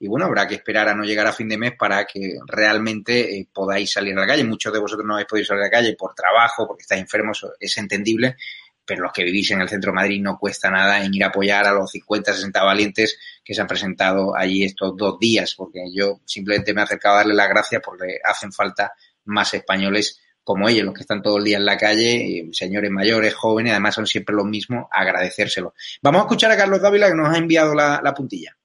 y 0.00 0.06
bueno, 0.06 0.26
habrá 0.26 0.46
que 0.46 0.54
esperar 0.54 0.88
a 0.88 0.94
no 0.94 1.02
llegar 1.02 1.26
a 1.26 1.32
fin 1.32 1.48
de 1.48 1.58
mes 1.58 1.72
para 1.76 2.06
que 2.06 2.38
realmente 2.46 3.36
eh, 3.36 3.48
podáis 3.52 3.92
salir 3.92 4.16
a 4.16 4.20
la 4.20 4.26
calle. 4.26 4.44
Muchos 4.44 4.72
de 4.72 4.78
vosotros 4.78 5.06
no 5.06 5.14
habéis 5.14 5.26
podido 5.26 5.46
salir 5.46 5.62
a 5.62 5.66
la 5.66 5.70
calle 5.70 5.96
por 5.96 6.14
trabajo, 6.14 6.66
porque 6.68 6.82
estáis 6.82 7.02
enfermos, 7.02 7.44
es 7.58 7.76
entendible, 7.78 8.36
pero 8.84 9.02
los 9.02 9.12
que 9.12 9.24
vivís 9.24 9.50
en 9.50 9.60
el 9.60 9.68
centro 9.68 9.90
de 9.90 9.96
Madrid 9.96 10.22
no 10.22 10.38
cuesta 10.38 10.70
nada 10.70 11.04
en 11.04 11.12
ir 11.12 11.24
a 11.24 11.28
apoyar 11.28 11.66
a 11.66 11.72
los 11.72 11.90
50, 11.90 12.32
60 12.32 12.62
valientes 12.62 13.18
que 13.44 13.54
se 13.54 13.60
han 13.60 13.66
presentado 13.66 14.36
allí 14.36 14.64
estos 14.64 14.96
dos 14.96 15.18
días, 15.18 15.54
porque 15.56 15.80
yo 15.92 16.20
simplemente 16.24 16.72
me 16.72 16.80
he 16.80 16.84
acercado 16.84 17.16
a 17.16 17.18
darle 17.18 17.34
las 17.34 17.48
gracias 17.48 17.82
porque 17.84 18.18
hacen 18.24 18.52
falta 18.52 18.92
más 19.24 19.52
españoles 19.52 20.20
como 20.48 20.66
ellos, 20.66 20.86
los 20.86 20.94
que 20.94 21.02
están 21.02 21.20
todo 21.20 21.36
el 21.36 21.44
día 21.44 21.58
en 21.58 21.66
la 21.66 21.76
calle, 21.76 22.48
señores 22.52 22.90
mayores, 22.90 23.34
jóvenes, 23.34 23.72
además 23.72 23.94
son 23.94 24.06
siempre 24.06 24.34
los 24.34 24.46
mismos, 24.46 24.86
agradecérselo. 24.90 25.74
Vamos 26.00 26.20
a 26.20 26.24
escuchar 26.24 26.50
a 26.50 26.56
Carlos 26.56 26.80
Dávila 26.80 27.10
que 27.10 27.14
nos 27.14 27.28
ha 27.28 27.36
enviado 27.36 27.74
la, 27.74 28.00
la 28.02 28.14
puntilla. 28.14 28.56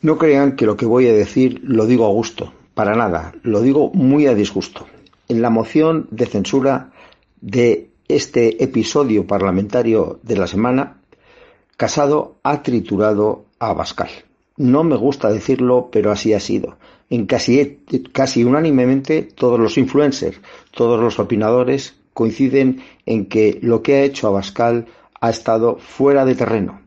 No 0.00 0.18
crean 0.18 0.56
que 0.56 0.66
lo 0.66 0.76
que 0.76 0.86
voy 0.86 1.06
a 1.06 1.12
decir 1.12 1.60
lo 1.62 1.86
digo 1.86 2.06
a 2.06 2.08
gusto, 2.08 2.52
para 2.74 2.96
nada, 2.96 3.32
lo 3.44 3.60
digo 3.60 3.92
muy 3.94 4.26
a 4.26 4.34
disgusto. 4.34 4.88
En 5.28 5.42
la 5.42 5.50
moción 5.50 6.08
de 6.10 6.26
censura 6.26 6.90
de 7.40 7.90
este 8.08 8.64
episodio 8.64 9.28
parlamentario 9.28 10.18
de 10.24 10.38
la 10.38 10.48
semana, 10.48 10.96
Casado 11.76 12.40
ha 12.42 12.64
triturado 12.64 13.44
a 13.60 13.68
Abascal. 13.68 14.10
No 14.56 14.82
me 14.82 14.96
gusta 14.96 15.30
decirlo, 15.30 15.88
pero 15.92 16.10
así 16.10 16.34
ha 16.34 16.40
sido 16.40 16.78
en 17.10 17.26
casi, 17.26 17.80
casi 18.12 18.44
unánimemente 18.44 19.22
todos 19.22 19.58
los 19.58 19.76
influencers, 19.76 20.40
todos 20.70 21.00
los 21.00 21.18
opinadores 21.18 21.96
coinciden 22.14 22.82
en 23.04 23.26
que 23.26 23.58
lo 23.62 23.82
que 23.82 23.96
ha 23.96 24.02
hecho 24.02 24.28
Abascal 24.28 24.86
ha 25.20 25.30
estado 25.30 25.76
fuera 25.76 26.24
de 26.24 26.36
terreno. 26.36 26.80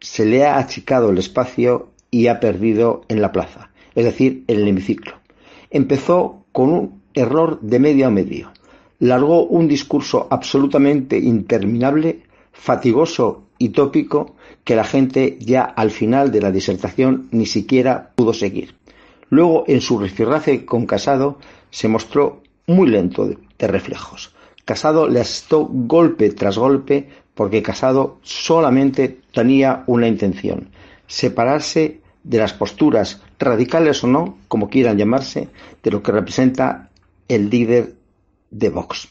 Se 0.00 0.24
le 0.24 0.46
ha 0.46 0.58
achicado 0.58 1.10
el 1.10 1.18
espacio 1.18 1.90
y 2.10 2.28
ha 2.28 2.40
perdido 2.40 3.02
en 3.08 3.20
la 3.20 3.32
plaza, 3.32 3.70
es 3.94 4.04
decir, 4.04 4.44
en 4.46 4.60
el 4.60 4.68
hemiciclo. 4.68 5.14
Empezó 5.70 6.44
con 6.52 6.70
un 6.70 7.02
error 7.14 7.60
de 7.60 7.78
medio 7.78 8.06
a 8.06 8.10
medio. 8.10 8.52
Largó 9.00 9.44
un 9.44 9.68
discurso 9.68 10.26
absolutamente 10.30 11.18
interminable, 11.18 12.22
fatigoso 12.52 13.44
y 13.58 13.70
tópico 13.70 14.36
que 14.64 14.76
la 14.76 14.84
gente 14.84 15.36
ya 15.40 15.62
al 15.62 15.90
final 15.90 16.32
de 16.32 16.40
la 16.40 16.50
disertación 16.50 17.28
ni 17.30 17.46
siquiera 17.46 18.12
pudo 18.14 18.32
seguir. 18.32 18.77
Luego, 19.30 19.64
en 19.66 19.80
su 19.80 19.98
rifirrafe 19.98 20.64
con 20.64 20.86
Casado, 20.86 21.38
se 21.70 21.88
mostró 21.88 22.42
muy 22.66 22.88
lento 22.88 23.26
de, 23.26 23.38
reflejos. 23.66 24.34
Casado 24.64 25.08
le 25.08 25.20
asestó 25.20 25.66
golpe 25.66 26.30
tras 26.30 26.58
golpe 26.58 27.08
porque 27.34 27.62
Casado 27.62 28.18
solamente 28.22 29.20
tenía 29.32 29.84
una 29.86 30.06
intención, 30.06 30.70
separarse 31.06 32.00
de 32.22 32.38
las 32.38 32.52
posturas 32.52 33.22
radicales 33.38 34.04
o 34.04 34.06
no, 34.06 34.38
como 34.48 34.68
quieran 34.68 34.98
llamarse, 34.98 35.48
de 35.82 35.90
lo 35.90 36.02
que 36.02 36.12
representa 36.12 36.90
el 37.28 37.48
líder 37.48 37.94
de 38.50 38.68
Vox. 38.68 39.08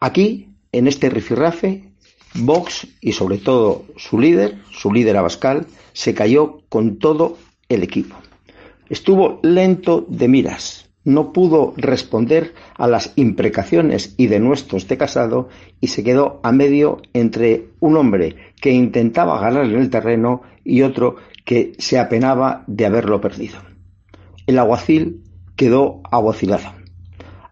Aquí, 0.00 0.48
en 0.72 0.88
este 0.88 1.10
rifirrafe, 1.10 1.84
Vox 2.34 2.86
y 3.00 3.12
sobre 3.12 3.38
todo 3.38 3.84
su 3.96 4.18
líder, 4.18 4.58
su 4.70 4.92
líder 4.92 5.16
Abascal, 5.16 5.66
se 5.92 6.14
cayó 6.14 6.60
con 6.68 6.98
todo 6.98 7.38
el 7.68 7.82
equipo. 7.82 8.16
Estuvo 8.88 9.40
lento 9.42 10.06
de 10.08 10.28
miras, 10.28 10.88
no 11.04 11.32
pudo 11.32 11.72
responder 11.76 12.54
a 12.76 12.86
las 12.86 13.12
imprecaciones 13.16 14.14
y 14.18 14.26
denuestos 14.26 14.88
de 14.88 14.98
Casado 14.98 15.48
y 15.80 15.86
se 15.88 16.04
quedó 16.04 16.40
a 16.42 16.52
medio 16.52 17.00
entre 17.14 17.68
un 17.80 17.96
hombre 17.96 18.36
que 18.60 18.72
intentaba 18.72 19.40
ganarle 19.40 19.78
el 19.78 19.90
terreno 19.90 20.42
y 20.64 20.82
otro 20.82 21.16
que 21.44 21.72
se 21.78 21.98
apenaba 21.98 22.64
de 22.66 22.84
haberlo 22.84 23.20
perdido. 23.22 23.58
El 24.46 24.58
aguacil 24.58 25.22
quedó 25.56 26.02
aguacilado. 26.10 26.72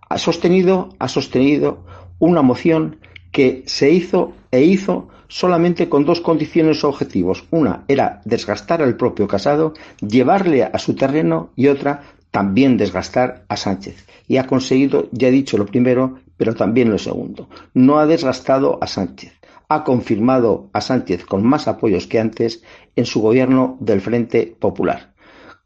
Ha 0.09 0.19
sostenido, 0.19 0.91
ha 0.99 1.09
sostenido 1.09 1.85
una 2.19 2.43
moción 2.43 2.99
que 3.37 3.65
se 3.67 3.91
hizo 3.91 4.33
e 4.51 4.63
hizo 4.63 5.11
solamente 5.29 5.91
con 5.91 6.07
dos 6.07 6.23
condiciones 6.23 6.85
objetivos. 6.85 7.45
Una 7.51 7.85
era 7.87 8.23
desgastar 8.25 8.81
al 8.81 8.97
propio 8.97 9.29
Casado, 9.29 9.75
llevarle 10.01 10.65
a 10.65 10.79
su 10.79 10.95
terreno 10.97 11.51
y 11.55 11.67
otra 11.67 12.15
también 12.31 12.79
desgastar 12.79 13.45
a 13.49 13.59
Sánchez. 13.59 14.07
Y 14.27 14.39
ha 14.39 14.47
conseguido, 14.47 15.11
ya 15.13 15.29
he 15.29 15.33
dicho 15.33 15.59
lo 15.59 15.67
primero, 15.67 16.19
pero 16.39 16.55
también 16.55 16.91
lo 16.91 16.97
segundo. 16.97 17.51
No 17.75 17.99
ha 17.99 18.07
desgastado 18.07 18.79
a 18.81 18.87
Sánchez. 18.87 19.35
Ha 19.69 19.85
confirmado 19.85 20.71
a 20.73 20.81
Sánchez 20.81 21.27
con 21.27 21.47
más 21.47 21.69
apoyos 21.69 22.07
que 22.07 22.19
antes 22.19 22.63
en 22.95 23.05
su 23.05 23.21
gobierno 23.21 23.77
del 23.81 24.01
Frente 24.01 24.57
Popular. 24.59 25.13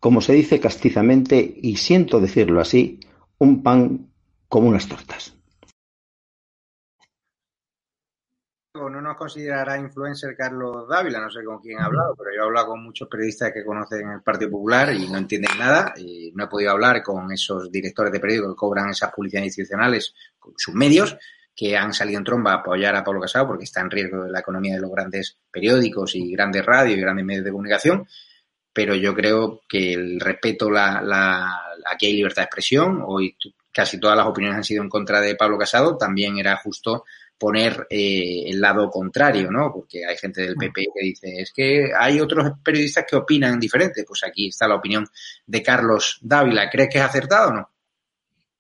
Como 0.01 0.21
se 0.23 0.33
dice 0.33 0.59
castizamente, 0.59 1.55
y 1.63 1.77
siento 1.77 2.19
decirlo 2.19 2.61
así, 2.61 2.99
un 3.39 3.63
pan 3.63 4.09
como 4.49 4.67
unas 4.67 4.89
tortas. 4.89 5.40
No 8.75 9.01
nos 9.01 9.17
considerará 9.17 9.79
influencer 9.79 10.37
Carlos 10.37 10.89
Dávila, 10.89 11.21
no 11.21 11.31
sé 11.31 11.43
con 11.43 11.59
quién 11.59 11.81
ha 11.81 11.87
hablado, 11.87 12.15
pero 12.17 12.31
yo 12.33 12.43
he 12.43 12.45
hablado 12.45 12.69
con 12.69 12.85
muchos 12.85 13.09
periodistas 13.09 13.53
que 13.53 13.65
conocen 13.65 14.09
el 14.09 14.23
Partido 14.23 14.53
Popular 14.53 14.95
y 14.95 15.09
no 15.09 15.19
entienden 15.19 15.59
nada. 15.59 15.93
Y 15.97 16.31
no 16.35 16.45
he 16.45 16.47
podido 16.47 16.71
hablar 16.71 17.03
con 17.03 17.33
esos 17.33 17.71
directores 17.71 18.13
de 18.13 18.21
periódicos 18.21 18.53
que 18.53 18.57
cobran 18.57 18.91
esas 18.91 19.13
publicidades 19.13 19.49
institucionales, 19.49 20.15
con 20.39 20.55
sus 20.57 20.75
medios, 20.75 21.17
que 21.55 21.77
han 21.77 21.93
salido 21.93 22.19
en 22.19 22.25
tromba 22.25 22.53
a 22.53 22.57
apoyar 22.57 22.95
a 22.95 23.03
Pablo 23.03 23.21
Casado 23.21 23.49
porque 23.49 23.65
está 23.65 23.81
en 23.81 23.91
riesgo 23.91 24.27
la 24.29 24.39
economía 24.39 24.77
de 24.77 24.81
los 24.81 24.91
grandes 24.91 25.37
periódicos 25.51 26.15
y 26.15 26.31
grandes 26.31 26.65
radios 26.65 26.97
y 26.97 27.01
grandes 27.01 27.25
medios 27.25 27.45
de 27.45 27.51
comunicación. 27.51 28.07
Pero 28.73 28.95
yo 28.95 29.15
creo 29.15 29.63
que 29.69 29.95
el 29.95 30.21
respeto, 30.21 30.71
la, 30.71 31.03
la, 31.03 31.61
aquí 31.91 32.07
hay 32.07 32.13
libertad 32.15 32.43
de 32.43 32.47
expresión. 32.47 33.03
Hoy 33.05 33.37
casi 33.73 33.99
todas 33.99 34.17
las 34.17 34.27
opiniones 34.27 34.59
han 34.59 34.65
sido 34.65 34.85
en 34.85 34.89
contra 34.89 35.21
de 35.21 35.35
Pablo 35.35 35.59
Casado. 35.59 35.97
También 35.97 36.39
era 36.39 36.57
justo 36.57 37.05
poner 37.41 37.87
eh, 37.89 38.43
el 38.49 38.61
lado 38.61 38.91
contrario, 38.91 39.51
¿no? 39.51 39.73
Porque 39.73 40.05
hay 40.05 40.17
gente 40.19 40.43
del 40.43 40.57
PP 40.57 40.89
que 40.95 41.03
dice, 41.03 41.41
es 41.41 41.51
que 41.53 41.91
hay 41.99 42.21
otros 42.21 42.53
periodistas 42.63 43.07
que 43.09 43.17
opinan 43.17 43.59
diferente. 43.59 44.05
Pues 44.07 44.23
aquí 44.25 44.49
está 44.49 44.69
la 44.69 44.75
opinión 44.75 45.07
de 45.47 45.63
Carlos 45.63 46.19
Dávila. 46.21 46.69
¿Crees 46.69 46.91
que 46.91 46.99
es 46.99 47.05
acertado 47.05 47.49
o 47.49 47.53
no? 47.55 47.71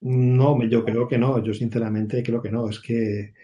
No, 0.01 0.65
yo 0.65 0.83
creo 0.83 1.07
que 1.07 1.19
no. 1.19 1.45
Yo 1.45 1.53
sinceramente 1.53 2.23
creo 2.23 2.41
que 2.41 2.51
no. 2.51 2.71
Es 2.71 2.81
que 2.81 3.35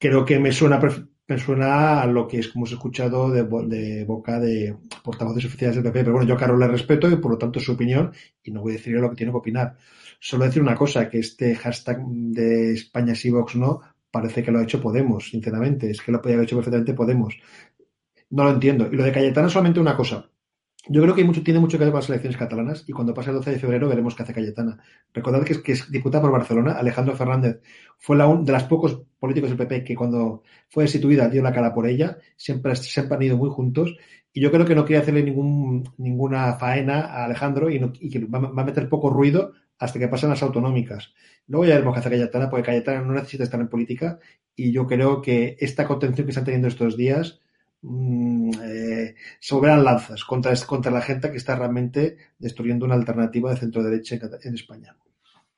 creo 0.00 0.24
que 0.24 0.40
me 0.40 0.50
suena, 0.50 0.80
me 1.28 1.38
suena 1.38 2.02
a 2.02 2.06
lo 2.06 2.26
que 2.26 2.40
es 2.40 2.48
como 2.48 2.66
he 2.66 2.68
escuchado 2.70 3.30
de, 3.30 3.44
de 3.68 4.04
boca 4.04 4.40
de 4.40 4.74
portavoces 5.04 5.44
oficiales 5.44 5.76
del 5.76 5.84
PP. 5.84 6.00
Pero 6.00 6.14
bueno, 6.14 6.28
yo 6.28 6.34
a 6.34 6.38
Carlos 6.38 6.58
le 6.58 6.66
respeto 6.66 7.08
y 7.08 7.16
por 7.16 7.30
lo 7.30 7.38
tanto 7.38 7.60
su 7.60 7.70
opinión 7.70 8.12
y 8.42 8.50
no 8.50 8.62
voy 8.62 8.72
a 8.72 8.76
decirle 8.78 9.00
lo 9.00 9.10
que 9.10 9.16
tiene 9.16 9.30
que 9.30 9.38
opinar. 9.38 9.76
Solo 10.18 10.44
decir 10.44 10.60
una 10.60 10.74
cosa, 10.74 11.08
que 11.08 11.20
este 11.20 11.54
hashtag 11.54 12.04
de 12.04 12.72
España 12.72 13.14
sí, 13.14 13.30
Vox 13.30 13.54
no, 13.54 13.80
parece 14.10 14.42
que 14.42 14.50
lo 14.50 14.58
ha 14.58 14.62
hecho 14.62 14.80
Podemos, 14.80 15.28
sinceramente. 15.30 15.90
Es 15.90 16.00
que 16.00 16.12
lo 16.12 16.20
podía 16.20 16.36
haber 16.36 16.46
hecho 16.46 16.56
perfectamente 16.56 16.94
Podemos. 16.94 17.36
No 18.30 18.44
lo 18.44 18.50
entiendo. 18.50 18.88
Y 18.90 18.96
lo 18.96 19.04
de 19.04 19.12
Cayetana 19.12 19.48
solamente 19.48 19.80
una 19.80 19.96
cosa. 19.96 20.30
Yo 20.88 21.02
creo 21.02 21.14
que 21.16 21.24
mucho, 21.24 21.42
tiene 21.42 21.58
mucho 21.58 21.78
que 21.78 21.84
ver 21.84 21.92
con 21.92 21.98
las 21.98 22.08
elecciones 22.08 22.36
catalanas 22.36 22.84
y 22.86 22.92
cuando 22.92 23.12
pase 23.12 23.30
el 23.30 23.36
12 23.36 23.50
de 23.52 23.58
febrero 23.58 23.88
veremos 23.88 24.14
qué 24.14 24.22
hace 24.22 24.32
Cayetana. 24.32 24.78
Recordad 25.12 25.42
que 25.42 25.54
es, 25.54 25.58
que 25.58 25.72
es 25.72 25.90
diputada 25.90 26.22
por 26.22 26.30
Barcelona. 26.30 26.72
Alejandro 26.72 27.16
Fernández 27.16 27.60
fue 27.98 28.16
la 28.16 28.26
de 28.32 28.52
los 28.52 28.62
pocos 28.64 29.02
políticos 29.18 29.50
del 29.50 29.58
PP 29.58 29.82
que 29.82 29.96
cuando 29.96 30.42
fue 30.68 30.84
destituida 30.84 31.28
dio 31.28 31.42
la 31.42 31.52
cara 31.52 31.74
por 31.74 31.88
ella. 31.88 32.18
Siempre, 32.36 32.76
siempre 32.76 33.16
han 33.16 33.22
ido 33.22 33.36
muy 33.36 33.50
juntos. 33.50 33.96
Y 34.32 34.40
yo 34.40 34.52
creo 34.52 34.64
que 34.64 34.76
no 34.76 34.84
quiere 34.84 35.02
hacerle 35.02 35.24
ningún, 35.24 35.82
ninguna 35.96 36.54
faena 36.54 37.00
a 37.00 37.24
Alejandro 37.24 37.68
y, 37.68 37.80
y 38.00 38.10
que 38.10 38.24
va, 38.26 38.38
va, 38.38 38.62
a 38.62 38.66
meter 38.66 38.88
poco 38.88 39.10
ruido 39.10 39.54
hasta 39.78 39.98
que 39.98 40.08
pasen 40.08 40.30
las 40.30 40.42
autonómicas. 40.42 41.12
Luego 41.46 41.64
ya 41.64 41.74
veremos 41.74 41.94
qué 41.94 42.00
hace 42.00 42.10
Cayetana, 42.10 42.50
porque 42.50 42.64
Cayetana 42.64 43.02
no 43.02 43.12
necesita 43.12 43.44
estar 43.44 43.60
en 43.60 43.68
política 43.68 44.18
y 44.54 44.72
yo 44.72 44.86
creo 44.86 45.20
que 45.20 45.56
esta 45.60 45.86
contención 45.86 46.26
que 46.26 46.30
están 46.30 46.44
teniendo 46.44 46.68
estos 46.68 46.96
días 46.96 47.40
mmm, 47.82 48.50
eh, 48.62 49.14
se 49.38 49.54
volverán 49.54 49.84
lanzas 49.84 50.24
contra, 50.24 50.54
contra 50.66 50.90
la 50.90 51.02
gente 51.02 51.30
que 51.30 51.36
está 51.36 51.56
realmente 51.56 52.16
destruyendo 52.38 52.86
una 52.86 52.94
alternativa 52.94 53.50
de 53.50 53.58
centro 53.58 53.82
derecha 53.82 54.18
en 54.42 54.54
España. 54.54 54.96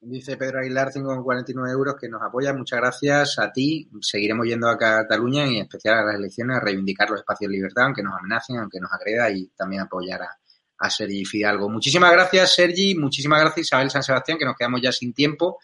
Dice 0.01 0.37
Pedro 0.37 0.61
Aguilar, 0.61 0.93
5,49 0.93 1.73
euros, 1.73 1.97
que 2.01 2.09
nos 2.09 2.23
apoya. 2.23 2.55
Muchas 2.55 2.79
gracias 2.79 3.39
a 3.41 3.51
ti. 3.51 3.91
Seguiremos 4.01 4.47
yendo 4.47 4.69
a 4.69 4.79
Cataluña 4.79 5.45
y 5.47 5.57
en 5.57 5.63
especial 5.63 5.99
a 5.99 6.05
las 6.05 6.15
elecciones 6.15 6.57
a 6.57 6.61
reivindicar 6.61 7.11
los 7.11 7.21
espacios 7.21 7.51
de 7.51 7.57
libertad, 7.57 7.87
aunque 7.87 8.05
nos 8.05 8.15
amenacen, 8.17 8.59
aunque 8.59 8.79
nos 8.79 8.93
agreda 8.93 9.29
y 9.31 9.49
también 9.57 9.83
apoyar 9.83 10.23
a, 10.23 10.39
a 10.79 10.91
Sergi 10.91 11.25
Fidalgo. 11.25 11.69
Muchísimas 11.69 12.13
gracias, 12.13 12.55
Sergi. 12.55 12.95
Muchísimas 12.95 13.41
gracias, 13.41 13.67
Isabel 13.67 13.91
San 13.91 14.03
Sebastián, 14.03 14.39
que 14.39 14.45
nos 14.45 14.57
quedamos 14.57 14.81
ya 14.81 14.93
sin 14.93 15.13
tiempo. 15.13 15.59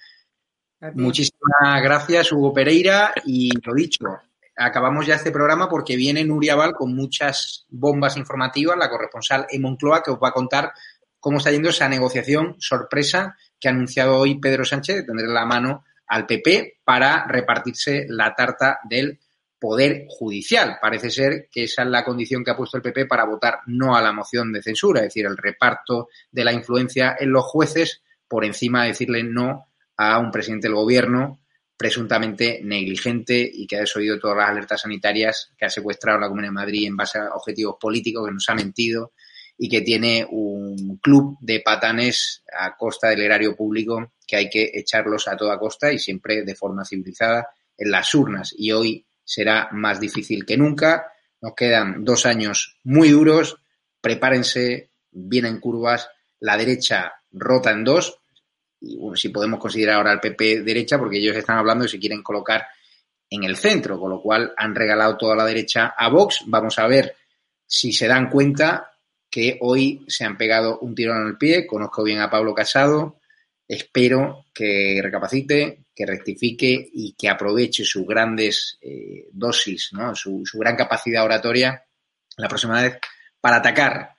Muchísimas 0.95 1.83
gracias, 1.83 2.33
Hugo 2.33 2.53
Pereira. 2.53 3.15
Y 3.25 3.51
lo 3.65 3.75
dicho, 3.75 4.05
acabamos 4.57 5.07
ya 5.07 5.15
este 5.15 5.31
programa 5.31 5.69
porque 5.69 5.97
viene 5.97 6.25
Nuria 6.25 6.57
Val 6.57 6.75
con 6.75 6.95
muchas 6.95 7.67
bombas 7.71 8.17
informativas, 8.17 8.77
la 8.77 8.91
corresponsal 8.91 9.47
en 9.51 9.63
Moncloa, 9.63 10.03
que 10.03 10.11
os 10.11 10.19
va 10.23 10.29
a 10.29 10.33
contar 10.33 10.73
cómo 11.19 11.39
está 11.39 11.51
yendo 11.51 11.71
esa 11.71 11.89
negociación 11.89 12.57
sorpresa 12.59 13.37
que 13.59 13.69
ha 13.69 13.71
anunciado 13.71 14.19
hoy 14.19 14.39
Pedro 14.39 14.65
Sánchez 14.65 14.97
de 14.97 15.03
tener 15.05 15.27
la 15.27 15.47
mano 15.47 15.85
al 16.07 16.27
PP 16.27 16.81
para 16.85 17.27
repartirse 17.27 18.05
la 18.09 18.35
tarta 18.35 18.81
del 18.85 19.19
poder 19.59 20.07
judicial. 20.09 20.79
Parece 20.81 21.11
ser 21.11 21.49
que 21.51 21.65
esa 21.65 21.83
es 21.83 21.89
la 21.89 22.05
condición 22.05 22.45
que 22.45 22.51
ha 22.51 22.57
puesto 22.57 22.77
el 22.77 22.83
PP 22.83 23.07
para 23.07 23.25
votar 23.25 23.61
no 23.67 23.97
a 23.97 24.03
la 24.03 24.13
moción 24.13 24.53
de 24.53 24.63
censura, 24.63 25.01
es 25.01 25.07
decir, 25.07 25.27
el 25.27 25.37
reparto 25.37 26.09
de 26.31 26.45
la 26.45 26.53
influencia 26.53 27.17
en 27.19 27.33
los 27.33 27.45
jueces 27.45 28.03
por 28.29 28.45
encima 28.45 28.83
de 28.83 28.89
decirle 28.89 29.23
no 29.23 29.69
a 29.97 30.19
un 30.19 30.31
presidente 30.31 30.69
del 30.69 30.75
gobierno 30.75 31.41
presuntamente 31.77 32.61
negligente 32.63 33.51
y 33.53 33.67
que 33.67 33.77
ha 33.77 33.81
desoído 33.81 34.19
todas 34.19 34.37
las 34.37 34.49
alertas 34.51 34.83
sanitarias, 34.83 35.53
que 35.59 35.65
ha 35.65 35.71
secuestrado 35.71 36.21
la 36.21 36.29
Comunidad 36.29 36.51
de 36.51 36.55
Madrid 36.55 36.87
en 36.87 36.97
base 36.97 37.19
a 37.19 37.35
objetivos 37.35 37.77
políticos, 37.81 38.27
que 38.27 38.35
nos 38.35 38.49
ha 38.49 38.55
mentido 38.55 39.13
y 39.59 39.69
que 39.69 39.81
tiene 39.81 40.27
un 40.31 40.99
club 40.99 41.37
de 41.41 41.61
patanes 41.61 42.43
a 42.53 42.77
costa 42.77 43.09
del 43.09 43.23
erario 43.23 43.55
público 43.57 44.13
que 44.27 44.37
hay 44.37 44.49
que 44.49 44.71
echarlos 44.75 45.29
a 45.29 45.37
toda 45.37 45.59
costa 45.59 45.93
y 45.93 45.99
siempre 45.99 46.43
de 46.43 46.55
forma 46.55 46.85
civilizada 46.85 47.49
en 47.77 47.91
las 47.91 48.15
urnas. 48.15 48.55
Y 48.57 48.73
hoy 48.73 49.07
será 49.25 49.69
más 49.73 50.01
difícil 50.01 50.45
que 50.45 50.57
nunca. 50.57 51.13
Nos 51.41 51.55
quedan 51.55 52.05
dos 52.05 52.27
años 52.27 52.79
muy 52.85 53.11
duros. 53.11 53.57
Prepárense, 54.01 54.91
vienen 55.11 55.61
curvas. 55.61 56.09
La 56.41 56.57
derecha 56.57 57.15
rota 57.33 57.71
en 57.71 57.85
dos, 57.85 58.19
y 58.81 58.99
si 59.15 59.31
podemos 59.31 59.59
considerar 59.59 59.97
ahora 59.97 60.13
al 60.13 60.21
PP 60.21 60.63
derecha, 60.63 60.99
porque 60.99 61.19
ellos 61.19 61.37
están 61.37 61.59
hablando 61.59 61.85
y 61.85 61.89
se 61.89 61.99
quieren 61.99 62.23
colocar 62.23 62.67
en 63.31 63.45
el 63.45 63.57
centro, 63.57 63.99
con 63.99 64.11
lo 64.11 64.21
cual 64.21 64.53
han 64.57 64.75
regalado 64.75 65.17
toda 65.17 65.35
la 65.35 65.45
derecha 65.45 65.95
a 65.97 66.09
Vox. 66.09 66.43
Vamos 66.47 66.79
a 66.79 66.87
ver 66.87 67.17
si 67.67 67.93
se 67.93 68.07
dan 68.07 68.29
cuenta 68.29 68.93
que 69.31 69.59
hoy 69.61 70.05
se 70.07 70.25
han 70.25 70.37
pegado 70.37 70.79
un 70.81 70.95
tirón 70.95 71.23
en 71.23 71.29
el 71.29 71.39
pie. 71.39 71.67
Conozco 71.67 72.05
bien 72.05 72.21
a 72.21 72.31
Pablo 72.31 72.55
Casado, 72.55 73.19
espero 73.67 74.47
que 74.53 75.01
recapacite, 75.03 75.85
que 75.95 76.07
rectifique 76.07 76.89
y 76.93 77.15
que 77.15 77.29
aproveche 77.29 77.85
sus 77.85 78.07
grandes 78.07 78.79
eh, 78.83 79.29
dosis, 79.33 79.91
¿no? 79.93 80.15
su, 80.15 80.43
gran 80.55 80.77
capacidad 80.77 81.25
oratoria 81.25 81.85
la 82.37 82.49
próxima 82.49 82.83
vez 82.83 82.99
para 83.41 83.57
atacar 83.57 84.11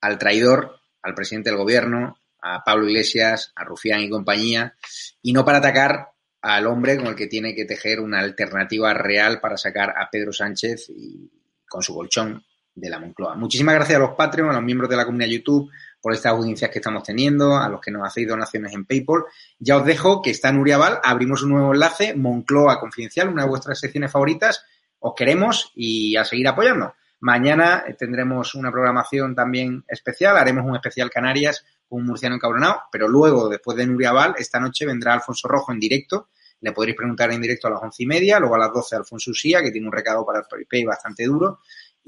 al 0.00 0.18
traidor, 0.18 0.80
al 1.02 1.14
presidente 1.14 1.50
del 1.50 1.58
gobierno, 1.58 2.18
a 2.42 2.64
Pablo 2.64 2.88
Iglesias, 2.88 3.52
a 3.54 3.64
Rufián 3.64 4.00
y 4.00 4.10
compañía, 4.10 4.74
y 5.22 5.32
no 5.32 5.44
para 5.44 5.58
atacar 5.58 6.08
al 6.42 6.66
hombre 6.66 6.96
con 6.96 7.08
el 7.08 7.14
que 7.14 7.26
tiene 7.26 7.54
que 7.54 7.66
tejer 7.66 8.00
una 8.00 8.20
alternativa 8.20 8.94
real 8.94 9.40
para 9.40 9.58
sacar 9.58 9.94
a 9.96 10.08
Pedro 10.10 10.32
Sánchez 10.32 10.88
y 10.88 11.30
con 11.68 11.82
su 11.82 11.94
colchón 11.94 12.42
de 12.74 12.88
la 12.88 12.98
Moncloa. 12.98 13.36
Muchísimas 13.36 13.74
gracias 13.74 13.96
a 13.96 14.00
los 14.00 14.14
Patreon, 14.16 14.50
a 14.50 14.54
los 14.54 14.62
miembros 14.62 14.88
de 14.88 14.96
la 14.96 15.04
comunidad 15.04 15.30
YouTube 15.30 15.70
por 16.00 16.14
estas 16.14 16.32
audiencias 16.32 16.70
que 16.70 16.78
estamos 16.78 17.02
teniendo, 17.02 17.56
a 17.56 17.68
los 17.68 17.80
que 17.80 17.90
nos 17.90 18.06
hacéis 18.06 18.28
donaciones 18.28 18.72
en 18.72 18.84
PayPal. 18.84 19.24
Ya 19.58 19.76
os 19.76 19.84
dejo 19.84 20.22
que 20.22 20.30
está 20.30 20.52
Nuria 20.52 20.78
Val, 20.78 20.98
abrimos 21.02 21.42
un 21.42 21.50
nuevo 21.50 21.72
enlace, 21.72 22.14
Moncloa 22.14 22.80
Confidencial, 22.80 23.28
una 23.28 23.42
de 23.42 23.48
vuestras 23.48 23.78
secciones 23.78 24.10
favoritas. 24.10 24.64
Os 24.98 25.14
queremos 25.14 25.72
y 25.74 26.16
a 26.16 26.24
seguir 26.24 26.48
apoyando. 26.48 26.94
Mañana 27.20 27.84
tendremos 27.98 28.54
una 28.54 28.72
programación 28.72 29.34
también 29.34 29.84
especial, 29.88 30.38
haremos 30.38 30.64
un 30.64 30.74
especial 30.74 31.10
Canarias 31.10 31.64
con 31.86 32.00
un 32.00 32.06
murciano 32.06 32.36
encabronado, 32.36 32.82
pero 32.90 33.08
luego, 33.08 33.48
después 33.48 33.76
de 33.76 33.86
Nuria 33.86 34.12
Val, 34.12 34.34
esta 34.38 34.58
noche 34.58 34.86
vendrá 34.86 35.12
Alfonso 35.12 35.48
Rojo 35.48 35.72
en 35.72 35.80
directo. 35.80 36.28
Le 36.62 36.72
podréis 36.72 36.96
preguntar 36.96 37.32
en 37.32 37.40
directo 37.40 37.68
a 37.68 37.70
las 37.70 37.82
once 37.82 38.02
y 38.02 38.06
media, 38.06 38.38
luego 38.38 38.54
a 38.54 38.58
las 38.58 38.72
doce 38.72 38.96
Alfonso 38.96 39.30
Usía, 39.30 39.62
que 39.62 39.70
tiene 39.70 39.86
un 39.86 39.92
recado 39.92 40.24
para 40.24 40.40
el 40.40 40.84
bastante 40.86 41.24
duro, 41.24 41.60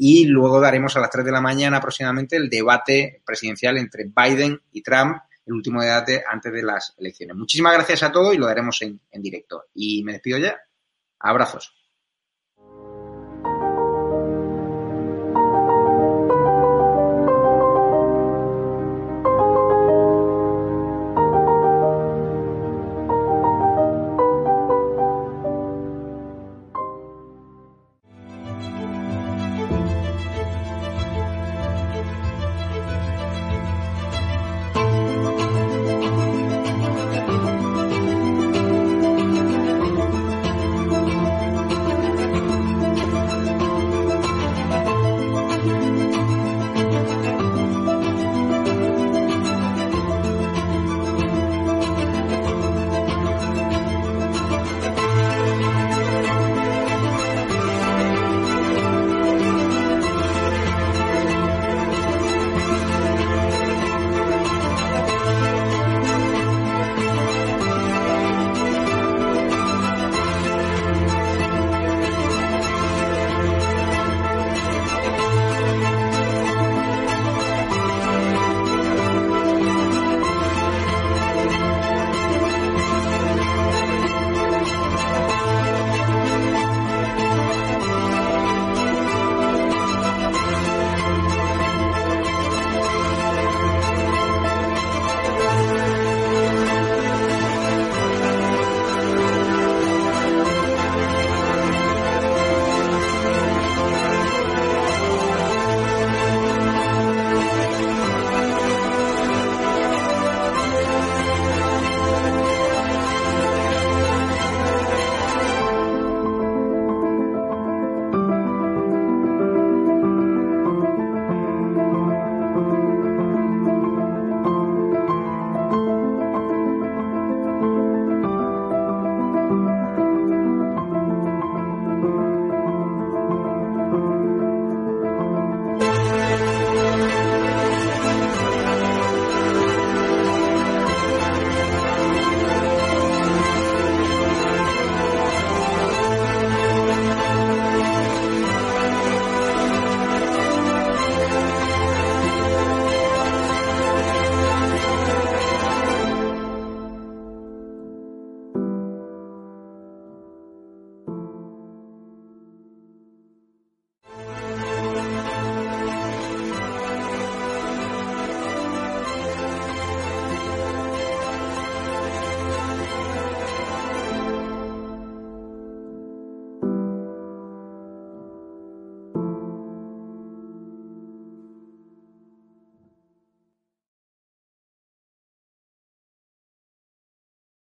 y 0.04 0.24
luego 0.24 0.60
daremos 0.60 0.96
a 0.96 1.00
las 1.00 1.10
tres 1.10 1.24
de 1.24 1.30
la 1.30 1.40
mañana 1.40 1.76
aproximadamente 1.76 2.34
el 2.34 2.50
debate 2.50 3.22
presidencial 3.24 3.78
entre 3.78 4.06
Biden 4.06 4.60
y 4.72 4.82
Trump, 4.82 5.16
el 5.46 5.52
último 5.52 5.80
debate 5.80 6.24
antes 6.28 6.52
de 6.52 6.60
las 6.60 6.92
elecciones. 6.98 7.36
Muchísimas 7.36 7.74
gracias 7.74 8.02
a 8.02 8.10
todos 8.10 8.34
y 8.34 8.36
lo 8.36 8.46
daremos 8.46 8.82
en, 8.82 9.00
en 9.12 9.22
directo. 9.22 9.66
Y 9.74 10.02
me 10.02 10.14
despido 10.14 10.38
ya. 10.38 10.60
Abrazos. 11.20 11.81